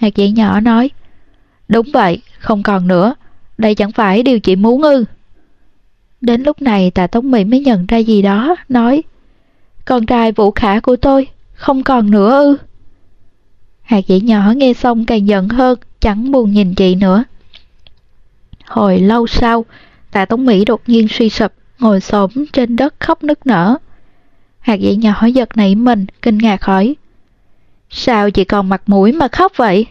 [0.00, 0.90] Hạt dẻ nhỏ nói.
[1.68, 3.14] Đúng vậy, không còn nữa.
[3.58, 5.04] Đây chẳng phải điều chị muốn ư.
[6.20, 9.02] Đến lúc này tạ Tống Mỹ mới nhận ra gì đó, nói.
[9.84, 12.56] Con trai Vũ Khả của tôi, không còn nữa ư.
[13.82, 17.24] Hạt dẻ nhỏ nghe xong càng giận hơn, chẳng buồn nhìn chị nữa.
[18.64, 19.64] Hồi lâu sau,
[20.10, 23.76] tạ Tống Mỹ đột nhiên suy sụp, ngồi xổm trên đất khóc nức nở.
[24.58, 26.96] Hạt dẻ nhỏ giật nảy mình, kinh ngạc hỏi.
[27.90, 29.86] Sao chị còn mặt mũi mà khóc vậy?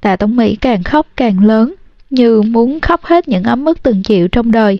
[0.00, 1.74] Tạ Tống Mỹ càng khóc càng lớn,
[2.10, 4.78] như muốn khóc hết những ấm ức từng chịu trong đời.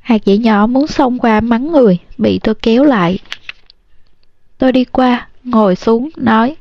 [0.00, 3.18] Hạt dẻ nhỏ muốn xông qua mắng người, bị tôi kéo lại.
[4.58, 6.56] Tôi đi qua, ngồi xuống, nói.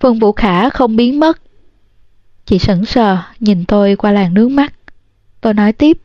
[0.00, 1.40] Phương Vũ Khả không biến mất.
[2.46, 4.72] Chị sững sờ, nhìn tôi qua làn nước mắt.
[5.40, 5.98] Tôi nói tiếp.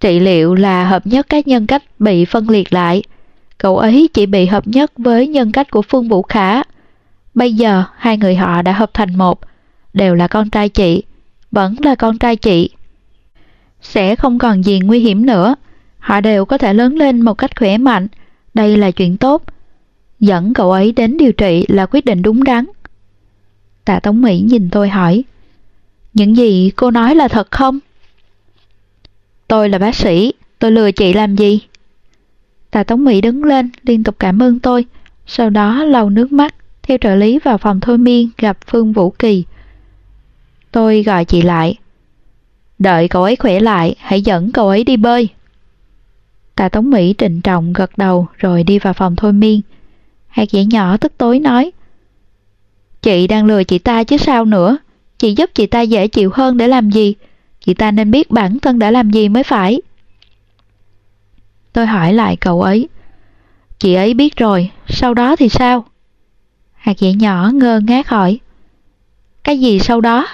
[0.00, 3.02] Trị liệu là hợp nhất các nhân cách bị phân liệt lại.
[3.60, 6.62] Cậu ấy chỉ bị hợp nhất với nhân cách của Phương Vũ Khả.
[7.34, 9.40] Bây giờ hai người họ đã hợp thành một,
[9.92, 11.02] đều là con trai chị,
[11.50, 12.70] vẫn là con trai chị.
[13.82, 15.54] Sẽ không còn gì nguy hiểm nữa,
[15.98, 18.08] họ đều có thể lớn lên một cách khỏe mạnh,
[18.54, 19.42] đây là chuyện tốt.
[20.20, 22.66] Dẫn cậu ấy đến điều trị là quyết định đúng đắn.
[23.84, 25.24] Tạ Tống Mỹ nhìn tôi hỏi,
[26.14, 27.78] những gì cô nói là thật không?
[29.48, 31.60] Tôi là bác sĩ, tôi lừa chị làm gì?
[32.70, 34.84] Tạ Tống Mỹ đứng lên, liên tục cảm ơn tôi,
[35.26, 39.10] sau đó lau nước mắt, theo trợ lý vào phòng thôi miên gặp Phương Vũ
[39.10, 39.44] Kỳ.
[40.72, 41.76] Tôi gọi chị lại.
[42.78, 45.28] Đợi cậu ấy khỏe lại, hãy dẫn cậu ấy đi bơi.
[46.56, 49.60] Tạ Tống Mỹ trịnh trọng gật đầu rồi đi vào phòng thôi miên.
[50.28, 51.72] Hạt dẻ nhỏ tức tối nói.
[53.02, 54.78] Chị đang lừa chị ta chứ sao nữa.
[55.18, 57.14] Chị giúp chị ta dễ chịu hơn để làm gì?
[57.60, 59.82] Chị ta nên biết bản thân đã làm gì mới phải.
[61.72, 62.88] Tôi hỏi lại cậu ấy.
[63.78, 65.84] Chị ấy biết rồi, sau đó thì sao?
[66.74, 68.38] Hạt dẻ nhỏ ngơ ngác hỏi.
[69.44, 70.26] Cái gì sau đó?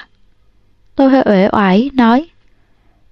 [0.97, 2.29] Tôi hơi uể oải nói.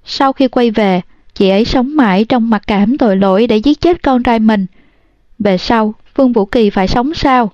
[0.04, 1.00] Sau khi quay về,
[1.34, 4.66] chị ấy sống mãi trong mặc cảm tội lỗi để giết chết con trai mình.
[5.38, 7.50] Về sau, Phương Vũ Kỳ phải sống sao?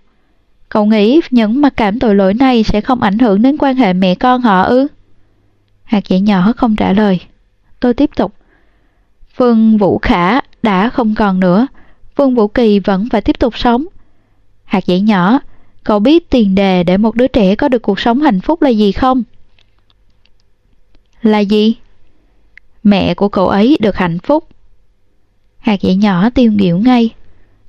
[0.69, 3.93] Cậu nghĩ những mặc cảm tội lỗi này sẽ không ảnh hưởng đến quan hệ
[3.93, 4.87] mẹ con họ ư?
[5.85, 7.21] Hạt dẻ nhỏ không trả lời.
[7.81, 8.35] Tôi tiếp tục.
[9.37, 11.67] Phương Vũ Khả đã không còn nữa.
[12.17, 13.87] Vương Vũ Kỳ vẫn phải tiếp tục sống.
[14.65, 15.41] Hạt dẻ nhỏ,
[15.85, 18.69] cậu biết tiền đề để một đứa trẻ có được cuộc sống hạnh phúc là
[18.69, 19.23] gì không?
[21.23, 21.75] Là gì?
[22.83, 24.49] Mẹ của cậu ấy được hạnh phúc.
[25.59, 27.11] Hạt dẻ nhỏ tiêu nghỉu ngay.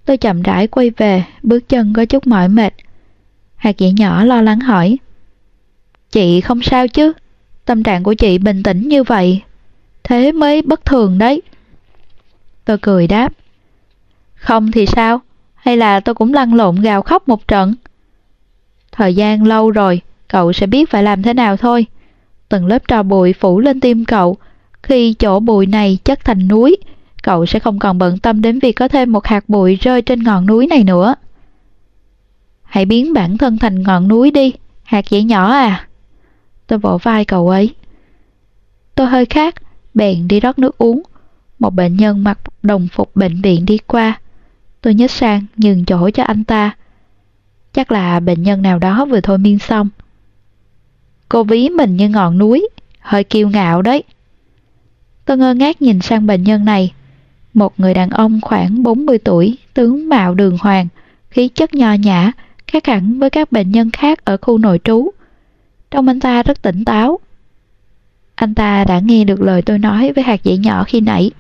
[0.06, 2.74] Tôi chậm rãi quay về, bước chân có chút mỏi mệt.
[3.56, 4.98] Hạt dẻ nhỏ lo lắng hỏi.
[6.12, 7.14] Chị không sao chứ?
[7.66, 9.42] Tâm trạng của chị bình tĩnh như vậy.
[10.04, 11.42] Thế mới bất thường đấy.
[12.72, 13.34] Tôi cười đáp.
[14.36, 15.22] Không thì sao?
[15.56, 17.74] Hay là tôi cũng lăn lộn gào khóc một trận?
[18.92, 21.86] Thời gian lâu rồi, cậu sẽ biết phải làm thế nào thôi.
[22.50, 24.38] Từng lớp trò bụi phủ lên tim cậu.
[24.84, 26.78] Khi chỗ bụi này chất thành núi,
[27.24, 30.24] cậu sẽ không còn bận tâm đến việc có thêm một hạt bụi rơi trên
[30.24, 31.16] ngọn núi này nữa.
[32.64, 34.54] Hãy biến bản thân thành ngọn núi đi,
[34.84, 35.88] hạt dễ nhỏ à.
[36.68, 37.76] Tôi vỗ vai cậu ấy.
[38.96, 39.56] Tôi hơi khát,
[39.94, 41.04] bèn đi rót nước uống.
[41.62, 44.20] Một bệnh nhân mặc đồng phục bệnh viện đi qua.
[44.82, 46.76] Tôi nhích sang nhường chỗ cho anh ta.
[47.74, 49.90] Chắc là bệnh nhân nào đó vừa thôi miên xong.
[51.30, 52.70] Cô ví mình như ngọn núi,
[53.00, 54.04] hơi kiêu ngạo đấy.
[55.26, 56.94] Tôi ngơ ngác nhìn sang bệnh nhân này.
[57.54, 60.88] Một người đàn ông khoảng 40 tuổi, tướng mạo đường hoàng,
[61.30, 62.32] khí chất nho nhã,
[62.68, 65.10] khác hẳn với các bệnh nhân khác ở khu nội trú.
[65.92, 67.20] Trông anh ta rất tỉnh táo.
[68.36, 71.32] Anh ta đã nghe được lời tôi nói với hạt dẻ nhỏ khi nãy.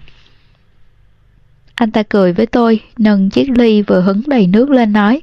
[1.81, 5.21] Anh ta cười với tôi, nâng chiếc ly vừa hứng đầy nước lên nói.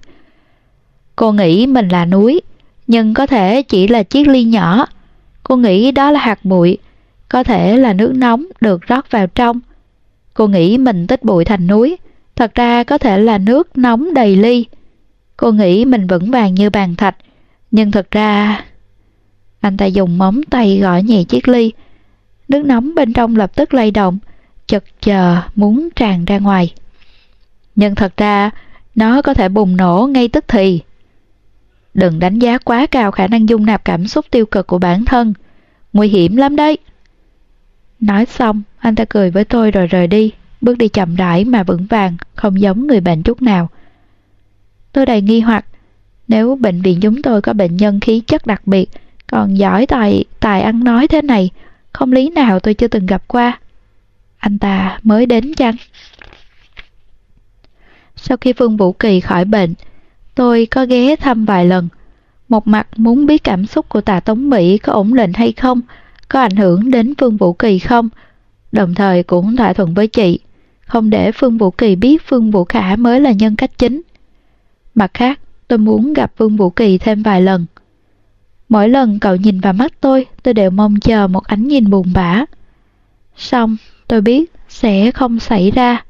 [1.16, 2.40] Cô nghĩ mình là núi,
[2.86, 4.86] nhưng có thể chỉ là chiếc ly nhỏ.
[5.42, 6.78] Cô nghĩ đó là hạt bụi,
[7.28, 9.60] có thể là nước nóng được rót vào trong.
[10.34, 11.96] Cô nghĩ mình tích bụi thành núi,
[12.36, 14.66] thật ra có thể là nước nóng đầy ly.
[15.36, 17.16] Cô nghĩ mình vững vàng như bàn thạch,
[17.70, 18.64] nhưng thật ra...
[19.60, 21.72] Anh ta dùng móng tay gõ nhẹ chiếc ly.
[22.48, 24.18] Nước nóng bên trong lập tức lay động,
[24.68, 26.74] chật chờ muốn tràn ra ngoài.
[27.74, 28.50] Nhưng thật ra,
[28.94, 30.80] nó có thể bùng nổ ngay tức thì.
[31.94, 35.04] Đừng đánh giá quá cao khả năng dung nạp cảm xúc tiêu cực của bản
[35.04, 35.34] thân.
[35.92, 36.78] Nguy hiểm lắm đấy.
[38.00, 41.62] Nói xong, anh ta cười với tôi rồi rời đi, bước đi chậm rãi mà
[41.62, 43.68] vững vàng, không giống người bệnh chút nào.
[44.92, 45.64] Tôi đầy nghi hoặc,
[46.28, 48.90] nếu bệnh viện chúng tôi có bệnh nhân khí chất đặc biệt,
[49.26, 51.50] còn giỏi tài, tài ăn nói thế này,
[51.92, 53.60] không lý nào tôi chưa từng gặp qua.
[54.38, 55.74] Anh ta mới đến chăng?
[58.16, 59.74] Sau khi Phương Vũ Kỳ khỏi bệnh,
[60.34, 61.88] tôi có ghé thăm vài lần.
[62.48, 65.80] Một mặt muốn biết cảm xúc của tà Tống Mỹ có ổn định hay không,
[66.28, 68.08] có ảnh hưởng đến Phương Vũ Kỳ không,
[68.72, 70.40] đồng thời cũng thỏa thuận với chị,
[70.80, 74.02] không để Phương Vũ Kỳ biết Phương Vũ Khả mới là nhân cách chính.
[74.94, 77.66] Mặt khác, tôi muốn gặp Phương Vũ Kỳ thêm vài lần.
[78.68, 82.12] Mỗi lần cậu nhìn vào mắt tôi, tôi đều mong chờ một ánh nhìn buồn
[82.14, 82.44] bã.
[83.36, 83.76] Xong,
[84.08, 86.04] tôi biết sẽ không xảy ra.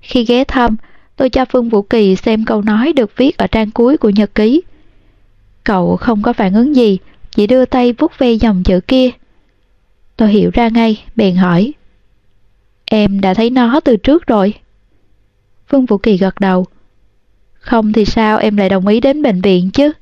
[0.00, 0.76] Khi ghé thăm,
[1.16, 4.34] tôi cho Phương Vũ Kỳ xem câu nói được viết ở trang cuối của nhật
[4.34, 4.62] ký.
[5.64, 6.98] Cậu không có phản ứng gì,
[7.30, 9.10] chỉ đưa tay vuốt ve dòng chữ kia.
[10.16, 11.72] Tôi hiểu ra ngay, bèn hỏi.
[12.84, 14.54] Em đã thấy nó từ trước rồi.
[15.68, 16.66] Phương Vũ Kỳ gật đầu.
[17.54, 19.92] Không thì sao em lại đồng ý đến bệnh viện chứ?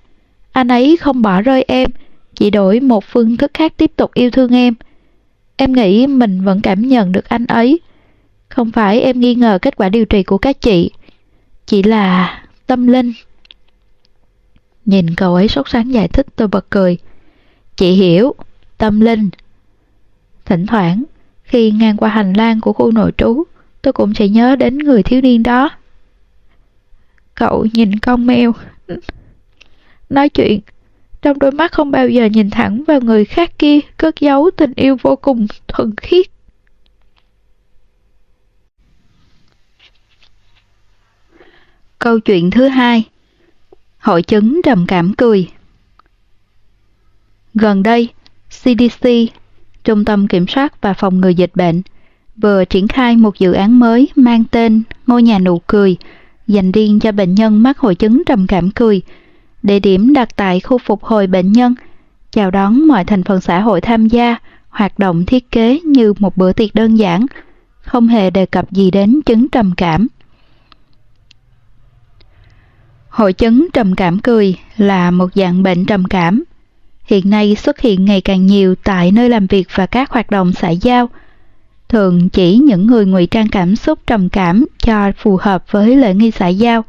[0.52, 1.90] Anh ấy không bỏ rơi em,
[2.34, 4.74] chỉ đổi một phương thức khác tiếp tục yêu thương em.
[5.62, 7.80] Em nghĩ mình vẫn cảm nhận được anh ấy.
[8.48, 10.90] Không phải em nghi ngờ kết quả điều trị của các chị,
[11.66, 13.12] chỉ là tâm linh.
[14.84, 16.98] Nhìn cậu ấy sốt sáng giải thích tôi bật cười.
[17.76, 18.34] Chị hiểu,
[18.78, 19.30] tâm linh.
[20.44, 21.04] Thỉnh thoảng,
[21.42, 23.42] khi ngang qua hành lang của khu nội trú,
[23.82, 25.70] tôi cũng sẽ nhớ đến người thiếu niên đó.
[27.34, 28.52] Cậu nhìn con mèo.
[30.10, 30.60] Nói chuyện,
[31.22, 34.72] trong đôi mắt không bao giờ nhìn thẳng vào người khác kia cất giấu tình
[34.76, 36.26] yêu vô cùng thuần khiết.
[41.98, 43.04] Câu chuyện thứ hai
[43.98, 45.48] Hội chứng trầm cảm cười
[47.54, 48.08] Gần đây,
[48.48, 49.08] CDC,
[49.84, 51.82] Trung tâm Kiểm soát và Phòng ngừa Dịch bệnh,
[52.36, 55.96] vừa triển khai một dự án mới mang tên Ngôi nhà nụ cười,
[56.46, 59.02] dành riêng cho bệnh nhân mắc hội chứng trầm cảm cười.
[59.62, 61.74] Địa điểm đặt tại khu phục hồi bệnh nhân,
[62.30, 64.36] chào đón mọi thành phần xã hội tham gia,
[64.68, 67.26] hoạt động thiết kế như một bữa tiệc đơn giản,
[67.80, 70.06] không hề đề cập gì đến chứng trầm cảm.
[73.08, 76.44] Hội chứng trầm cảm cười là một dạng bệnh trầm cảm.
[77.04, 80.52] Hiện nay xuất hiện ngày càng nhiều tại nơi làm việc và các hoạt động
[80.52, 81.08] xã giao.
[81.88, 86.14] Thường chỉ những người ngụy trang cảm xúc trầm cảm cho phù hợp với lễ
[86.14, 86.84] nghi xã giao,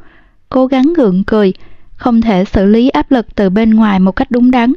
[0.49, 1.53] cố gắng gượng cười,
[2.01, 4.73] không thể xử lý áp lực từ bên ngoài một cách đúng đắn.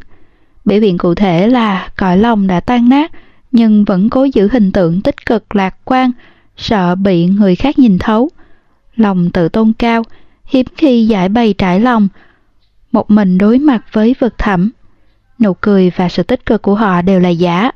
[0.65, 3.13] Biểu hiện cụ thể là cõi lòng đã tan nát
[3.53, 6.11] nhưng vẫn cố giữ hình tượng tích cực lạc quan,
[6.57, 8.31] sợ bị người khác nhìn thấu.
[8.97, 10.03] Lòng tự tôn cao,
[10.45, 12.09] hiếm khi giải bày trải lòng,
[12.93, 14.71] một mình đối mặt với vực thẳm.
[15.39, 17.71] Nụ cười và sự tích cực của họ đều là giả.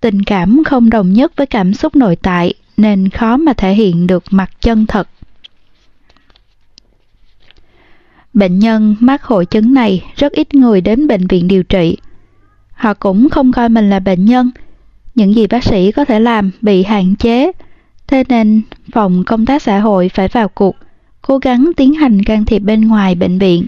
[0.00, 4.06] Tình cảm không đồng nhất với cảm xúc nội tại nên khó mà thể hiện
[4.06, 5.08] được mặt chân thật.
[8.34, 11.96] Bệnh nhân mắc hội chứng này rất ít người đến bệnh viện điều trị.
[12.72, 14.50] Họ cũng không coi mình là bệnh nhân.
[15.14, 17.52] Những gì bác sĩ có thể làm bị hạn chế,
[18.06, 18.62] thế nên
[18.92, 20.76] phòng công tác xã hội phải vào cuộc
[21.22, 23.66] cố gắng tiến hành can thiệp bên ngoài bệnh viện.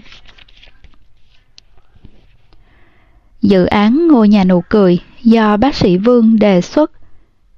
[3.41, 6.91] Dự án ngôi nhà nụ cười do bác sĩ Vương đề xuất.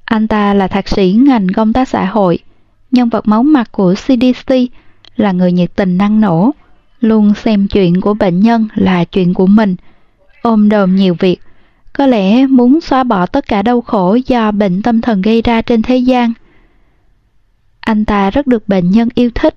[0.05, 2.39] Anh ta là thạc sĩ ngành công tác xã hội,
[2.91, 4.53] nhân vật máu mặt của CDC,
[5.15, 6.51] là người nhiệt tình năng nổ,
[7.01, 9.75] luôn xem chuyện của bệnh nhân là chuyện của mình,
[10.41, 11.39] ôm đồm nhiều việc,
[11.93, 15.61] có lẽ muốn xóa bỏ tất cả đau khổ do bệnh tâm thần gây ra
[15.61, 16.33] trên thế gian.
[17.79, 19.55] Anh ta rất được bệnh nhân yêu thích,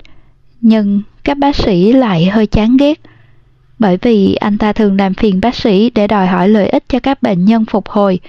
[0.61, 3.01] nhưng các bác sĩ lại hơi chán ghét.
[3.79, 6.99] Bởi vì anh ta thường làm phiền bác sĩ để đòi hỏi lợi ích cho
[7.01, 8.21] các bệnh nhân phục hồi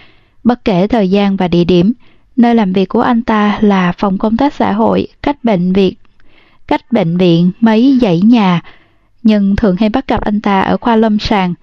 [0.43, 1.93] bất kể thời gian và địa điểm.
[2.35, 5.93] Nơi làm việc của anh ta là phòng công tác xã hội cách bệnh viện
[6.67, 8.61] cách bệnh viện mấy dãy nhà
[9.23, 11.53] nhưng thường hay bắt gặp anh ta ở khoa lâm sàng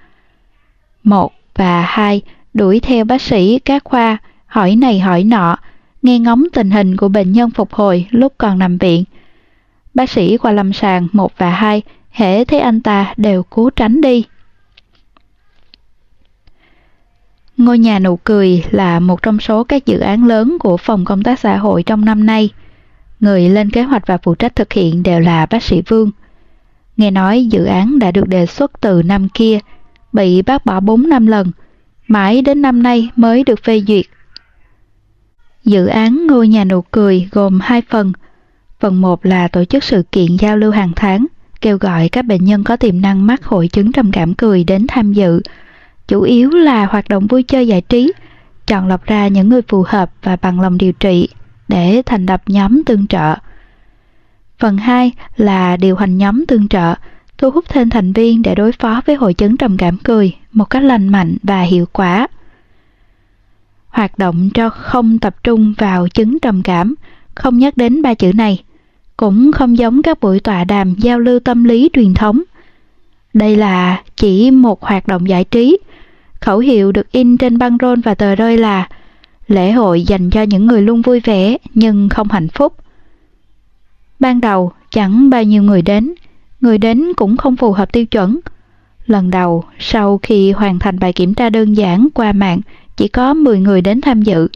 [1.03, 2.23] một và hai,
[2.55, 5.57] đuổi theo bác sĩ các khoa, hỏi này hỏi nọ,
[6.03, 9.05] nghe ngóng tình hình của bệnh nhân phục hồi lúc còn nằm viện.
[9.95, 14.01] Bác sĩ khoa lâm sàng một và hai, hễ thấy anh ta đều cố tránh
[14.01, 14.25] đi.
[17.57, 21.23] Ngôi nhà nụ cười là một trong số các dự án lớn của Phòng Công
[21.23, 22.51] tác Xã hội trong năm nay.
[23.21, 26.11] Người lên kế hoạch và phụ trách thực hiện đều là bác sĩ Vương.
[27.01, 29.59] Nghe nói dự án đã được đề xuất từ năm kia,
[30.13, 31.51] bị bác bỏ 4 năm lần,
[32.09, 34.05] mãi đến năm nay mới được phê duyệt.
[35.65, 38.13] Dự án ngôi nhà nụ cười gồm hai phần.
[38.81, 41.27] Phần 1 là tổ chức sự kiện giao lưu hàng tháng,
[41.61, 44.87] kêu gọi các bệnh nhân có tiềm năng mắc hội chứng trầm cảm cười đến
[44.89, 45.41] tham dự.
[46.09, 48.13] Chủ yếu là hoạt động vui chơi giải trí,
[48.67, 51.29] chọn lọc ra những người phù hợp và bằng lòng điều trị
[51.69, 53.35] để thành lập nhóm tương trợ.
[54.61, 56.95] Phần 2 là điều hành nhóm tương trợ,
[57.39, 60.65] thu hút thêm thành viên để đối phó với hội chứng trầm cảm cười một
[60.65, 62.27] cách lành mạnh và hiệu quả.
[63.89, 66.95] Hoạt động cho không tập trung vào chứng trầm cảm,
[67.35, 68.63] không nhắc đến ba chữ này,
[69.17, 72.43] cũng không giống các buổi tọa đàm giao lưu tâm lý truyền thống.
[73.35, 75.79] Đây là chỉ một hoạt động giải trí.
[76.41, 78.89] Khẩu hiệu được in trên băng rôn và tờ rơi là
[79.49, 82.75] lễ hội dành cho những người luôn vui vẻ nhưng không hạnh phúc.
[84.21, 86.15] Ban đầu chẳng bao nhiêu người đến,
[86.61, 88.41] người đến cũng không phù hợp tiêu chuẩn.
[89.07, 92.61] Lần đầu, sau khi hoàn thành bài kiểm tra đơn giản qua mạng,
[92.97, 94.49] chỉ có 10 người đến tham dự.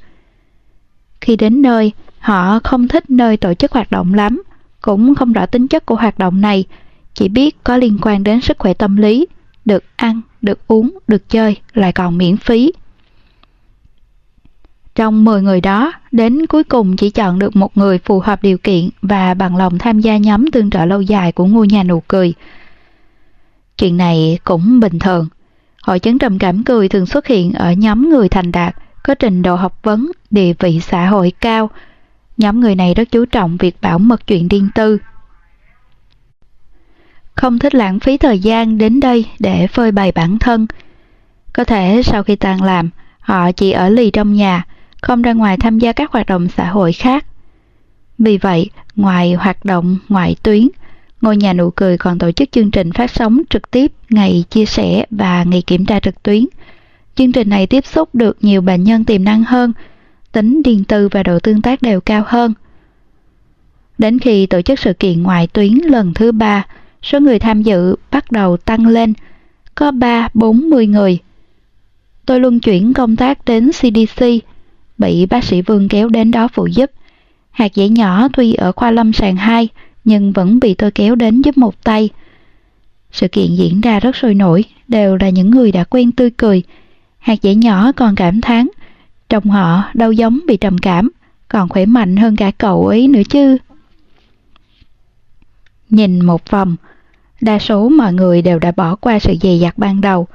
[1.20, 4.42] Khi đến nơi, họ không thích nơi tổ chức hoạt động lắm,
[4.80, 6.64] cũng không rõ tính chất của hoạt động này,
[7.14, 9.26] chỉ biết có liên quan đến sức khỏe tâm lý,
[9.64, 12.72] được ăn, được uống, được chơi, lại còn miễn phí.
[14.94, 18.58] Trong 10 người đó, đến cuối cùng chỉ chọn được một người phù hợp điều
[18.58, 22.00] kiện và bằng lòng tham gia nhóm tương trợ lâu dài của ngôi nhà nụ
[22.08, 22.34] cười.
[23.78, 25.28] Chuyện này cũng bình thường.
[25.82, 29.42] Hội chứng trầm cảm cười thường xuất hiện ở nhóm người thành đạt, có trình
[29.42, 31.70] độ học vấn, địa vị xã hội cao.
[32.36, 34.98] Nhóm người này rất chú trọng việc bảo mật chuyện riêng tư.
[37.34, 40.66] Không thích lãng phí thời gian đến đây để phơi bày bản thân.
[41.52, 42.90] Có thể sau khi tan làm,
[43.20, 44.64] họ chỉ ở lì trong nhà,
[45.04, 47.26] không ra ngoài tham gia các hoạt động xã hội khác.
[48.18, 50.68] Vì vậy, ngoài hoạt động ngoại tuyến,
[51.20, 54.64] ngôi nhà nụ cười còn tổ chức chương trình phát sóng trực tiếp ngày chia
[54.64, 56.46] sẻ và ngày kiểm tra trực tuyến.
[57.14, 59.72] Chương trình này tiếp xúc được nhiều bệnh nhân tiềm năng hơn,
[60.32, 62.54] tính điện tư và độ tương tác đều cao hơn.
[63.98, 66.66] Đến khi tổ chức sự kiện ngoại tuyến lần thứ ba,
[67.02, 69.12] số người tham dự bắt đầu tăng lên,
[69.74, 71.18] có 3-40 người.
[72.26, 74.24] Tôi luân chuyển công tác đến CDC
[74.98, 76.90] bị bác sĩ Vương kéo đến đó phụ giúp.
[77.50, 79.68] Hạt dẻ nhỏ tuy ở khoa lâm sàng 2
[80.04, 82.08] nhưng vẫn bị tôi kéo đến giúp một tay.
[83.12, 86.62] Sự kiện diễn ra rất sôi nổi, đều là những người đã quen tươi cười.
[87.18, 88.66] Hạt dẻ nhỏ còn cảm thán,
[89.28, 91.10] trong họ đâu giống bị trầm cảm,
[91.48, 93.56] còn khỏe mạnh hơn cả cậu ấy nữa chứ.
[95.90, 96.76] Nhìn một vòng,
[97.40, 100.26] đa số mọi người đều đã bỏ qua sự dè dặt ban đầu,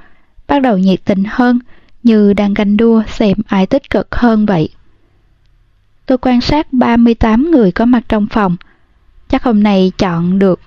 [0.48, 1.58] bắt đầu nhiệt tình hơn,
[2.02, 4.68] như đang ganh đua xem ai tích cực hơn vậy.
[6.06, 8.56] Tôi quan sát 38 người có mặt trong phòng.
[9.28, 10.60] Chắc hôm nay chọn được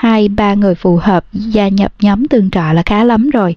[0.00, 3.56] 2-3 người phù hợp gia nhập nhóm tương trợ là khá lắm rồi.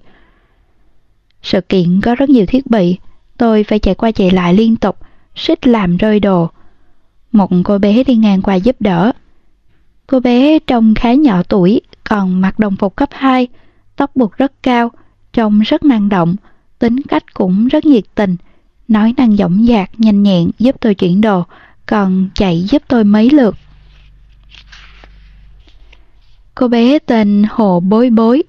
[1.42, 2.98] Sự kiện có rất nhiều thiết bị,
[3.36, 4.96] tôi phải chạy qua chạy lại liên tục,
[5.34, 6.50] suýt làm rơi đồ.
[7.32, 9.12] Một cô bé đi ngang qua giúp đỡ.
[10.06, 13.48] Cô bé trông khá nhỏ tuổi, còn mặc đồng phục cấp 2,
[13.96, 14.90] tóc buộc rất cao,
[15.32, 16.36] trông rất năng động,
[16.80, 18.36] tính cách cũng rất nhiệt tình,
[18.88, 21.44] nói năng dõng dạc, nhanh nhẹn giúp tôi chuyển đồ,
[21.86, 23.56] còn chạy giúp tôi mấy lượt.
[26.54, 28.42] Cô bé tên Hồ Bối Bối,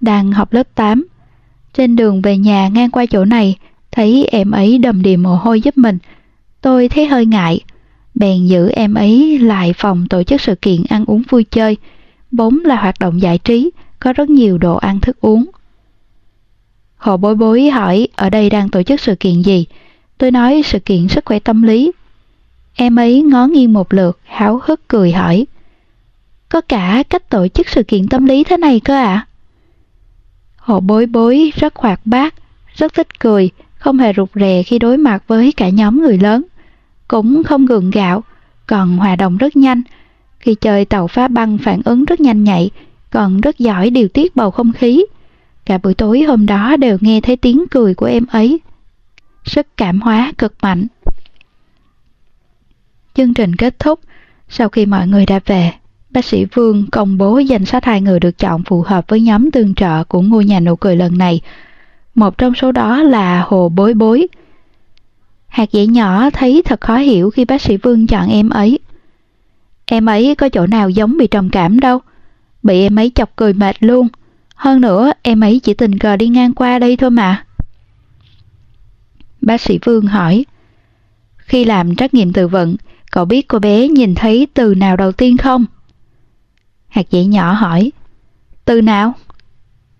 [0.00, 1.06] đang học lớp 8.
[1.74, 3.58] Trên đường về nhà ngang qua chỗ này,
[3.90, 5.98] thấy em ấy đầm đìa mồ hôi giúp mình.
[6.60, 7.60] Tôi thấy hơi ngại,
[8.14, 11.76] bèn giữ em ấy lại phòng tổ chức sự kiện ăn uống vui chơi,
[12.30, 15.50] bốn là hoạt động giải trí, có rất nhiều đồ ăn thức uống.
[16.98, 19.66] Hồ bối bối hỏi ở đây đang tổ chức sự kiện gì.
[20.18, 21.92] Tôi nói sự kiện sức khỏe tâm lý.
[22.74, 25.46] Em ấy ngó nghiêng một lượt, háo hức cười hỏi.
[26.48, 29.04] Có cả cách tổ chức sự kiện tâm lý thế này cơ ạ?
[29.04, 29.26] À?
[30.56, 32.34] Hồ bối bối rất hoạt bát,
[32.74, 36.42] rất thích cười, không hề rụt rè khi đối mặt với cả nhóm người lớn.
[37.08, 38.24] Cũng không gượng gạo,
[38.66, 39.82] còn hòa đồng rất nhanh.
[40.38, 42.70] Khi chơi tàu phá băng phản ứng rất nhanh nhạy,
[43.10, 45.04] còn rất giỏi điều tiết bầu không khí.
[45.68, 48.60] Cả buổi tối hôm đó đều nghe thấy tiếng cười của em ấy.
[49.44, 50.86] Sức cảm hóa cực mạnh.
[53.14, 54.00] Chương trình kết thúc.
[54.48, 55.72] Sau khi mọi người đã về,
[56.10, 59.50] bác sĩ Vương công bố danh sách hai người được chọn phù hợp với nhóm
[59.50, 61.40] tương trợ của ngôi nhà nụ cười lần này.
[62.14, 64.28] Một trong số đó là Hồ Bối Bối.
[65.46, 68.78] Hạt dễ nhỏ thấy thật khó hiểu khi bác sĩ Vương chọn em ấy.
[69.86, 71.98] Em ấy có chỗ nào giống bị trầm cảm đâu.
[72.62, 74.08] Bị em ấy chọc cười mệt luôn.
[74.58, 77.44] Hơn nữa, em ấy chỉ tình cờ đi ngang qua đây thôi mà.
[79.40, 80.44] Bác sĩ Vương hỏi.
[81.36, 82.76] Khi làm trắc nghiệm tự vận,
[83.10, 85.64] cậu biết cô bé nhìn thấy từ nào đầu tiên không?
[86.88, 87.92] Hạt dẻ nhỏ hỏi.
[88.64, 89.12] Từ nào?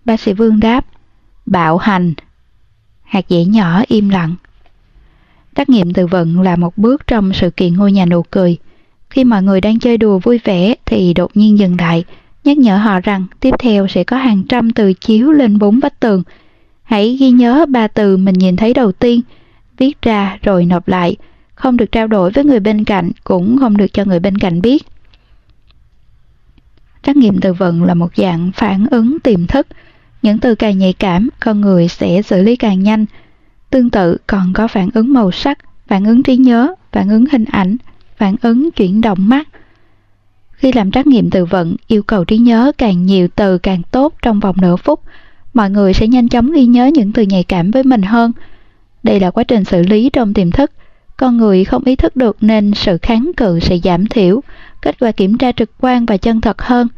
[0.04, 0.86] Bác sĩ Vương đáp.
[1.46, 2.14] Bạo hành.
[3.02, 4.34] Hạt dẻ nhỏ im lặng.
[5.56, 8.58] Trắc nghiệm tự vận là một bước trong sự kiện ngôi nhà nụ cười.
[9.10, 12.04] Khi mọi người đang chơi đùa vui vẻ thì đột nhiên dừng lại,
[12.48, 16.00] nhắc nhở họ rằng tiếp theo sẽ có hàng trăm từ chiếu lên bốn vách
[16.00, 16.22] tường.
[16.82, 19.20] Hãy ghi nhớ ba từ mình nhìn thấy đầu tiên,
[19.76, 21.16] viết ra rồi nộp lại,
[21.54, 24.60] không được trao đổi với người bên cạnh, cũng không được cho người bên cạnh
[24.60, 24.86] biết.
[27.02, 29.66] Trắc nghiệm từ vựng là một dạng phản ứng tiềm thức.
[30.22, 33.06] Những từ càng nhạy cảm, con người sẽ xử lý càng nhanh.
[33.70, 37.44] Tương tự còn có phản ứng màu sắc, phản ứng trí nhớ, phản ứng hình
[37.44, 37.76] ảnh,
[38.16, 39.48] phản ứng chuyển động mắt.
[40.58, 44.14] Khi làm trắc nghiệm từ vựng, yêu cầu trí nhớ càng nhiều từ càng tốt
[44.22, 45.00] trong vòng nửa phút,
[45.54, 48.32] mọi người sẽ nhanh chóng ghi nhớ những từ nhạy cảm với mình hơn.
[49.02, 50.72] Đây là quá trình xử lý trong tiềm thức.
[51.16, 54.40] Con người không ý thức được nên sự kháng cự sẽ giảm thiểu,
[54.82, 56.88] kết quả kiểm tra trực quan và chân thật hơn,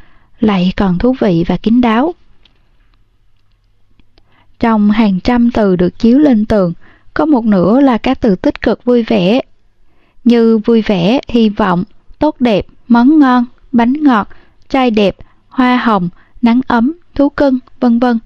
[0.41, 2.15] lại còn thú vị và kín đáo.
[4.61, 6.73] Trong hàng trăm từ được chiếu lên tường,
[7.15, 9.41] có một nửa là các từ tích cực vui vẻ,
[10.25, 11.85] như vui vẻ, hy vọng,
[12.19, 14.29] tốt đẹp, món ngon, bánh ngọt,
[14.69, 15.17] trai đẹp,
[15.49, 16.09] hoa hồng,
[16.43, 18.19] nắng ấm, thú cưng, vân vân.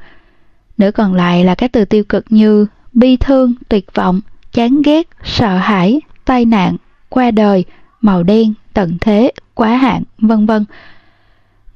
[0.79, 4.21] Nửa còn lại là các từ tiêu cực như bi thương, tuyệt vọng,
[4.53, 6.77] chán ghét, sợ hãi, tai nạn,
[7.09, 7.65] qua đời,
[8.01, 10.65] màu đen, tận thế, quá hạn, vân vân.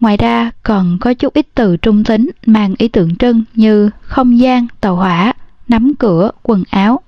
[0.01, 4.39] Ngoài ra còn có chút ít từ trung tính mang ý tượng trưng như không
[4.39, 5.33] gian, tàu hỏa,
[5.69, 7.01] nắm cửa, quần áo.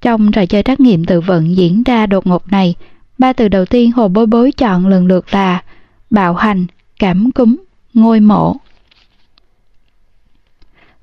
[0.00, 2.74] Trong trò chơi trắc nghiệm từ vận diễn ra đột ngột này,
[3.18, 5.62] ba từ đầu tiên hồ bối bối chọn lần lượt là
[6.10, 6.66] bạo hành,
[6.98, 7.56] cảm cúm,
[7.94, 8.56] ngôi mộ.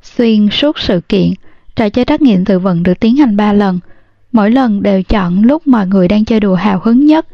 [0.01, 1.33] Xuyên suốt sự kiện,
[1.75, 3.79] trò chơi trắc nghiệm tự vận được tiến hành 3 lần.
[4.31, 7.27] Mỗi lần đều chọn lúc mọi người đang chơi đùa hào hứng nhất.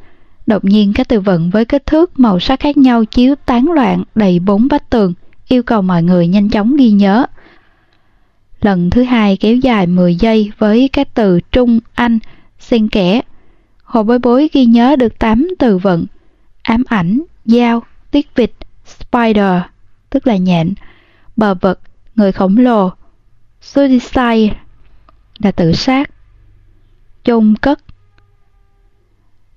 [0.48, 4.04] Đột nhiên các từ vựng với kích thước màu sắc khác nhau chiếu tán loạn
[4.16, 5.14] đầy bốn vách tường,
[5.48, 7.26] yêu cầu mọi người nhanh chóng ghi nhớ.
[8.62, 12.20] Lần thứ hai kéo dài 10 giây với các từ Trung, Anh,
[12.60, 13.22] xen kẽ.
[13.88, 16.06] Hồ bối bối ghi nhớ được 8 từ vựng.
[16.62, 18.52] Ám ảnh, dao, tiết vịt,
[18.86, 19.62] spider,
[20.10, 20.74] tức là nhện,
[21.36, 21.80] bờ vực,
[22.16, 22.92] người khổng lồ,
[23.62, 24.56] suicide
[25.40, 26.10] là tự sát,
[27.24, 27.80] chôn cất.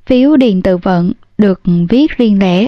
[0.07, 2.67] Phiếu điền tự vận được viết riêng lẻ.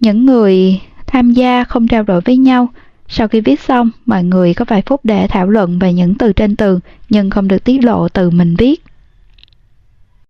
[0.00, 2.68] Những người tham gia không trao đổi với nhau.
[3.08, 6.32] Sau khi viết xong, mọi người có vài phút để thảo luận về những từ
[6.32, 8.84] trên tường nhưng không được tiết lộ từ mình viết.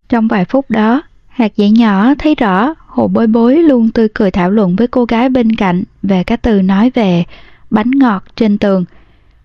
[0.09, 4.31] Trong vài phút đó, hạt dẻ nhỏ thấy rõ hồ bối bối luôn tươi cười
[4.31, 7.25] thảo luận với cô gái bên cạnh về các từ nói về
[7.71, 8.85] bánh ngọt trên tường–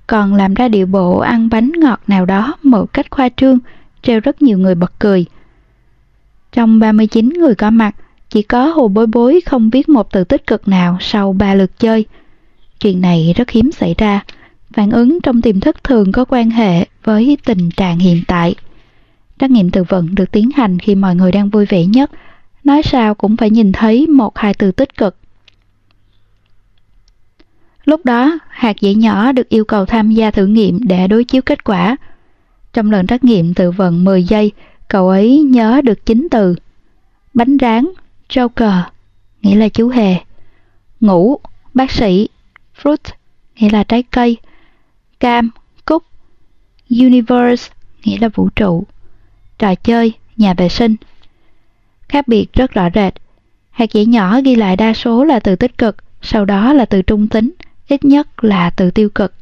[0.08, 3.60] còn làm ra điệu bộ ăn bánh ngọt nào đó một cách khoa trương,
[4.02, 5.26] treo rất nhiều người bật cười.
[6.52, 7.96] Trong 39 người có mặt,
[8.30, 11.80] chỉ có hồ bối bối không viết một từ tích cực nào sau ba lượt
[11.80, 12.06] chơi.
[12.80, 14.24] Chuyện này rất hiếm xảy ra,
[14.74, 18.56] phản ứng trong tiềm thức thường có quan hệ với tình trạng hiện tại.
[19.40, 22.12] Trắc nghiệm từ vựng được tiến hành khi mọi người đang vui vẻ nhất,
[22.64, 25.16] nói sao cũng phải nhìn thấy một hai từ tích cực
[27.86, 31.42] Lúc đó, hạt dẻ nhỏ được yêu cầu tham gia thử nghiệm để đối chiếu
[31.42, 31.98] kết quả.
[32.74, 34.52] Trong lần trắc nghiệm từ vận 10 giây,
[34.88, 36.56] cậu ấy nhớ được 9 từ.
[37.34, 37.88] Bánh rán,
[38.30, 38.82] joker,
[39.42, 40.16] nghĩa là chú hề.
[41.00, 41.38] Ngủ,
[41.74, 42.30] bác sĩ,
[42.82, 43.12] fruit,
[43.56, 44.38] nghĩa là trái cây.
[45.20, 45.50] Cam,
[45.86, 46.04] cúc.
[46.90, 47.74] Universe,
[48.04, 48.84] nghĩa là vũ trụ.
[49.58, 50.96] Trò chơi, nhà vệ sinh.
[52.10, 53.14] Khác biệt rất rõ rệt.
[53.72, 57.02] Hạt dẻ nhỏ ghi lại đa số là từ tích cực, sau đó là từ
[57.02, 57.52] trung tính,
[57.88, 59.34] ít nhất là từ tiêu cực.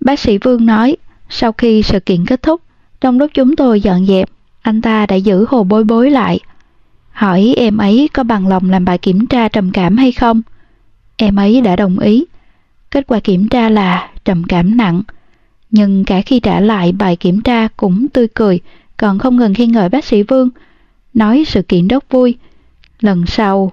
[0.00, 0.96] Bác sĩ Vương nói,
[1.28, 2.60] sau khi sự kiện kết thúc,
[3.00, 4.28] trong lúc chúng tôi dọn dẹp,
[4.62, 6.40] anh ta đã giữ hồ bối bối lại.
[7.10, 10.42] Hỏi em ấy có bằng lòng làm bài kiểm tra trầm cảm hay không?
[11.16, 12.24] Em ấy đã đồng ý.
[12.90, 15.02] Kết quả kiểm tra là trầm cảm nặng.
[15.76, 18.60] Nhưng cả khi trả lại bài kiểm tra cũng tươi cười,
[18.96, 20.50] còn không ngừng khen ngợi bác sĩ Vương.
[21.14, 22.36] Nói sự kiện rất vui.
[23.00, 23.72] Lần sau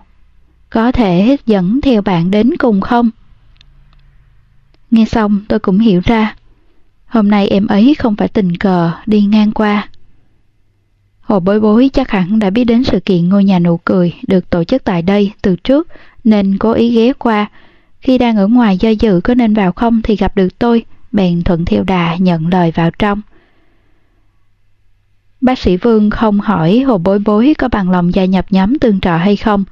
[0.69, 3.09] có thể dẫn theo bạn đến cùng không?
[4.91, 6.35] Nghe xong tôi cũng hiểu ra,
[7.05, 9.89] hôm nay em ấy không phải tình cờ đi ngang qua.
[11.21, 14.49] Hồ bối bối chắc hẳn đã biết đến sự kiện ngôi nhà nụ cười được
[14.49, 15.87] tổ chức tại đây từ trước
[16.23, 17.49] nên cố ý ghé qua.
[17.99, 21.43] Khi đang ở ngoài do dự có nên vào không thì gặp được tôi, bèn
[21.43, 23.21] thuận theo đà nhận lời vào trong.
[25.41, 28.99] Bác sĩ Vương không hỏi hồ bối bối có bằng lòng gia nhập nhóm tương
[28.99, 29.63] trợ hay không.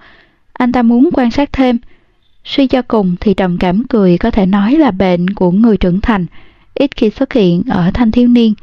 [0.53, 1.77] Anh ta muốn quan sát thêm.
[2.43, 6.01] Suy cho cùng thì trầm cảm cười có thể nói là bệnh của người trưởng
[6.01, 6.25] thành,
[6.73, 8.53] ít khi xuất hiện ở thanh thiếu niên.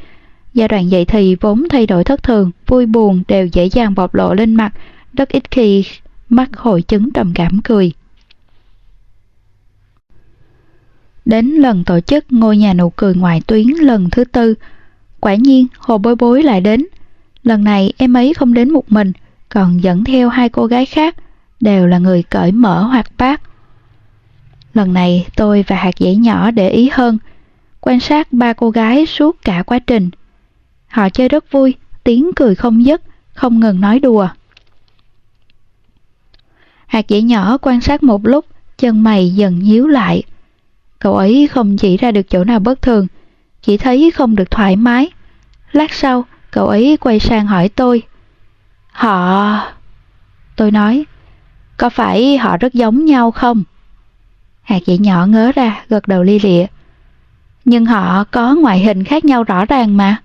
[0.54, 4.14] Giai đoạn dậy thì vốn thay đổi thất thường, vui buồn đều dễ dàng bộc
[4.14, 4.72] lộ lên mặt,
[5.12, 5.84] rất ít khi
[6.28, 7.92] mắc hội chứng trầm cảm cười.
[11.26, 14.54] Đến lần tổ chức ngôi nhà nụ cười ngoại tuyến lần thứ tư,
[15.20, 16.86] quả nhiên hồ bối bối lại đến.
[17.42, 19.12] Lần này em ấy không đến một mình,
[19.48, 21.16] còn dẫn theo hai cô gái khác,
[21.60, 23.40] đều là người cởi mở hoạt bát.
[24.74, 27.18] Lần này tôi và hạt dễ nhỏ để ý hơn,
[27.80, 30.10] quan sát ba cô gái suốt cả quá trình.
[30.86, 31.74] Họ chơi rất vui,
[32.04, 33.02] tiếng cười không dứt,
[33.34, 34.28] không ngừng nói đùa.
[36.86, 38.44] Hạt dễ nhỏ quan sát một lúc,
[38.78, 40.22] chân mày dần nhíu lại.
[40.98, 43.06] Cậu ấy không chỉ ra được chỗ nào bất thường,
[43.62, 45.10] chỉ thấy không được thoải mái.
[45.72, 48.02] Lát sau, cậu ấy quay sang hỏi tôi.
[48.92, 49.60] Họ...
[50.56, 51.04] Tôi nói,
[51.76, 53.62] có phải họ rất giống nhau không?
[54.62, 56.66] Hạt dĩ nhỏ ngớ ra, gật đầu li lịa.
[57.64, 60.16] Nhưng họ có ngoại hình khác nhau rõ ràng mà.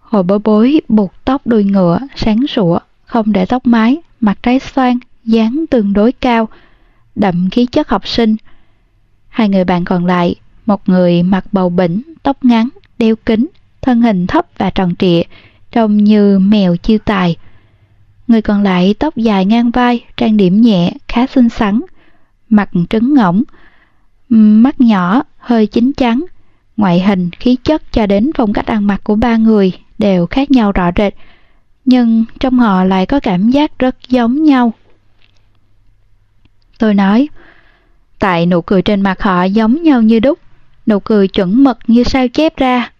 [0.00, 4.58] Hồi bối bối buộc tóc đuôi ngựa, sáng sủa, không để tóc mái, mặt trái
[4.58, 6.48] xoan, dáng tương đối cao,
[7.14, 8.36] đậm khí chất học sinh.
[9.34, 10.34] Hai người bạn còn lại,
[10.66, 13.46] một người mặc bầu bỉnh, tóc ngắn, đeo kính,
[13.82, 15.22] thân hình thấp và tròn trịa,
[15.72, 17.36] trông như mèo chiêu tài.
[18.26, 21.80] Người còn lại tóc dài ngang vai, trang điểm nhẹ, khá xinh xắn,
[22.48, 23.42] mặt trứng ngỗng,
[24.28, 26.24] mắt nhỏ, hơi chín chắn,
[26.76, 30.50] ngoại hình, khí chất cho đến phong cách ăn mặc của ba người đều khác
[30.50, 31.14] nhau rõ rệt,
[31.84, 34.72] nhưng trong họ lại có cảm giác rất giống nhau.
[36.78, 37.28] Tôi nói,
[38.18, 40.38] tại nụ cười trên mặt họ giống nhau như đúc,
[40.86, 42.90] nụ cười chuẩn mực như sao chép ra.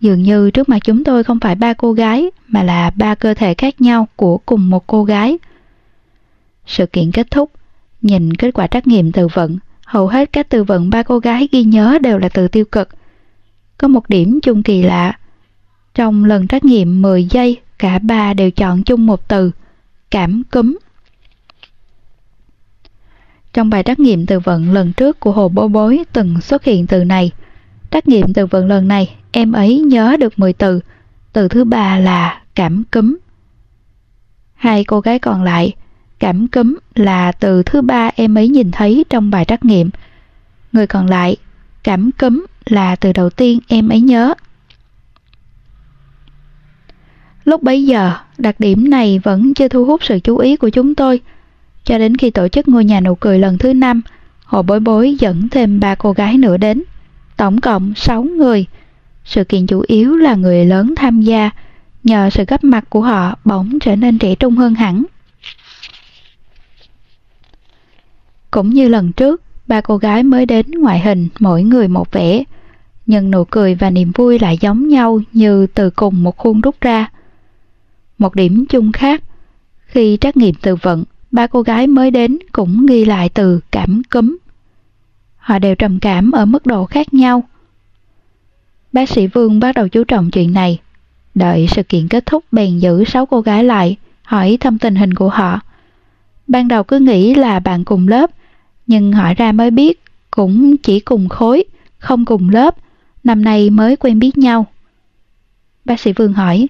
[0.00, 3.34] Dường như trước mặt chúng tôi không phải ba cô gái, mà là ba cơ
[3.34, 5.38] thể khác nhau của cùng một cô gái.
[6.66, 7.50] Sự kiện kết thúc,
[8.02, 11.48] nhìn kết quả trắc nghiệm từ vận, hầu hết các từ vận ba cô gái
[11.52, 12.88] ghi nhớ đều là từ tiêu cực.
[13.78, 15.18] Có một điểm chung kỳ lạ.
[15.94, 19.50] Trong lần trắc nghiệm 10 giây, cả ba đều chọn chung một từ,
[20.10, 20.76] cảm cúm.
[23.56, 26.86] Trong bài trắc nghiệm từ vựng lần trước của Hồ Bố Bối từng xuất hiện
[26.86, 27.30] từ này.
[27.90, 30.80] Trắc nghiệm từ vựng lần này, em ấy nhớ được 10 từ.
[31.32, 33.16] Từ thứ ba là cảm cúm.
[34.54, 35.72] Hai cô gái còn lại,
[36.18, 39.90] cảm cúm là từ thứ ba em ấy nhìn thấy trong bài trắc nghiệm.
[40.72, 41.36] Người còn lại,
[41.84, 44.34] cảm cúm là từ đầu tiên em ấy nhớ.
[47.44, 50.94] Lúc bấy giờ, đặc điểm này vẫn chưa thu hút sự chú ý của chúng
[50.94, 51.20] tôi–
[51.86, 54.02] cho đến khi tổ chức ngôi nhà nụ cười lần thứ năm,
[54.44, 56.82] Hồ Bối Bối dẫn thêm ba cô gái nữa đến,
[57.36, 58.66] tổng cộng 6 người.
[59.24, 61.50] Sự kiện chủ yếu là người lớn tham gia,
[62.04, 65.04] nhờ sự gấp mặt của họ bỗng trở nên trẻ trung hơn hẳn.
[68.50, 72.44] Cũng như lần trước, ba cô gái mới đến ngoại hình mỗi người một vẻ,
[73.06, 76.80] nhưng nụ cười và niềm vui lại giống nhau như từ cùng một khuôn rút
[76.80, 77.10] ra.
[78.18, 79.22] Một điểm chung khác,
[79.86, 84.02] khi trắc nghiệm từ vận, ba cô gái mới đến cũng ghi lại từ cảm
[84.10, 84.36] cúm.
[85.36, 87.44] Họ đều trầm cảm ở mức độ khác nhau.
[88.92, 90.80] Bác sĩ Vương bắt đầu chú trọng chuyện này.
[91.34, 95.14] Đợi sự kiện kết thúc bèn giữ sáu cô gái lại, hỏi thăm tình hình
[95.14, 95.60] của họ.
[96.46, 98.30] Ban đầu cứ nghĩ là bạn cùng lớp,
[98.86, 100.00] nhưng hỏi ra mới biết
[100.30, 101.64] cũng chỉ cùng khối,
[101.98, 102.76] không cùng lớp,
[103.24, 104.66] năm nay mới quen biết nhau.
[105.84, 106.66] Bác sĩ Vương hỏi,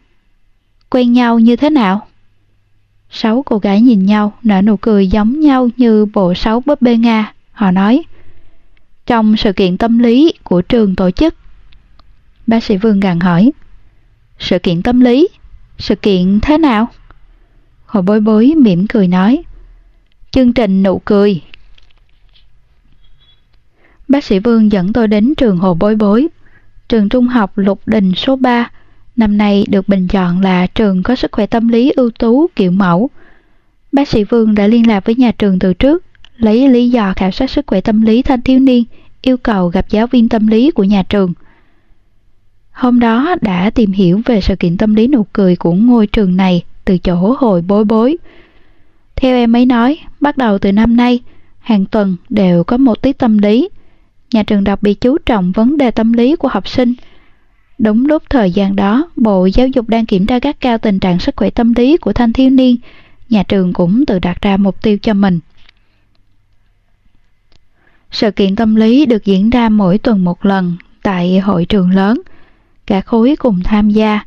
[0.91, 2.07] quen nhau như thế nào?
[3.19, 6.97] Sáu cô gái nhìn nhau, nở nụ cười giống nhau như bộ sáu búp bê
[6.97, 7.33] Nga.
[7.53, 8.03] Họ nói,
[9.07, 11.35] trong sự kiện tâm lý của trường tổ chức.
[12.47, 13.53] Bác sĩ Vương gằn hỏi,
[14.39, 15.29] sự kiện tâm lý?
[15.79, 16.89] Sự kiện thế nào?
[17.87, 19.43] Hồ bối bối mỉm cười nói,
[20.31, 21.43] chương trình nụ cười.
[24.09, 26.29] Bác sĩ Vương dẫn tôi đến trường Hồ Bối Bối,
[26.89, 28.71] trường trung học Lục Đình số 3,
[29.17, 32.71] Năm nay được bình chọn là trường có sức khỏe tâm lý ưu tú kiểu
[32.71, 33.11] mẫu.
[33.93, 36.05] Bác sĩ Vương đã liên lạc với nhà trường từ trước,
[36.37, 38.85] lấy lý do khảo sát sức khỏe tâm lý thanh thiếu niên,
[39.23, 41.33] yêu cầu gặp giáo viên tâm lý của nhà trường.
[42.71, 46.37] Hôm đó đã tìm hiểu về sự kiện tâm lý nụ cười của ngôi trường
[46.37, 48.17] này từ chỗ hồi bối bối.
[49.17, 51.21] Theo em ấy nói, bắt đầu từ năm nay,
[51.59, 53.69] hàng tuần đều có một tiết tâm lý.
[54.33, 56.95] Nhà trường đặc biệt chú trọng vấn đề tâm lý của học sinh–
[57.79, 61.19] Đúng lúc thời gian đó, Bộ Giáo dục đang kiểm tra gắt cao tình trạng
[61.19, 62.77] sức khỏe tâm lý của thanh thiếu niên,
[63.29, 65.41] nhà trường cũng tự đặt ra mục tiêu cho mình.
[68.11, 72.21] Sự kiện tâm lý được diễn ra mỗi tuần một lần tại hội trường lớn.
[72.87, 74.21] Cả khối cùng tham gia.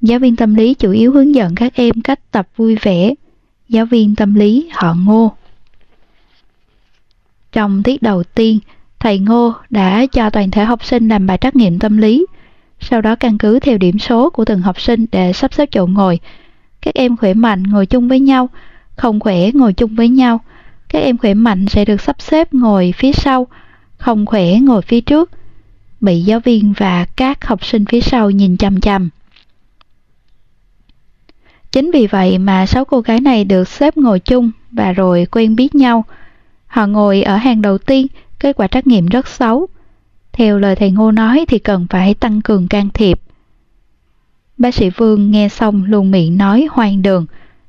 [0.00, 3.14] Giáo viên tâm lý chủ yếu hướng dẫn các em cách tập vui vẻ.
[3.68, 5.32] Giáo viên tâm lý họ Ngô.
[7.52, 8.58] Trong tiết đầu tiên,
[8.98, 12.26] thầy Ngô đã cho toàn thể học sinh làm bài trắc nghiệm tâm lý.
[12.90, 15.86] Sau đó căn cứ theo điểm số của từng học sinh để sắp xếp chỗ
[15.86, 16.20] ngồi.
[16.80, 18.48] Các em khỏe mạnh ngồi chung với nhau,
[18.96, 20.40] không khỏe ngồi chung với nhau.
[20.88, 23.46] Các em khỏe mạnh sẽ được sắp xếp ngồi phía sau,
[23.96, 25.30] không khỏe ngồi phía trước.
[26.00, 29.10] Bị giáo viên và các học sinh phía sau nhìn chằm chằm.
[31.72, 35.56] Chính vì vậy mà sáu cô gái này được xếp ngồi chung và rồi quen
[35.56, 36.04] biết nhau.
[36.66, 38.06] Họ ngồi ở hàng đầu tiên,
[38.38, 39.68] kết quả trắc nghiệm rất xấu.
[40.32, 43.20] Theo lời thầy Ngô nói thì cần phải tăng cường can thiệp.
[44.58, 47.26] Bác sĩ Vương nghe xong luôn miệng nói hoang đường.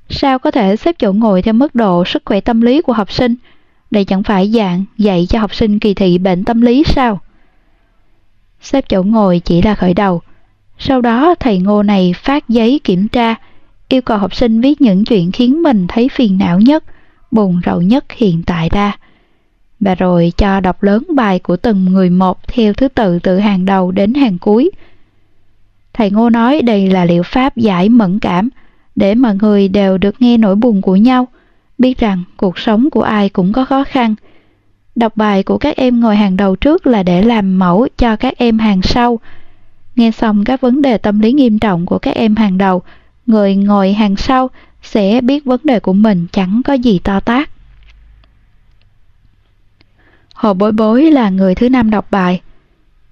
[0.09, 3.11] Sao có thể xếp chỗ ngồi theo mức độ sức khỏe tâm lý của học
[3.11, 3.35] sinh?
[3.91, 7.19] Đây chẳng phải dạng dạy cho học sinh kỳ thị bệnh tâm lý sao?
[8.61, 10.21] Xếp chỗ ngồi chỉ là khởi đầu.
[10.79, 13.35] Sau đó thầy Ngô này phát giấy kiểm tra,
[13.89, 16.83] yêu cầu học sinh viết những chuyện khiến mình thấy phiền não nhất,
[17.31, 18.97] buồn rầu nhất hiện tại ra.
[19.83, 23.65] Và rồi cho đọc lớn bài của từng người một theo thứ tự từ hàng
[23.65, 24.71] đầu đến hàng cuối.
[25.93, 28.49] Thầy Ngô nói đây là liệu pháp giải mẫn cảm,
[28.95, 31.27] để mọi người đều được nghe nỗi buồn của nhau,
[31.77, 34.15] biết rằng cuộc sống của ai cũng có khó khăn.
[34.95, 38.37] Đọc bài của các em ngồi hàng đầu trước là để làm mẫu cho các
[38.37, 39.19] em hàng sau.
[39.95, 42.81] Nghe xong các vấn đề tâm lý nghiêm trọng của các em hàng đầu,
[43.25, 44.49] người ngồi hàng sau
[44.83, 47.52] sẽ biết vấn đề của mình chẳng có gì to tát.
[50.33, 52.41] Hồ bối bối là người thứ năm đọc bài.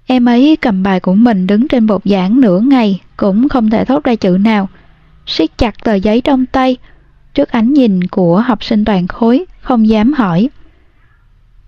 [0.06, 3.84] Em ấy cầm bài của mình đứng trên bục giảng nửa ngày cũng không thể
[3.84, 4.68] thốt ra chữ nào.
[5.26, 6.76] siết chặt tờ giấy trong tay,
[7.34, 10.48] trước ánh nhìn của học sinh toàn khối, không dám hỏi.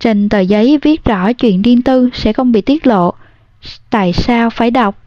[0.01, 3.15] Trên tờ giấy viết rõ chuyện riêng tư sẽ không bị tiết lộ.
[3.91, 4.99] Tại sao phải đọc?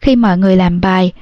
[0.00, 1.12] Khi mọi người làm bài,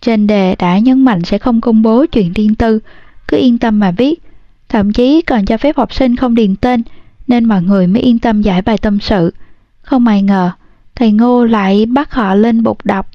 [0.00, 2.80] trên đề đã nhấn mạnh sẽ không công bố chuyện riêng tư,
[3.28, 4.22] cứ yên tâm mà viết,
[4.70, 6.82] thậm chí còn cho phép học sinh không điền tên,
[7.26, 9.34] nên mọi người mới yên tâm giải bài tâm sự.
[9.82, 10.50] Không ai ngờ,
[10.94, 13.10] thầy Ngô lại bắt họ lên bục đọc.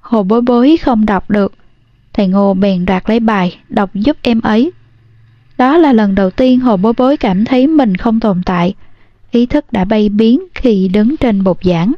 [0.00, 1.54] Hồ bối bối không đọc được,
[2.12, 4.72] thầy Ngô bèn đoạt lấy bài, đọc giúp em ấy.
[5.58, 8.74] Đó là lần đầu tiên hồ bối bối cảm thấy mình không tồn tại,
[9.30, 11.92] ý thức đã bay biến khi đứng trên bục giảng.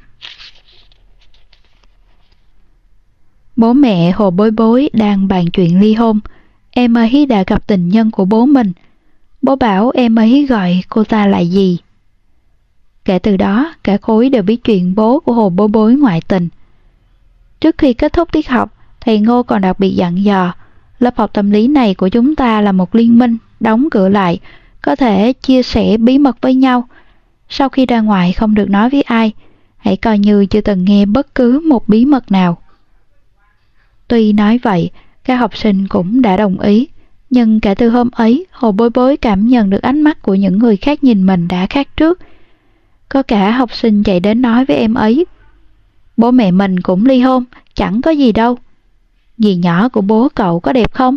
[3.57, 6.21] Bố mẹ hồ bối bối đang bàn chuyện ly hôn,
[6.71, 8.73] em ấy đã gặp tình nhân của bố mình.
[9.43, 11.79] Bố bảo em ấy gọi cô ta là gì?
[13.05, 16.49] Kể từ đó, cả khối đều biết chuyện bố của hồ bối bối ngoại tình.
[17.61, 20.53] Trước khi kết thúc tiết học, thầy Ngô còn đặc biệt dặn dò,
[20.99, 24.41] lớp học tâm lý này của chúng ta là một liên minh, đóng cửa lại,
[24.83, 26.89] có thể chia sẻ bí mật với nhau.
[27.49, 29.33] Sau khi ra ngoài không được nói với ai,
[29.77, 32.59] hãy coi như chưa từng nghe bất cứ một bí mật nào.
[34.09, 34.91] Tuy nói vậy,
[35.31, 36.89] các học sinh cũng đã đồng ý,
[37.31, 40.59] nhưng kể từ hôm ấy, Hồ Bối Bối cảm nhận được ánh mắt của những
[40.59, 42.21] người khác nhìn mình đã khác trước.
[43.09, 45.27] Có cả học sinh chạy đến nói với em ấy,
[46.17, 47.45] bố mẹ mình cũng ly hôn,
[47.75, 48.59] chẳng có gì đâu.
[49.39, 51.17] Dì nhỏ của bố cậu có đẹp không?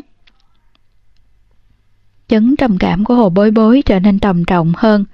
[2.28, 5.06] Chứng trầm cảm của Hồ Bối Bối trở nên trầm trọng hơn.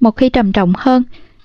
[0.00, 1.02] Một khi trầm trọng hơn,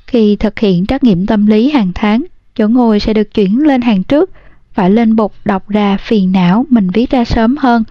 [0.08, 2.24] khi thực hiện trắc nghiệm tâm lý hàng tháng,
[2.56, 4.32] chỗ ngồi sẽ được chuyển lên hàng trước–
[4.76, 7.84] phải lên bục đọc ra phiền não mình viết ra sớm hơn.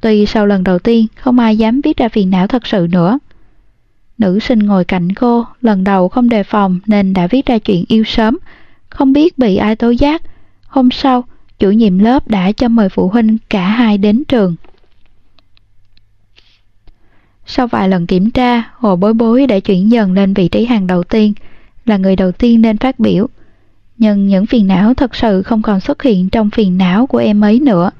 [0.00, 3.18] Tuy sau lần đầu tiên không ai dám viết ra phiền não thật sự nữa.
[4.18, 7.84] Nữ sinh ngồi cạnh cô, lần đầu không đề phòng nên đã viết ra chuyện
[7.88, 8.38] yêu sớm,
[8.88, 10.22] không biết bị ai tố giác.
[10.66, 11.24] Hôm sau,
[11.58, 14.54] chủ nhiệm lớp đã cho mời phụ huynh cả hai đến trường.
[17.46, 20.86] Sau vài lần kiểm tra, Hồ Bối Bối đã chuyển dần lên vị trí hàng
[20.86, 21.32] đầu tiên,
[21.84, 23.28] là người đầu tiên nên phát biểu
[23.98, 27.40] nhưng những phiền não thật sự không còn xuất hiện trong phiền não của em
[27.40, 27.90] ấy nữa.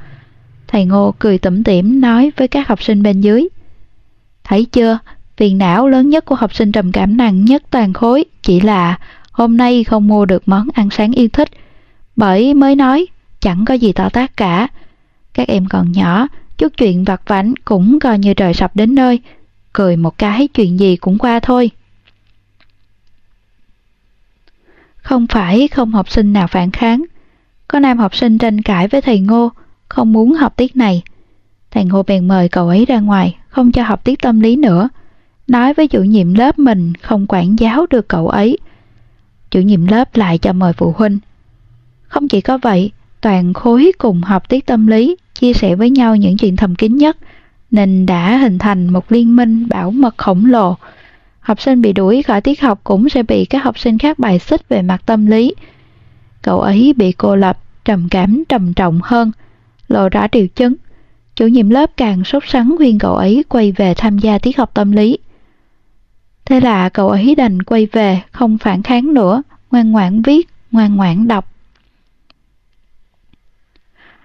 [0.69, 3.49] Thầy Ngô cười tủm tỉm nói với các học sinh bên dưới.
[4.45, 4.99] Thấy chưa,
[5.37, 8.99] phiền não lớn nhất của học sinh trầm cảm nặng nhất toàn khối chỉ là
[9.33, 11.49] hôm nay không mua được món ăn sáng yêu thích.
[12.17, 13.07] Bởi mới nói,
[13.41, 14.69] chẳng có gì to tác cả.
[15.35, 19.21] Các em còn nhỏ, chút chuyện vặt vảnh cũng coi như trời sập đến nơi.
[19.73, 21.71] Cười một cái chuyện gì cũng qua thôi.
[25.09, 27.05] Không phải không học sinh nào phản kháng.
[27.69, 29.53] Có nam học sinh tranh cãi với thầy Ngô,
[29.89, 31.03] không muốn học tiết này.
[31.71, 34.89] Thầy Ngô bèn mời cậu ấy ra ngoài, không cho học tiết tâm lý nữa.
[35.47, 38.59] Nói với chủ nhiệm lớp mình không quản giáo được cậu ấy.
[39.51, 41.19] Chủ nhiệm lớp lại cho mời phụ huynh.
[42.03, 42.91] Không chỉ có vậy,
[43.21, 46.97] toàn khối cùng học tiết tâm lý, chia sẻ với nhau những chuyện thầm kín
[46.97, 47.17] nhất.
[47.71, 50.77] nên đã hình thành một liên minh bảo mật khổng lồ.
[51.41, 54.39] Học sinh bị đuổi khỏi tiết học cũng sẽ bị các học sinh khác bài
[54.39, 55.55] xích về mặt tâm lý.
[56.43, 59.33] Cậu ấy bị cô lập, trầm cảm trầm trọng hơn,
[59.89, 60.75] lộ rõ triệu chứng.
[61.35, 64.71] Chủ nhiệm lớp càng sốt sắng khuyên cậu ấy quay về tham gia tiết học
[64.75, 65.19] tâm lý.
[66.45, 70.97] Thế là cậu ấy đành quay về, không phản kháng nữa, ngoan ngoãn viết, ngoan
[70.97, 71.53] ngoãn đọc.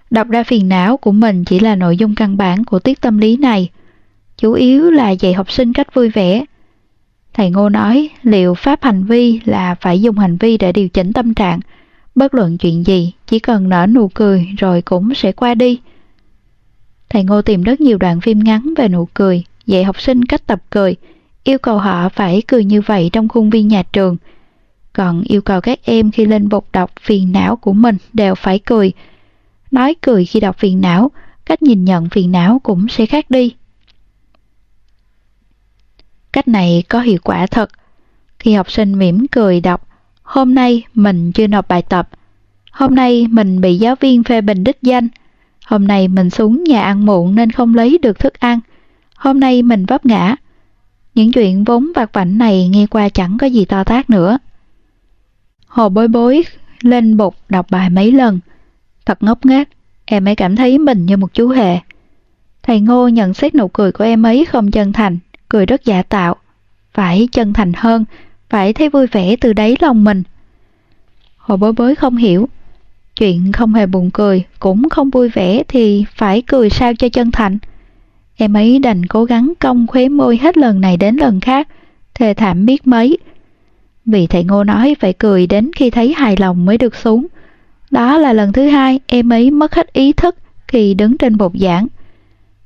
[0.10, 3.18] Đọc ra phiền não của mình chỉ là nội dung căn bản của tiết tâm
[3.18, 3.70] lý này,
[4.38, 6.46] chủ yếu là dạy học sinh cách vui vẻ.
[7.34, 11.14] Thầy Ngô nói liệu pháp hành vi là phải dùng hành vi để điều chỉnh
[11.14, 11.60] tâm trạng,
[12.16, 15.80] bất luận chuyện gì, chỉ cần nở nụ cười rồi cũng sẽ qua đi.
[17.10, 20.48] Thầy Ngô tìm rất nhiều đoạn phim ngắn về nụ cười, dạy học sinh cách
[20.48, 20.96] tập cười,
[21.44, 24.18] yêu cầu họ phải cười như vậy trong khuôn viên nhà trường.
[24.94, 28.60] Còn yêu cầu các em khi lên bục đọc phiền não của mình đều phải
[28.60, 28.92] cười.
[29.72, 31.12] Nói cười khi đọc phiền não,
[31.46, 33.56] cách nhìn nhận phiền não cũng sẽ khác đi.
[36.34, 37.70] Cách này có hiệu quả thật.
[38.40, 39.88] Khi học sinh mỉm cười đọc,
[40.24, 42.10] hôm nay mình chưa nộp bài tập,
[42.72, 45.08] hôm nay mình bị giáo viên phê bình đích danh,
[45.66, 48.60] hôm nay mình xuống nhà ăn muộn nên không lấy được thức ăn,
[49.16, 50.36] hôm nay mình vấp ngã,
[51.16, 54.38] những chuyện vốn vặt vảnh này nghe qua chẳng có gì to tát nữa.
[55.68, 56.44] Hồ bối bối
[56.82, 58.40] lên bục đọc bài mấy lần.
[59.06, 59.68] Thật ngốc nghếch,
[60.06, 61.80] em ấy cảm thấy mình như một chú hề.
[62.64, 65.18] Thầy Ngô nhận xét nụ cười của em ấy không chân thành,
[65.54, 66.36] cười rất giả tạo.
[66.94, 68.06] Phải chân thành hơn,
[68.50, 70.24] phải thấy vui vẻ từ đáy lòng mình.
[71.38, 72.50] Hồ bối bối không hiểu.
[73.16, 77.32] Chuyện không hề buồn cười, cũng không vui vẻ thì phải cười sao cho chân
[77.32, 77.58] thành.
[78.36, 81.68] Em ấy đành cố gắng cong khuế môi hết lần này đến lần khác,
[82.14, 83.18] thề thảm biết mấy.
[84.06, 87.28] Vì thầy Ngô nói phải cười đến khi thấy hài lòng mới được xuống.
[87.92, 90.36] Đó là lần thứ hai em ấy mất hết ý thức
[90.68, 91.88] khi đứng trên bục giảng.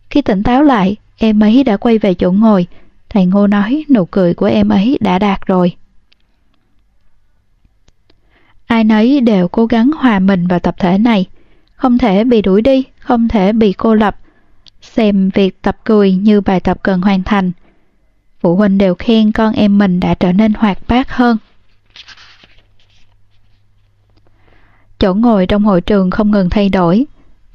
[0.09, 2.67] Khi tỉnh táo lại, em ấy đã quay về chỗ ngồi.
[3.09, 5.75] Thầy Ngô nói nụ cười của em ấy đã đạt rồi.
[8.65, 11.25] Ai nấy đều cố gắng hòa mình vào tập thể này.
[11.75, 14.17] Không thể bị đuổi đi, không thể bị cô lập,
[14.81, 17.51] xem việc tập cười như bài tập cần hoàn thành.
[18.39, 21.37] Phụ huynh đều khen con em mình đã trở nên hoạt bát hơn.
[24.99, 27.05] Chỗ ngồi trong hội trường không ngừng thay đổi.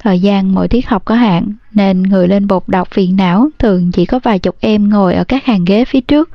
[0.02, 3.92] Thời gian mỗi tiết học có hạn, nên người lên bục đọc phiền não thường
[3.92, 6.30] chỉ có vài chục em ngồi ở các hàng ghế phía trước.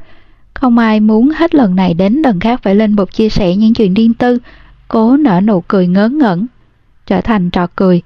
[0.53, 3.73] Không ai muốn hết lần này đến lần khác phải lên bục chia sẻ những
[3.73, 4.39] chuyện riêng tư,
[4.88, 6.45] cố nở nụ cười ngớ ngẩn,
[7.06, 8.02] trở thành trò cười.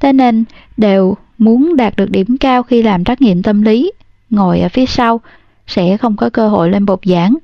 [0.00, 0.44] Thế nên
[0.76, 3.92] đều muốn đạt được điểm cao khi làm trắc nghiệm tâm lý,
[4.30, 5.20] ngồi ở phía sau,
[5.66, 7.36] sẽ không có cơ hội lên bục giảng.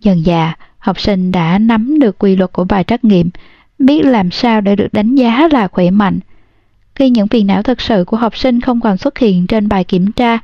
[0.00, 3.30] Dần dà, học sinh đã nắm được quy luật của bài trắc nghiệm,
[3.78, 6.18] biết làm sao để được đánh giá là khỏe mạnh.
[6.96, 9.84] Khi những phiền não thật sự của học sinh không còn xuất hiện trên bài
[9.84, 10.38] kiểm tra,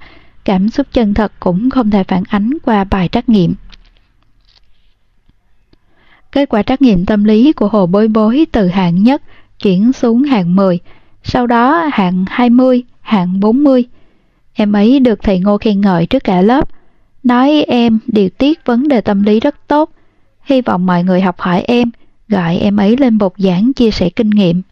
[0.44, 3.54] cảm xúc chân thật cũng không thể phản ánh qua bài trắc nghiệm.
[6.32, 9.22] Kết quả trắc nghiệm tâm lý của Hồ Bối Bối từ hạng nhất
[9.62, 10.78] chuyển xuống hạng 10,
[11.22, 13.84] sau đó hạng 20, hạng 40.
[14.54, 16.68] Em ấy được thầy Ngô khen ngợi trước cả lớp,
[17.22, 19.90] nói em điều tiết vấn đề tâm lý rất tốt,
[20.44, 21.90] hy vọng mọi người học hỏi em,
[22.28, 24.62] gọi em ấy lên bục giảng chia sẻ kinh nghiệm.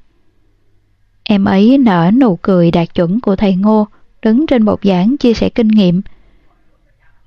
[1.32, 3.86] Em ấy nở nụ cười đạt chuẩn của thầy Ngô,
[4.22, 6.02] đứng trên bục giảng chia sẻ kinh nghiệm.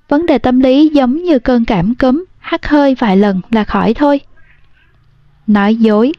[0.09, 3.93] Vấn đề tâm lý giống như cơn cảm cúm, hắt hơi vài lần là khỏi
[3.93, 4.19] thôi.
[5.47, 6.13] Nói dối.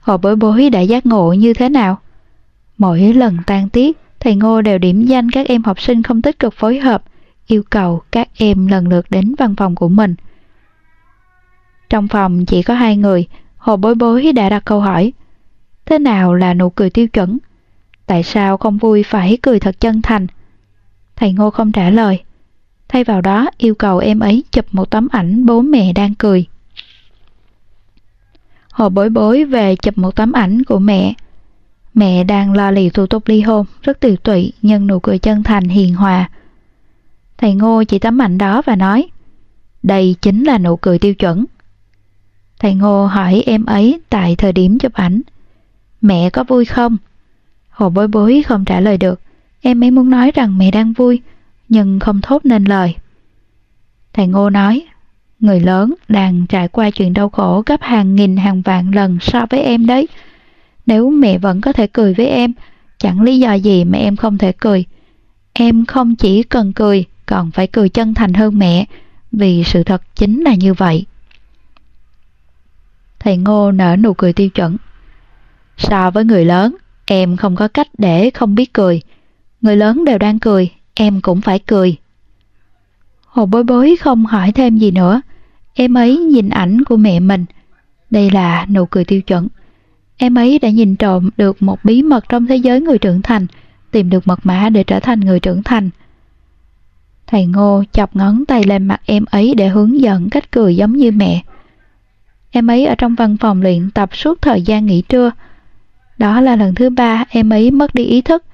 [0.00, 1.98] Hồ bối bối đã giác ngộ như thế nào?
[2.78, 6.38] Mỗi lần tan tiết, thầy Ngô đều điểm danh các em học sinh không tích
[6.38, 7.02] cực phối hợp,
[7.46, 10.14] yêu cầu các em lần lượt đến văn phòng của mình.
[11.88, 13.26] Trong phòng chỉ có hai người,
[13.56, 15.12] Hồ Bối Bối đã đặt câu hỏi.
[15.90, 17.38] Thế nào là nụ cười tiêu chuẩn?
[18.06, 20.26] Tại sao không vui phải cười thật chân thành?
[21.16, 22.22] Thầy Ngô không trả lời.
[22.88, 26.46] Thay vào đó yêu cầu em ấy chụp một tấm ảnh bố mẹ đang cười.
[28.72, 31.14] Hồ Bối Bối về chụp một tấm ảnh của mẹ.
[31.94, 35.42] Mẹ đang lo lì thủ tục ly hôn, rất tiều tụy nhưng nụ cười chân
[35.42, 36.30] thành hiền hòa.
[37.38, 39.08] Thầy Ngô chỉ tấm ảnh đó và nói,
[39.82, 41.44] đây chính là nụ cười tiêu chuẩn.
[42.58, 45.20] Thầy Ngô hỏi em ấy tại thời điểm chụp ảnh,
[46.00, 46.96] mẹ có vui không?
[47.70, 49.20] Hồ bối bối không trả lời được,
[49.60, 51.20] em ấy muốn nói rằng mẹ đang vui,
[51.68, 52.94] nhưng không thốt nên lời.
[54.12, 54.86] Thầy Ngô nói,
[55.40, 59.46] người lớn đang trải qua chuyện đau khổ gấp hàng nghìn hàng vạn lần so
[59.50, 60.08] với em đấy.
[60.86, 62.52] Nếu mẹ vẫn có thể cười với em,
[62.98, 64.84] chẳng lý do gì mà em không thể cười.
[65.52, 68.86] Em không chỉ cần cười, còn phải cười chân thành hơn mẹ,
[69.32, 71.06] vì sự thật chính là như vậy.
[73.18, 74.76] Thầy Ngô nở nụ cười tiêu chuẩn.
[75.80, 76.76] So với người lớn,
[77.06, 79.02] em không có cách để không biết cười.
[79.60, 81.96] Người lớn đều đang cười, em cũng phải cười.
[83.26, 85.20] Hồ bối bối không hỏi thêm gì nữa.
[85.74, 87.44] Em ấy nhìn ảnh của mẹ mình.
[88.10, 89.48] Đây là nụ cười tiêu chuẩn.
[90.16, 93.46] Em ấy đã nhìn trộm được một bí mật trong thế giới người trưởng thành,
[93.90, 95.90] tìm được mật mã để trở thành người trưởng thành.
[97.26, 100.92] Thầy Ngô chọc ngón tay lên mặt em ấy để hướng dẫn cách cười giống
[100.92, 101.42] như mẹ.
[102.50, 105.30] Em ấy ở trong văn phòng luyện tập suốt thời gian nghỉ trưa.
[106.20, 108.44] Đó là lần thứ ba em ấy mất đi ý thức.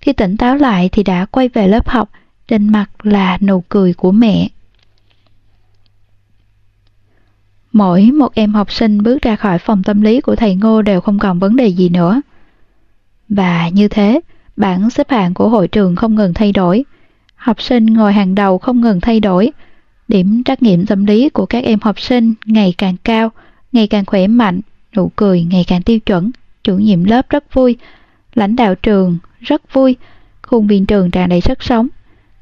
[0.00, 2.10] Khi tỉnh táo lại thì đã quay về lớp học,
[2.48, 4.48] trên mặt là nụ cười của mẹ.
[7.72, 11.00] Mỗi một em học sinh bước ra khỏi phòng tâm lý của thầy Ngô đều
[11.00, 12.20] không còn vấn đề gì nữa.
[13.28, 14.20] Và như thế,
[14.56, 16.84] bảng xếp hạng của hội trường không ngừng thay đổi.
[17.34, 19.52] Học sinh ngồi hàng đầu không ngừng thay đổi.
[20.08, 23.30] Điểm trắc nghiệm tâm lý của các em học sinh ngày càng cao,
[23.72, 24.60] ngày càng khỏe mạnh,
[24.96, 26.30] nụ cười ngày càng tiêu chuẩn.
[26.66, 27.76] Chủ nhiệm lớp rất vui,
[28.34, 29.96] lãnh đạo trường rất vui,
[30.42, 31.88] khuôn viên trường tràn đầy sức sống.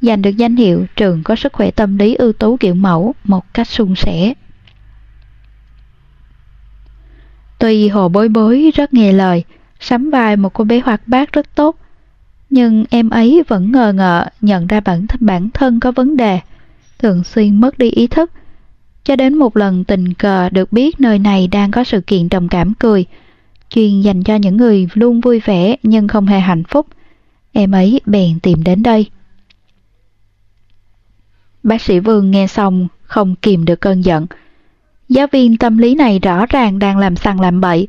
[0.01, 3.55] Giành được danh hiệu trường có sức khỏe tâm lý ưu tú kiểu mẫu một
[3.55, 4.35] cách suôn sẻ.
[7.59, 9.45] Tuy hồ bối bối rất nghe lời,
[9.81, 11.77] sắm vai một cô bé hoạt bát rất tốt,
[12.51, 16.41] nhưng em ấy vẫn ngờ ngợ nhận ra bản, bản thân có vấn đề,
[16.99, 18.31] thường xuyên mất đi ý thức.
[19.05, 22.49] Cho đến một lần tình cờ được biết nơi này đang có sự kiện trầm
[22.49, 23.07] cảm cười,
[23.75, 26.87] chuyên dành cho những người luôn vui vẻ nhưng không hề hạnh phúc.
[27.53, 29.11] Em ấy bèn tìm đến đây.
[31.63, 34.27] Bác sĩ Vương nghe xong không kìm được cơn giận,
[35.09, 37.89] Giáo viên tâm lý này rõ ràng đang làm sằng làm bậy.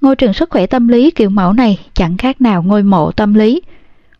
[0.00, 3.34] Ngôi trường sức khỏe tâm lý kiểu mẫu này chẳng khác nào ngôi mộ tâm
[3.34, 3.62] lý.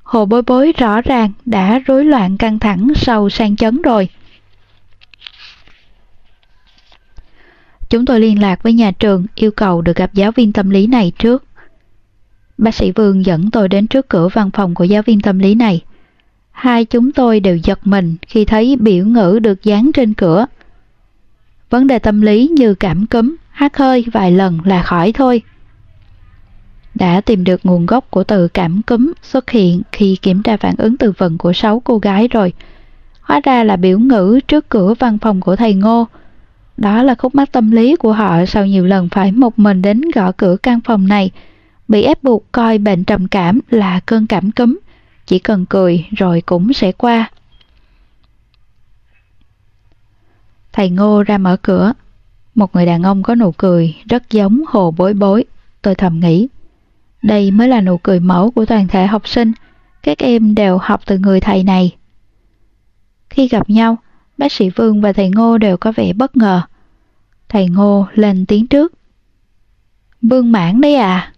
[0.03, 4.09] Hồ bối bối rõ ràng đã rối loạn căng thẳng sau sang chấn rồi.
[7.95, 10.87] Chúng tôi liên lạc với nhà trường yêu cầu được gặp giáo viên tâm lý
[10.87, 11.45] này trước.
[12.59, 15.55] Bác sĩ Vương dẫn tôi đến trước cửa văn phòng của giáo viên tâm lý
[15.55, 15.81] này.
[16.51, 20.47] Hai chúng tôi đều giật mình khi thấy biểu ngữ được dán trên cửa.
[21.71, 25.43] Vấn đề tâm lý như cảm cúm, hát hơi vài lần là khỏi thôi.
[26.95, 30.75] Đã tìm được nguồn gốc của từ cảm cúm xuất hiện khi kiểm tra phản
[30.79, 32.53] ứng từ vựng của sáu cô gái rồi.
[33.21, 36.07] Hóa ra là biểu ngữ trước cửa văn phòng của thầy Ngô.
[36.77, 40.01] Đó là khúc mắc tâm lý của họ sau nhiều lần phải một mình đến
[40.15, 41.31] gõ cửa căn phòng này,
[41.89, 44.79] bị ép buộc coi bệnh trầm cảm là cơn cảm cúm,
[45.27, 47.31] chỉ cần cười rồi cũng sẽ qua.
[50.73, 51.93] Thầy Ngô ra mở cửa.
[52.55, 55.45] Một người đàn ông có nụ cười rất giống hồ bối bối.
[55.83, 56.49] Tôi thầm nghĩ.
[57.23, 59.53] Đây mới là nụ cười mẫu của toàn thể học sinh.
[60.03, 61.97] Các em đều học từ người thầy này.
[63.31, 63.97] Khi gặp nhau,
[64.39, 66.63] bác sĩ Vương và thầy Ngô đều có vẻ bất ngờ.
[67.49, 68.93] Thầy Ngô lên tiếng trước.
[70.23, 71.33] Vương Mãn đấy à?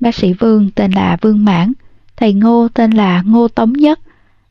[0.00, 1.72] Bác sĩ Vương tên là Vương Mãn,
[2.16, 4.00] thầy Ngô tên là Ngô Tống Nhất.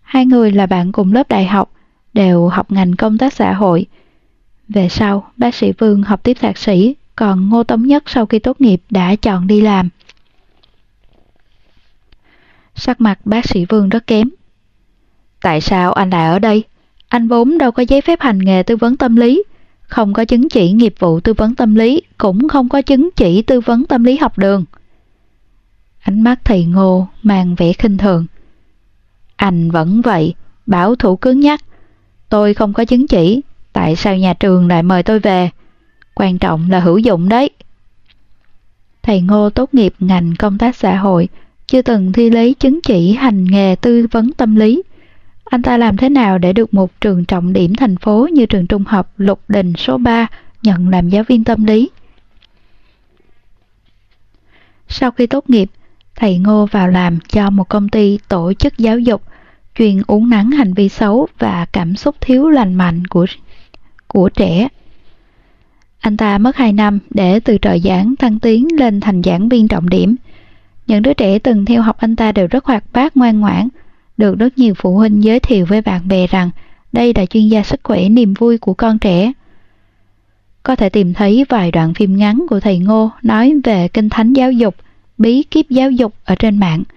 [0.01, 1.71] Hai người là bạn cùng lớp đại học,
[2.13, 3.85] đều học ngành công tác xã hội.
[4.69, 8.39] Về sau, bác sĩ Vương học tiếp thạc sĩ, còn Ngô Tống Nhất sau khi
[8.39, 9.89] tốt nghiệp đã chọn đi làm.
[12.75, 14.29] Sắc mặt bác sĩ Vương rất kém.
[15.41, 16.63] Tại sao anh lại ở đây?
[17.13, 19.43] Anh vốn đâu có giấy phép hành nghề tư vấn tâm lý,
[19.81, 23.41] không có chứng chỉ nghiệp vụ tư vấn tâm lý, cũng không có chứng chỉ
[23.41, 24.65] tư vấn tâm lý học đường.
[25.99, 28.25] Ánh mắt thầy Ngô mang vẻ khinh thường.
[29.35, 30.33] Anh vẫn vậy,
[30.65, 31.61] bảo thủ cứng nhắc,
[32.29, 33.41] Tôi không có chứng chỉ,
[33.73, 35.49] tại sao nhà trường lại mời tôi về?
[36.13, 37.49] Quan trọng là hữu dụng đấy.
[39.03, 41.27] Thầy Ngô tốt nghiệp ngành công tác xã hội,
[41.67, 44.83] chưa từng thi lấy chứng chỉ hành nghề tư vấn tâm lý.
[45.53, 48.67] Anh ta làm thế nào để được một trường trọng điểm thành phố như trường
[48.67, 50.27] trung học Lục Đình số 3
[50.63, 51.89] nhận làm giáo viên tâm lý?
[54.87, 55.69] Sau khi tốt nghiệp,
[56.15, 59.21] thầy Ngô vào làm cho một công ty tổ chức giáo dục
[59.75, 63.25] chuyên uống nắng hành vi xấu và cảm xúc thiếu lành mạnh của
[64.07, 64.67] của trẻ.
[65.99, 69.67] Anh ta mất 2 năm để từ trợ giảng thăng tiến lên thành giảng viên
[69.67, 70.15] trọng điểm.
[70.87, 73.67] Những đứa trẻ từng theo học anh ta đều rất hoạt bát ngoan ngoãn,
[74.17, 76.49] được rất nhiều phụ huynh giới thiệu với bạn bè rằng
[76.91, 79.31] đây là chuyên gia sức khỏe niềm vui của con trẻ.
[80.63, 84.33] Có thể tìm thấy vài đoạn phim ngắn của thầy Ngô nói về kinh thánh
[84.33, 84.75] giáo dục,
[85.17, 86.83] bí kíp giáo dục ở trên mạng–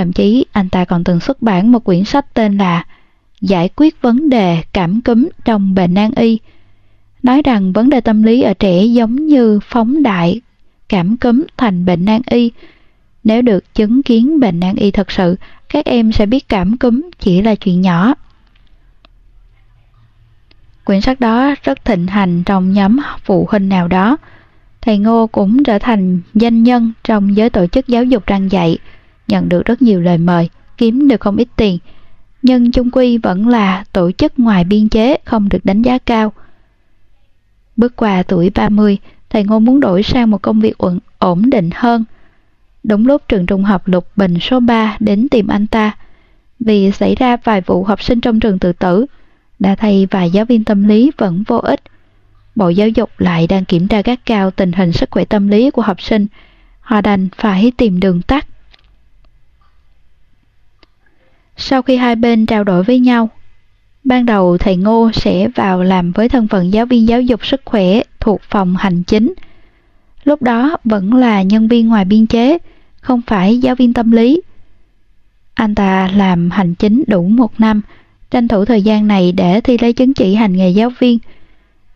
[0.00, 2.84] Thậm chí anh ta còn từng xuất bản một quyển sách tên là
[3.40, 6.38] Giải quyết vấn đề cảm cúm trong bệnh nan y,
[7.22, 10.40] nói rằng vấn đề tâm lý ở trẻ giống như phóng đại
[10.88, 12.50] cảm cúm thành bệnh nan y.
[13.24, 15.36] Nếu được chứng kiến bệnh nan y thật sự,
[15.70, 18.14] các em sẽ biết cảm cúm chỉ là chuyện nhỏ.
[20.84, 24.16] Quyển sách đó rất thịnh hành trong nhóm phụ huynh nào đó.
[24.80, 28.78] Thầy Ngô cũng trở thành danh nhân trong giới tổ chức giáo dục răng dạy,
[29.28, 31.78] nhận được rất nhiều lời mời, kiếm được không ít tiền,
[32.42, 36.32] nhưng chung quy vẫn là tổ chức ngoài biên chế không được đánh giá cao.
[37.76, 38.98] Bước qua tuổi 30,
[39.30, 42.04] thầy Ngô muốn đổi sang một công việc ổn, ổn định hơn.
[42.84, 45.96] Đúng lúc trường trung học Lục Bình số 3 đến tìm anh ta,
[46.60, 49.06] vì xảy ra vài vụ học sinh trong trường tự tử,
[49.58, 51.80] đã thay vài giáo viên tâm lý vẫn vô ích.
[52.54, 55.70] Bộ Giáo dục lại đang kiểm tra gắt cao tình hình sức khỏe tâm lý
[55.70, 56.26] của học sinh,
[56.80, 58.46] họ đành phải tìm đường tắt.
[61.56, 63.28] Sau khi hai bên trao đổi với nhau,
[64.04, 67.60] ban đầu thầy Ngô sẽ vào làm với thân phận giáo viên giáo dục sức
[67.64, 69.34] khỏe thuộc phòng hành chính.
[70.24, 72.58] Lúc đó vẫn là nhân viên ngoài biên chế,
[73.00, 74.40] không phải giáo viên tâm lý.
[75.54, 77.82] Anh ta làm hành chính đủ một năm,
[78.30, 81.18] tranh thủ thời gian này để thi lấy chứng chỉ hành nghề giáo viên.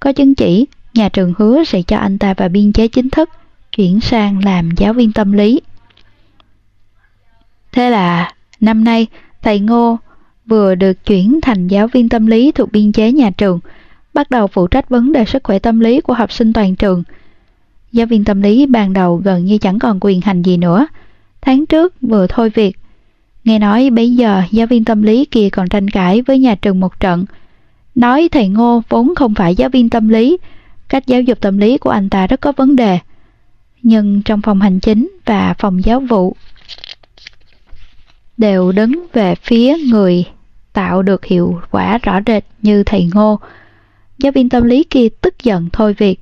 [0.00, 3.30] Có chứng chỉ, nhà trường hứa sẽ cho anh ta vào biên chế chính thức,
[3.76, 5.60] chuyển sang làm giáo viên tâm lý.
[7.72, 9.06] Thế là năm nay
[9.42, 9.98] thầy Ngô
[10.46, 13.60] vừa được chuyển thành giáo viên tâm lý thuộc biên chế nhà trường,
[14.14, 17.02] bắt đầu phụ trách vấn đề sức khỏe tâm lý của học sinh toàn trường.
[17.94, 20.86] Giáo viên tâm lý ban đầu gần như chẳng còn quyền hành gì nữa.
[21.40, 22.76] Tháng trước vừa thôi việc.
[23.44, 26.80] Nghe nói bây giờ giáo viên tâm lý kia còn tranh cãi với nhà trường
[26.80, 27.24] một trận.
[27.94, 30.36] Nói thầy Ngô vốn không phải giáo viên tâm lý,
[30.88, 32.98] cách giáo dục tâm lý của anh ta rất có vấn đề.
[33.82, 36.36] Nhưng trong phòng hành chính và phòng giáo vụ
[38.36, 40.24] đều đứng về phía người
[40.72, 43.40] tạo được hiệu quả rõ rệt như thầy Ngô.
[44.18, 46.20] Giáo viên tâm lý kia tức giận thôi việc,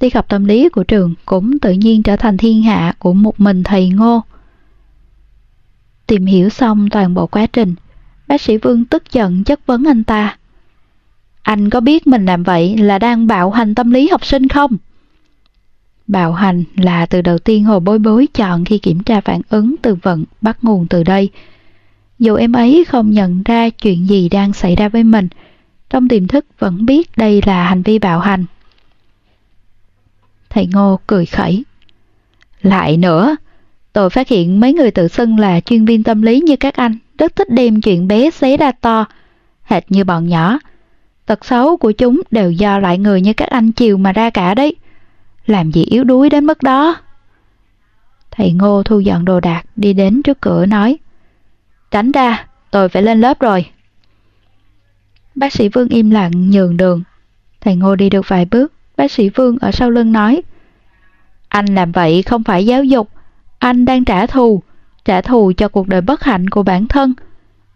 [0.00, 3.40] Đi học tâm lý của trường cũng tự nhiên trở thành thiên hạ của một
[3.40, 4.22] mình thầy Ngô.
[6.06, 7.74] Tìm hiểu xong toàn bộ quá trình,
[8.28, 10.36] bác sĩ Vương tức giận chất vấn anh ta.
[11.42, 14.76] Anh có biết mình làm vậy là đang bạo hành tâm lý học sinh không?
[16.06, 19.74] Bạo hành là từ đầu tiên hồ bối bối chọn khi kiểm tra phản ứng
[19.82, 21.30] từ vận bắt nguồn từ đây.
[22.18, 25.28] Dù em ấy không nhận ra chuyện gì đang xảy ra với mình,
[25.90, 28.44] trong tiềm thức vẫn biết đây là hành vi bạo hành.
[30.50, 31.64] Thầy Ngô cười khẩy.
[32.62, 33.36] Lại nữa,
[33.92, 36.98] tôi phát hiện mấy người tự xưng là chuyên viên tâm lý như các anh
[37.18, 39.04] rất thích đem chuyện bé xé ra to,
[39.62, 40.58] hệt như bọn nhỏ.
[41.26, 44.54] Tật xấu của chúng đều do loại người như các anh chiều mà ra cả
[44.54, 44.76] đấy.
[45.46, 46.96] Làm gì yếu đuối đến mức đó?
[48.30, 50.98] Thầy Ngô thu dọn đồ đạc đi đến trước cửa nói
[51.90, 53.66] Tránh ra, tôi phải lên lớp rồi.
[55.34, 57.02] Bác sĩ Vương im lặng nhường đường.
[57.60, 60.42] Thầy Ngô đi được vài bước, bác sĩ Vương ở sau lưng nói
[61.48, 63.08] Anh làm vậy không phải giáo dục,
[63.58, 64.62] anh đang trả thù,
[65.04, 67.14] trả thù cho cuộc đời bất hạnh của bản thân.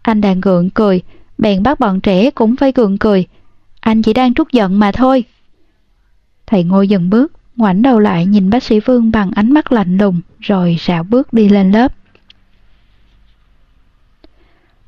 [0.01, 1.01] Anh đang gượng cười,
[1.37, 3.25] bèn bắt bọn trẻ cũng phải gượng cười.
[3.79, 5.23] Anh chỉ đang trút giận mà thôi.
[6.47, 9.97] Thầy Ngô dừng bước, ngoảnh đầu lại nhìn bác sĩ Vương bằng ánh mắt lạnh
[9.97, 11.93] lùng, rồi rảo bước đi lên lớp.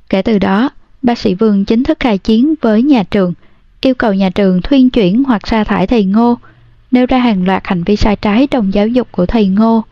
[0.10, 0.70] Kể từ đó,
[1.02, 3.34] bác sĩ Vương chính thức khai chiến với nhà trường,
[3.82, 6.38] yêu cầu nhà trường thuyên chuyển hoặc sa thải thầy Ngô,
[6.92, 9.84] nêu ra hàng loạt hành vi sai trái trong giáo dục của thầy Ngô.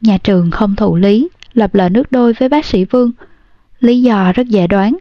[0.00, 3.12] Nhà trường không thụ lý, lập lờ nước đôi với bác sĩ Vương.
[3.80, 4.96] Lý do rất dễ đoán.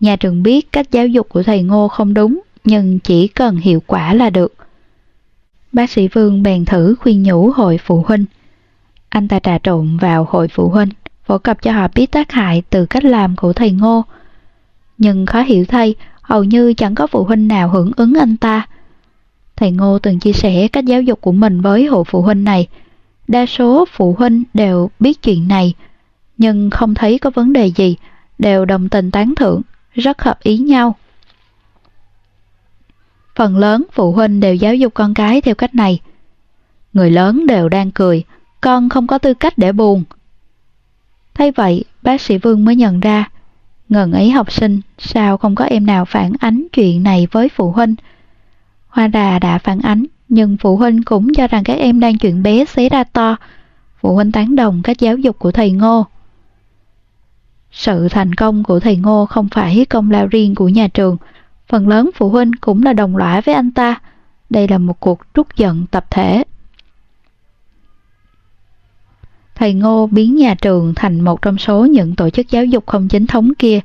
[0.00, 3.82] Nhà trường biết cách giáo dục của thầy Ngô không đúng, nhưng chỉ cần hiệu
[3.86, 4.54] quả là được.
[5.72, 8.24] Bác sĩ Vương bèn thử khuyên nhủ hội phụ huynh.
[9.08, 10.88] Anh ta trà trộn vào hội phụ huynh,
[11.26, 14.04] phổ cập cho họ biết tác hại từ cách làm của thầy Ngô.
[14.98, 15.94] Nhưng khó hiểu thay,
[16.28, 18.66] hầu như chẳng có phụ huynh nào hưởng ứng anh ta.
[19.56, 22.66] Thầy Ngô từng chia sẻ cách giáo dục của mình với hộ phụ huynh này.
[23.28, 25.74] Đa số phụ huynh đều biết chuyện này,
[26.38, 27.96] nhưng không thấy có vấn đề gì,
[28.38, 30.96] đều đồng tình tán thưởng, rất hợp ý nhau.
[33.34, 36.00] Phần lớn phụ huynh đều giáo dục con cái theo cách này.
[36.92, 38.24] Người lớn đều đang cười,
[38.60, 40.04] con không có tư cách để buồn.
[41.34, 43.30] Thấy vậy, bác sĩ Vương mới nhận ra,
[43.88, 47.70] ngần ấy học sinh, sao không có em nào phản ánh chuyện này với phụ
[47.70, 47.94] huynh.
[48.88, 52.42] Hoa đà đã phản ánh, nhưng phụ huynh cũng cho rằng các em đang chuyện
[52.42, 53.36] bé xé ra to.
[54.00, 56.06] Phụ huynh tán đồng cách giáo dục của thầy Ngô.
[57.70, 61.16] Sự thành công của thầy Ngô không phải công lao riêng của nhà trường,
[61.68, 64.00] phần lớn phụ huynh cũng là đồng lõa với anh ta.
[64.50, 66.44] Đây là một cuộc trút giận tập thể.
[69.58, 73.08] Thầy Ngô biến nhà trường thành một trong số những tổ chức giáo dục không
[73.08, 73.80] chính thống kia.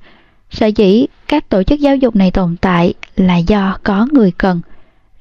[0.50, 4.62] Sở dĩ các tổ chức giáo dục này tồn tại là do có người cần.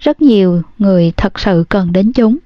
[0.01, 2.37] Rất nhiều người thật sự cần đến chúng.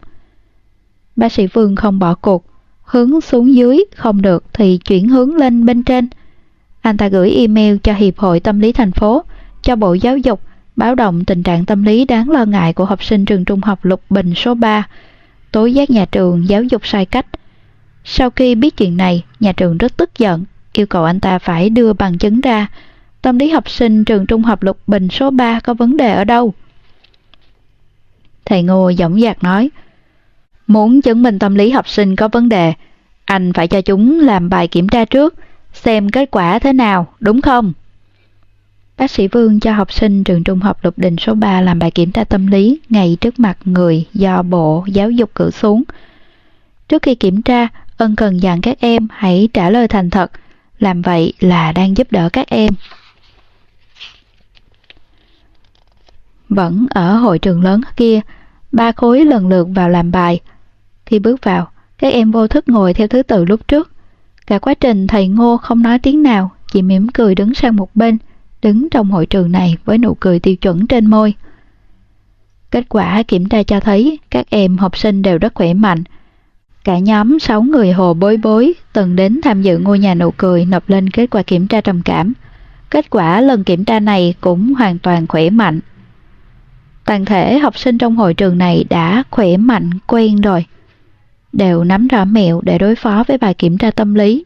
[1.16, 2.45] Bác sĩ Vương không bỏ cuộc,
[2.83, 6.09] hướng xuống dưới không được thì chuyển hướng lên bên trên.
[6.81, 9.24] Anh ta gửi email cho Hiệp hội Tâm lý thành phố,
[9.62, 10.41] cho Bộ Giáo dục,
[10.77, 13.85] báo động tình trạng tâm lý đáng lo ngại của học sinh trường trung học
[13.85, 14.89] Lục Bình số 3,
[15.53, 17.27] tố giác nhà trường giáo dục sai cách.
[18.09, 21.70] Sau khi biết chuyện này, nhà trường rất tức giận, yêu cầu anh ta phải
[21.70, 22.66] đưa bằng chứng ra.
[23.23, 26.24] Tâm lý học sinh trường trung học Lục Bình số 3 có vấn đề ở
[26.24, 26.55] đâu?
[28.45, 29.70] Thầy Ngô dõng dạc nói,
[30.66, 32.73] Muốn chứng minh tâm lý học sinh có vấn đề,
[33.24, 35.35] anh phải cho chúng làm bài kiểm tra trước,
[35.73, 37.73] xem kết quả thế nào, đúng không?
[38.97, 41.91] Bác sĩ Vương cho học sinh trường trung học Lục Đình số 3 làm bài
[41.91, 45.83] kiểm tra tâm lý ngay trước mặt người do Bộ Giáo dục cử xuống.
[46.89, 50.32] Trước khi kiểm tra, ân cần dặn các em hãy trả lời thành thật,
[50.78, 52.73] làm vậy là đang giúp đỡ các em.
[56.48, 58.20] Vẫn ở hội trường lớn kia,
[58.73, 60.40] ba khối lần lượt vào làm bài.
[61.06, 63.90] Khi bước vào, các em vô thức ngồi theo thứ tự lúc trước.
[64.47, 67.97] Cả quá trình thầy Ngô không nói tiếng nào, chỉ mỉm cười đứng sang một
[67.97, 68.18] bên,
[68.62, 71.35] đứng trong hội trường này với nụ cười tiêu chuẩn trên môi.
[72.70, 76.05] Kết quả kiểm tra cho thấy các em học sinh đều rất khỏe mạnh.
[76.87, 80.65] Cả nhóm 6 người hồ bối bối từng đến tham dự ngôi nhà nụ cười
[80.65, 82.33] nộp lên kết quả kiểm tra trầm cảm.
[82.91, 85.81] Kết quả lần kiểm tra này cũng hoàn toàn khỏe mạnh.
[87.05, 90.67] Toàn thể học sinh trong hội trường này đã khỏe mạnh quen rồi.
[91.53, 94.45] Đều nắm rõ mẹo để đối phó với bài kiểm tra tâm lý.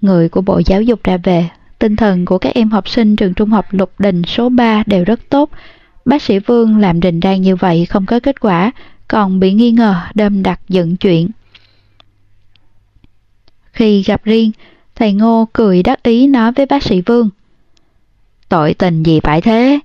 [0.00, 1.48] Người của Bộ Giáo dục ra về
[1.78, 5.04] tinh thần của các em học sinh trường trung học Lục Đình số 3 đều
[5.04, 5.50] rất tốt.
[6.04, 8.72] Bác sĩ Vương làm đình đang như vậy không có kết quả,
[9.08, 11.28] còn bị nghi ngờ đâm đặt dựng chuyện.
[13.72, 14.52] Khi gặp riêng,
[14.94, 17.30] thầy Ngô cười đắc ý nói với bác sĩ Vương.
[18.48, 19.80] Tội tình gì phải thế?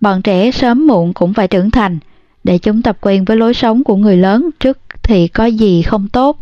[0.00, 1.98] Bọn trẻ sớm muộn cũng phải trưởng thành,
[2.44, 6.08] để chúng tập quen với lối sống của người lớn trước thì có gì không
[6.08, 6.38] tốt.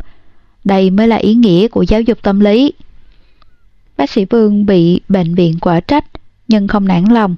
[0.65, 2.73] Đây mới là ý nghĩa của giáo dục tâm lý.
[3.97, 6.05] Bác sĩ Vương bị bệnh viện quả trách,
[6.49, 7.37] nhưng không nản lòng.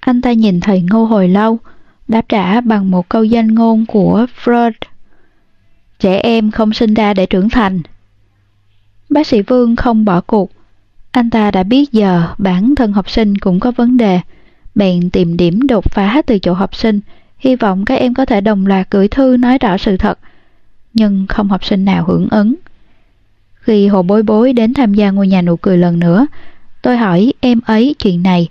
[0.00, 1.58] Anh ta nhìn thầy Ngô hồi lâu,
[2.10, 4.72] đáp trả bằng một câu danh ngôn của Freud.
[5.98, 7.80] Trẻ em không sinh ra để trưởng thành.
[9.08, 10.50] Bác sĩ Vương không bỏ cuộc.
[11.10, 14.20] Anh ta đã biết giờ bản thân học sinh cũng có vấn đề,
[14.74, 17.00] bèn tìm điểm đột phá từ chỗ học sinh,
[17.38, 20.18] hy vọng các em có thể đồng loạt gửi thư nói rõ sự thật,
[20.94, 22.54] nhưng không học sinh nào hưởng ứng.
[23.54, 26.26] Khi hồ bối bối đến tham gia ngôi nhà nụ cười lần nữa,
[26.82, 28.48] tôi hỏi em ấy chuyện này.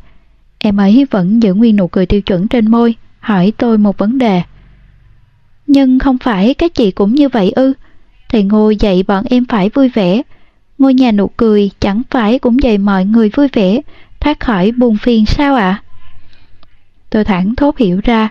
[0.59, 4.17] Em ấy vẫn giữ nguyên nụ cười tiêu chuẩn trên môi, hỏi tôi một vấn
[4.17, 4.41] đề.
[5.67, 7.73] Nhưng không phải các chị cũng như vậy ư?
[8.29, 10.21] Thầy Ngô dạy bọn em phải vui vẻ.
[10.77, 13.81] Ngôi nhà nụ cười chẳng phải cũng dạy mọi người vui vẻ,
[14.19, 15.61] thoát khỏi buồn phiền sao ạ?
[15.61, 15.83] À?
[17.09, 18.29] Tôi thẳng thốt hiểu ra.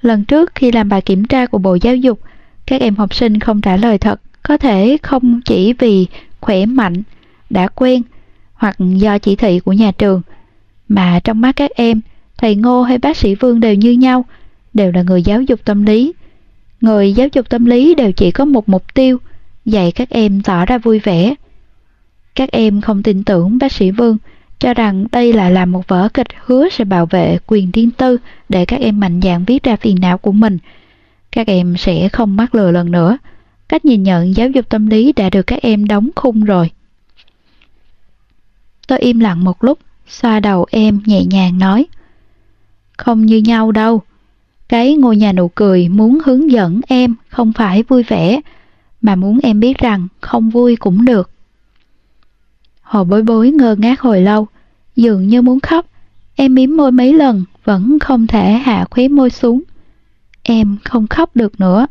[0.00, 2.20] Lần trước khi làm bài kiểm tra của Bộ Giáo dục,
[2.66, 6.06] các em học sinh không trả lời thật có thể không chỉ vì
[6.40, 7.02] khỏe mạnh,
[7.50, 8.02] đã quen
[8.54, 10.22] hoặc do chỉ thị của nhà trường,
[10.88, 12.00] mà trong mắt các em,
[12.42, 14.24] thầy Ngô hay bác sĩ Vương đều như nhau,
[14.74, 16.12] đều là người giáo dục tâm lý.
[16.80, 19.18] Người giáo dục tâm lý đều chỉ có một mục tiêu,
[19.64, 21.34] dạy các em tỏ ra vui vẻ.
[22.34, 24.16] Các em không tin tưởng bác sĩ Vương,
[24.58, 28.16] cho rằng đây là làm một vở kịch hứa sẽ bảo vệ quyền riêng tư
[28.48, 30.58] để các em mạnh dạn viết ra phiền não của mình.
[31.32, 33.18] Các em sẽ không mắc lừa lần nữa.
[33.68, 36.70] Cách nhìn nhận giáo dục tâm lý đã được các em đóng khung rồi.
[38.88, 39.78] Tôi im lặng một lúc,
[40.08, 41.86] xoa đầu em nhẹ nhàng nói.
[43.02, 44.02] Không như nhau đâu.
[44.68, 48.40] Cái ngôi nhà nụ cười muốn hướng dẫn em không phải vui vẻ,
[49.00, 51.30] mà muốn em biết rằng không vui cũng được.
[52.82, 54.46] Hồ bối bối ngơ ngác hồi lâu,
[54.96, 55.86] dường như muốn khóc.
[56.34, 59.62] Em miếm môi mấy lần, vẫn không thể hạ khóe môi xuống.
[60.42, 61.86] Em không khóc được nữa.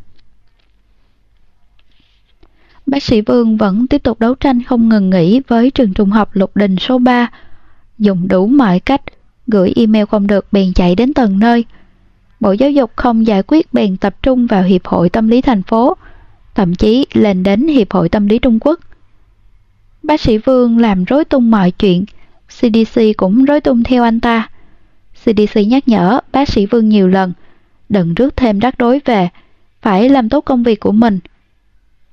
[2.86, 6.30] Bác sĩ Vương vẫn tiếp tục đấu tranh không ngừng nghỉ với trường trung học
[6.34, 7.32] Lục Đình số 3,
[7.98, 9.02] dùng đủ mọi cách,
[9.52, 11.66] gửi email không được bèn chạy đến tầng nơi.
[12.40, 15.64] Bộ Giáo dục không giải quyết bèn tập trung vào Hiệp hội Tâm lý thành
[15.64, 15.98] phố,
[16.56, 18.80] thậm chí lên đến Hiệp hội Tâm lý Trung Quốc.
[20.04, 22.06] Bác sĩ Vương làm rối tung mọi chuyện,
[22.48, 24.50] CDC cũng rối tung theo anh ta.
[25.24, 27.34] CDC nhắc nhở bác sĩ Vương nhiều lần,
[27.90, 29.30] đừng rước thêm rắc rối về,
[29.82, 31.20] phải làm tốt công việc của mình–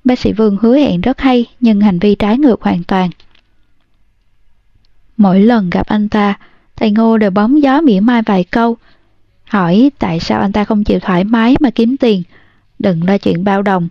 [0.09, 3.11] Bác sĩ Vương hứa hẹn rất hay nhưng hành vi trái ngược hoàn toàn.
[5.17, 6.39] Mỗi lần gặp anh ta,
[6.79, 8.77] thầy Ngô đều bóng gió mỉa mai vài câu,
[9.45, 12.23] hỏi tại sao anh ta không chịu thoải mái mà kiếm tiền,
[12.79, 13.89] đừng lo chuyện bao đồng.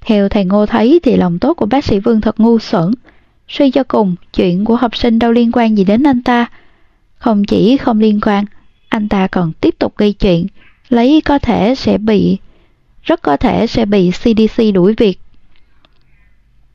[0.00, 2.92] Theo thầy Ngô thấy thì lòng tốt của bác sĩ Vương thật ngu xuẩn.
[3.48, 6.46] Suy cho cùng, chuyện của học sinh đâu liên quan gì đến anh ta.
[7.16, 8.44] Không chỉ không liên quan,
[8.88, 10.46] anh ta còn tiếp tục gây chuyện,
[10.88, 12.38] lấy có thể sẽ bị
[13.02, 15.20] rất có thể sẽ bị CDC đuổi việc.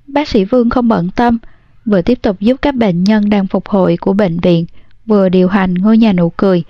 [0.08, 1.38] Bác sĩ Vương không bận tâm,
[1.86, 4.66] vừa tiếp tục giúp các bệnh nhân đang phục hồi của bệnh viện,
[5.08, 6.64] vừa điều hành ngôi nhà nụ cười,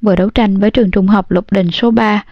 [0.00, 2.24] vừa đấu tranh với trường trung học Lục Đình số 3.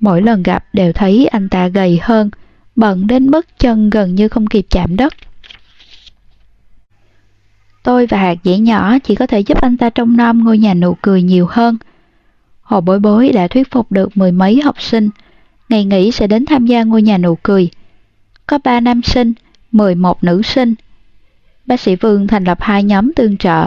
[0.00, 2.30] Mỗi lần gặp đều thấy anh ta gầy hơn,
[2.76, 5.14] bận đến mức chân gần như không kịp chạm đất.
[7.84, 10.74] tôi và hạt dẻ nhỏ chỉ có thể giúp anh ta trông nom ngôi nhà
[10.74, 11.76] nụ cười nhiều hơn.
[12.62, 15.10] Hồ bối bối đã thuyết phục được mười mấy học sinh,
[15.68, 17.68] ngày nghỉ sẽ đến tham gia ngôi nhà nụ cười.
[18.46, 19.32] Có ba nam sinh,
[19.72, 20.74] mười một nữ sinh.
[21.66, 23.66] Bác sĩ Vương thành lập hai nhóm tương trợ,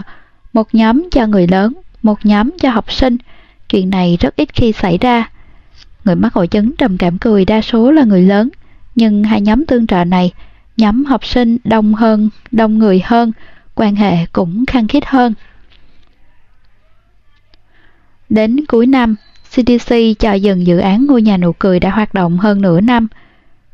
[0.58, 1.74] một nhóm cho người lớn,
[2.04, 3.18] một nhóm cho học sinh.
[3.70, 5.30] Chuyện này rất ít khi xảy ra.
[6.06, 8.50] Người mắc hội chứng trầm cảm cười đa số là người lớn,
[8.96, 10.32] nhưng hai nhóm tương trợ này,
[10.78, 13.32] nhóm học sinh đông hơn, đông người hơn,
[13.76, 15.34] quan hệ cũng khăng khít hơn.
[18.30, 19.16] Đến cuối năm,
[19.50, 23.08] CDC cho dừng dự án ngôi nhà nụ cười đã hoạt động hơn nửa năm.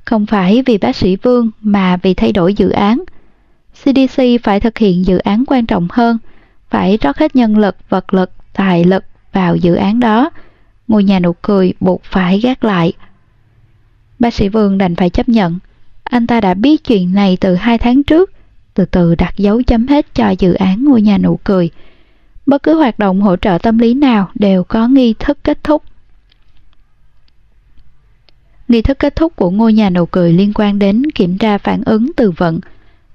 [0.06, 3.04] Không phải vì bác sĩ Vương mà vì thay đổi dự án.
[3.84, 6.18] CDC phải thực hiện dự án quan trọng hơn,
[6.74, 10.30] phải rót hết nhân lực, vật lực, tài lực vào dự án đó.
[10.88, 12.94] Ngôi nhà nụ cười buộc phải gác lại.
[14.20, 15.60] Bác sĩ Vương đành phải chấp nhận.
[16.04, 18.32] Anh ta đã biết chuyện này từ hai tháng trước,
[18.74, 21.70] từ từ đặt dấu chấm hết cho dự án ngôi nhà nụ cười.
[22.46, 25.84] Bất cứ hoạt động hỗ trợ tâm lý nào đều có nghi thức kết thúc.
[28.68, 31.84] Nghi thức kết thúc của ngôi nhà nụ cười liên quan đến kiểm tra phản
[31.86, 32.60] ứng từ vận,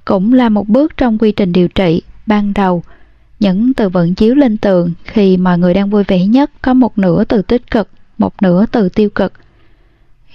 [0.04, 2.82] cũng là một bước trong quy trình điều trị ban đầu.
[3.40, 6.98] Những từ vận chiếu lên tường khi mọi người đang vui vẻ nhất có một
[6.98, 7.88] nửa từ tích cực,
[8.18, 9.32] một nửa từ tiêu cực.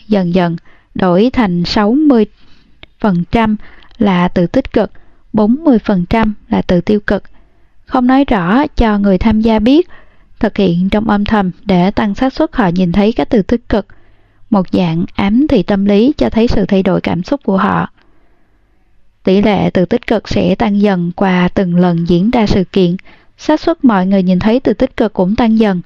[0.07, 0.55] Dần dần,
[0.95, 3.55] đổi thành 60%
[3.97, 4.91] là từ tích cực,
[5.33, 7.23] 40% là từ tiêu cực.
[7.85, 9.89] Không nói rõ cho người tham gia biết,
[10.39, 13.69] thực hiện trong âm thầm để tăng xác suất họ nhìn thấy các từ tích
[13.69, 13.87] cực.
[14.49, 17.89] Một dạng ám thị tâm lý cho thấy sự thay đổi cảm xúc của họ.
[19.23, 22.95] Tỷ lệ từ tích cực sẽ tăng dần qua từng lần diễn ra sự kiện,
[23.37, 25.81] xác suất mọi người nhìn thấy từ tích cực cũng tăng dần.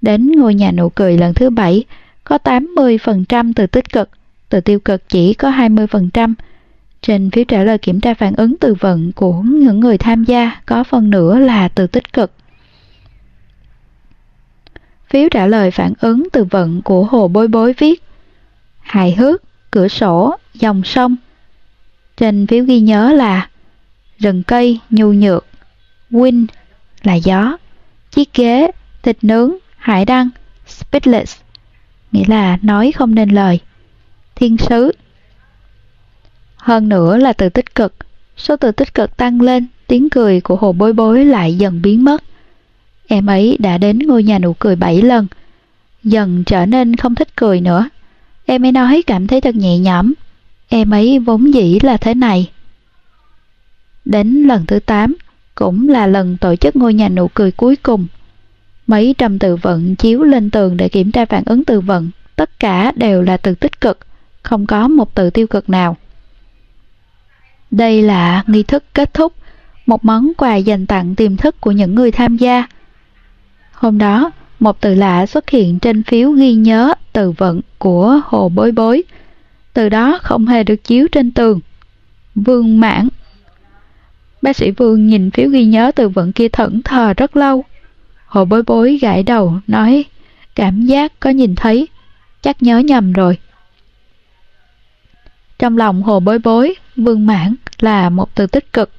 [0.00, 1.84] Đến ngôi nhà nụ cười lần thứ bảy,
[2.24, 4.10] có 80% từ tích cực,
[4.48, 6.34] từ tiêu cực chỉ có 20%.
[7.02, 10.60] Trên phiếu trả lời kiểm tra phản ứng từ vận của những người tham gia
[10.66, 12.32] có phần nửa là từ tích cực.
[15.10, 18.02] Phiếu trả lời phản ứng từ vận của Hồ Bối Bối viết
[18.80, 21.16] Hài hước, cửa sổ, dòng sông.
[22.16, 23.48] Trên phiếu ghi nhớ là
[24.18, 25.46] rừng cây, nhu nhược,
[26.10, 26.46] wind
[27.02, 27.56] là gió,
[28.10, 28.70] chiếc ghế,
[29.02, 30.30] thịt nướng, hải đăng,
[30.66, 31.36] speechless
[32.12, 33.60] nghĩa là nói không nên lời.
[34.34, 34.92] Thiên sứ
[36.56, 37.94] Hơn nữa là từ tích cực,
[38.36, 42.04] số từ tích cực tăng lên, tiếng cười của hồ bối bối lại dần biến
[42.04, 42.22] mất.
[43.06, 45.26] Em ấy đã đến ngôi nhà nụ cười 7 lần,
[46.02, 47.88] dần trở nên không thích cười nữa.
[48.46, 50.12] Em ấy nói cảm thấy thật nhẹ nhõm,
[50.68, 52.50] em ấy vốn dĩ là thế này.
[54.04, 55.16] Đến lần thứ 8,
[55.54, 58.06] cũng là lần tổ chức ngôi nhà nụ cười cuối cùng.
[58.86, 62.60] Mấy trăm từ vận chiếu lên tường để kiểm tra phản ứng từ vận, tất
[62.60, 63.98] cả đều là từ tích cực,
[64.42, 65.96] không có một từ tiêu cực nào.
[67.70, 69.32] Đây là nghi thức kết thúc,
[69.86, 72.66] một món quà dành tặng tiềm thức của những người tham gia.
[73.72, 74.30] Hôm đó,
[74.60, 79.02] một từ lạ xuất hiện trên phiếu ghi nhớ từ vận của Hồ Bối Bối.
[79.76, 81.60] Từ đó không hề được chiếu trên tường.
[82.34, 83.08] Vương mãn
[84.42, 87.64] Bác sĩ Vương nhìn phiếu ghi nhớ từ vận kia thẫn thờ rất lâu.
[88.26, 90.04] Hồ bối bối gãi đầu, nói,
[90.54, 91.88] cảm giác có nhìn thấy,
[92.42, 93.38] chắc nhớ nhầm rồi.
[95.58, 98.90] Trong lòng hồ bối bối, vương mãn là một từ tích cực.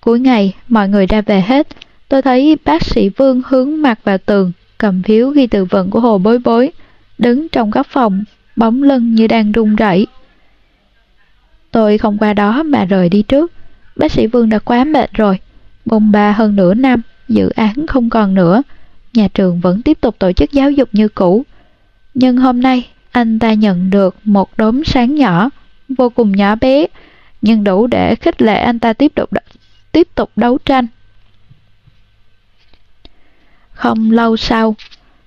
[0.00, 1.68] Cuối ngày, mọi người ra về hết,
[2.08, 6.00] tôi thấy bác sĩ Vương hướng mặt vào tường, cầm phiếu ghi từ vận của
[6.00, 6.72] hồ bối bối,
[7.18, 8.24] đứng trong góc phòng,
[8.56, 10.06] bóng lưng như đang run rẩy.
[11.70, 13.52] Tôi không qua đó mà rời đi trước,
[13.96, 15.38] bác sĩ Vương đã quá mệt rồi,
[15.84, 18.62] bông ba hơn nửa năm, dự án không còn nữa,
[19.14, 21.44] nhà trường vẫn tiếp tục tổ chức giáo dục như cũ.
[22.14, 25.50] Nhưng hôm nay, anh ta nhận được một đốm sáng nhỏ,
[25.88, 26.86] vô cùng nhỏ bé,
[27.42, 29.30] nhưng đủ để khích lệ anh ta tiếp tục
[29.92, 30.86] tiếp tục đấu tranh.
[33.72, 34.76] Không lâu sau,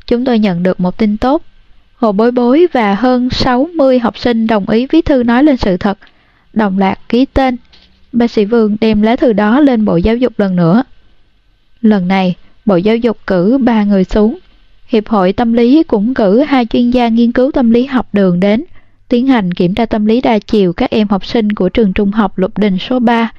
[0.08, 1.44] chúng tôi nhận được một tin tốt.
[1.98, 5.78] Hồ Bối Bối và hơn 60 học sinh đồng ý viết thư nói lên sự
[5.78, 5.98] thật,
[6.54, 7.58] đồng loạt ký tên.
[8.12, 10.84] Bác sĩ Vương đem lá thư đó lên Bộ Giáo dục lần nữa.
[11.82, 14.38] Lần này, Bộ Giáo dục cử ba người xuống.
[14.88, 18.40] Hiệp hội tâm lý cũng cử hai chuyên gia nghiên cứu tâm lý học đường
[18.40, 18.64] đến,
[19.10, 22.12] tiến hành kiểm tra tâm lý đa chiều các em học sinh của trường trung
[22.12, 23.32] học Lục Đình số 3.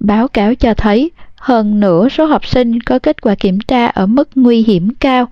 [0.00, 4.06] Báo cáo cho thấy hơn nửa số học sinh có kết quả kiểm tra ở
[4.06, 5.28] mức nguy hiểm cao,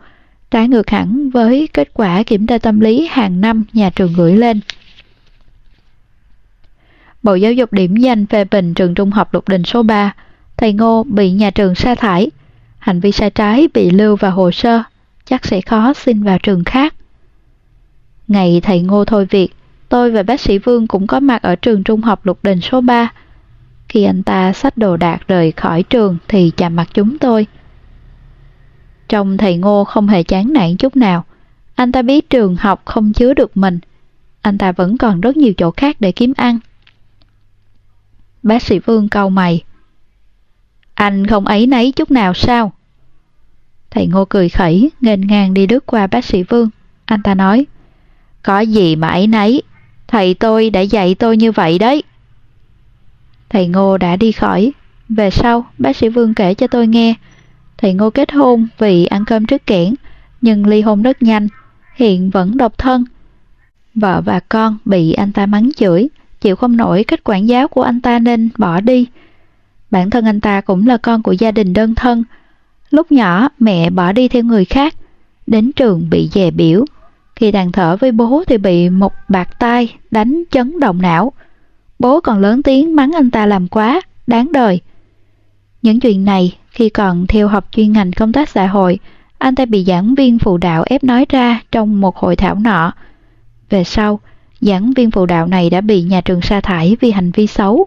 [0.50, 4.36] trái ngược hẳn với kết quả kiểm tra tâm lý hàng năm nhà trường gửi
[4.36, 4.60] lên.
[7.22, 10.14] Bộ Giáo dục điểm danh phê bình trường trung học Lục Đình số 3
[10.56, 12.30] thầy Ngô bị nhà trường sa thải,
[12.78, 14.82] hành vi sai trái bị lưu vào hồ sơ,
[15.24, 16.94] chắc sẽ khó xin vào trường khác.
[18.28, 19.48] Ngày thầy Ngô thôi việc,
[19.88, 22.80] tôi và bác sĩ Vương cũng có mặt ở trường trung học Lục Đình số
[22.80, 23.12] 3.
[23.88, 27.46] Khi anh ta xách đồ đạc rời khỏi trường thì chạm mặt chúng tôi.
[29.08, 31.24] Trông thầy Ngô không hề chán nản chút nào.
[31.74, 33.78] Anh ta biết trường học không chứa được mình.
[34.42, 36.58] Anh ta vẫn còn rất nhiều chỗ khác để kiếm ăn.
[38.42, 39.64] Bác sĩ Vương cau mày.
[40.94, 42.72] Anh không ấy nấy chút nào sao?
[43.90, 46.70] Thầy Ngô cười khẩy, nghênh ngang đi đứt qua bác sĩ Vương.
[47.04, 47.66] Anh ta nói,
[48.42, 49.62] có gì mà ấy nấy,
[50.08, 52.02] thầy tôi đã dạy tôi như vậy đấy.
[53.48, 54.72] Thầy Ngô đã đi khỏi.
[55.08, 57.14] Về sau, bác sĩ Vương kể cho tôi nghe,
[57.78, 59.94] thầy Ngô kết hôn vì ăn cơm trước kẽn,
[60.40, 61.48] nhưng ly hôn rất nhanh,
[61.96, 63.04] hiện vẫn độc thân.
[63.94, 66.08] Vợ và con bị anh ta mắng chửi,
[66.40, 69.06] chịu không nổi cách quản giáo của anh ta nên bỏ đi.
[69.90, 72.24] Bản thân anh ta cũng là con của gia đình đơn thân.
[72.90, 74.94] Lúc nhỏ, mẹ bỏ đi theo người khác,
[75.46, 76.84] đến trường bị dè biểu.
[77.36, 81.32] Khi đàn thở với bố thì bị một bạc tai đánh chấn động não.
[81.98, 84.80] Bố còn lớn tiếng mắng anh ta làm quá, đáng đời.
[85.82, 88.98] Những chuyện này, khi còn theo học chuyên ngành công tác xã hội,
[89.38, 92.92] anh ta bị giảng viên phụ đạo ép nói ra trong một hội thảo nọ.
[93.70, 94.20] Về sau,
[94.60, 97.86] giảng viên phụ đạo này đã bị nhà trường sa thải vì hành vi xấu.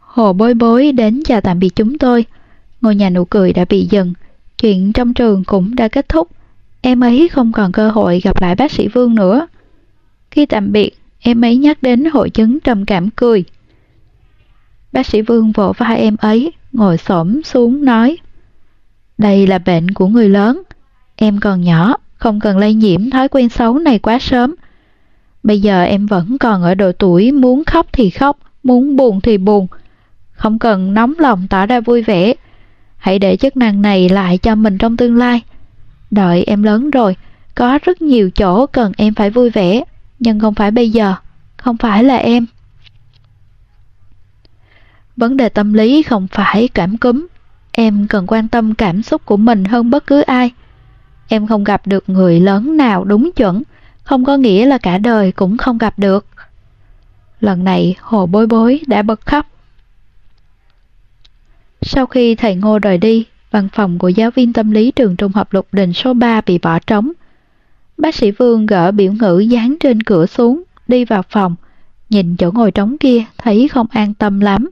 [0.00, 2.24] Hồ bối bối đến chào tạm biệt chúng tôi.
[2.80, 4.12] Ngôi nhà nụ cười đã bị dừng.
[4.58, 6.28] Chuyện trong trường cũng đã kết thúc.
[6.80, 9.46] Em ấy không còn cơ hội gặp lại bác sĩ Vương nữa.
[10.30, 10.90] Khi tạm biệt,
[11.20, 13.44] em ấy nhắc đến hội chứng trầm cảm cười.
[14.94, 18.16] Bác sĩ Vương vỗ vai em ấy, ngồi xổm xuống nói
[19.18, 20.62] Đây là bệnh của người lớn,
[21.16, 24.54] em còn nhỏ, không cần lây nhiễm thói quen xấu này quá sớm.
[25.42, 29.38] Bây giờ em vẫn còn ở độ tuổi muốn khóc thì khóc, muốn buồn thì
[29.38, 29.66] buồn.
[30.32, 32.34] Không cần nóng lòng tỏ ra vui vẻ.
[32.96, 35.42] Hãy để chức năng này lại cho mình trong tương lai.
[36.10, 37.16] Đợi em lớn rồi,
[37.54, 39.84] có rất nhiều chỗ cần em phải vui vẻ,
[40.18, 41.14] nhưng không phải bây giờ,
[41.56, 42.46] không phải là em.
[45.16, 47.26] Vấn đề tâm lý không phải cảm cúm.
[47.72, 50.50] Em cần quan tâm cảm xúc của mình hơn bất cứ ai.
[51.28, 53.62] Em không gặp được người lớn nào đúng chuẩn,
[54.02, 56.26] không có nghĩa là cả đời cũng không gặp được.
[57.40, 59.46] Lần này hồ bối bối đã bật khóc.
[61.82, 65.32] Sau khi thầy Ngô rời đi, văn phòng của giáo viên tâm lý trường trung
[65.32, 67.12] học Lục Đình số 3 bị bỏ trống.
[67.98, 71.54] Bác sĩ Vương gỡ biểu ngữ dán trên cửa xuống, đi vào phòng,
[72.10, 74.70] nhìn chỗ ngồi trống kia thấy không an tâm lắm.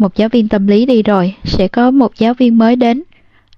[0.00, 3.02] Một giáo viên tâm lý đi rồi, sẽ có một giáo viên mới đến.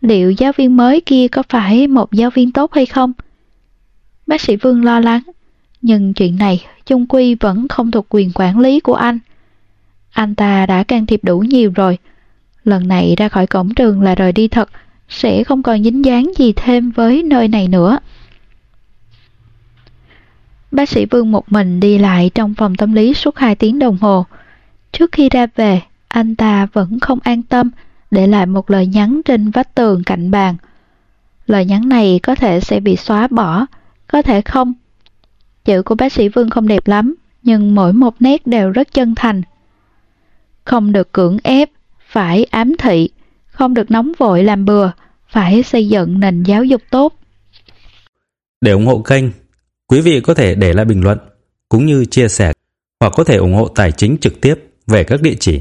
[0.00, 3.12] Liệu giáo viên mới kia có phải một giáo viên tốt hay không?
[4.26, 5.22] Bác sĩ Vương lo lắng,
[5.82, 9.18] nhưng chuyện này chung quy vẫn không thuộc quyền quản lý của anh.
[10.10, 11.98] Anh ta đã can thiệp đủ nhiều rồi.
[12.64, 14.70] Lần này ra khỏi cổng trường là rời đi thật,
[15.08, 17.98] sẽ không còn dính dáng gì thêm với nơi này nữa.
[20.70, 23.98] Bác sĩ Vương một mình đi lại trong phòng tâm lý suốt 2 tiếng đồng
[24.00, 24.26] hồ.
[24.92, 25.80] Trước khi ra về,
[26.12, 27.70] anh ta vẫn không an tâm
[28.10, 30.56] để lại một lời nhắn trên vách tường cạnh bàn.
[31.46, 33.66] Lời nhắn này có thể sẽ bị xóa bỏ,
[34.06, 34.72] có thể không.
[35.64, 39.14] Chữ của bác sĩ Vương không đẹp lắm, nhưng mỗi một nét đều rất chân
[39.14, 39.42] thành.
[40.64, 41.70] Không được cưỡng ép,
[42.06, 43.08] phải ám thị,
[43.46, 44.90] không được nóng vội làm bừa,
[45.28, 47.14] phải xây dựng nền giáo dục tốt.
[48.60, 49.24] Để ủng hộ kênh,
[49.86, 51.18] quý vị có thể để lại bình luận
[51.68, 52.52] cũng như chia sẻ
[53.00, 54.54] hoặc có thể ủng hộ tài chính trực tiếp
[54.86, 55.60] về các địa chỉ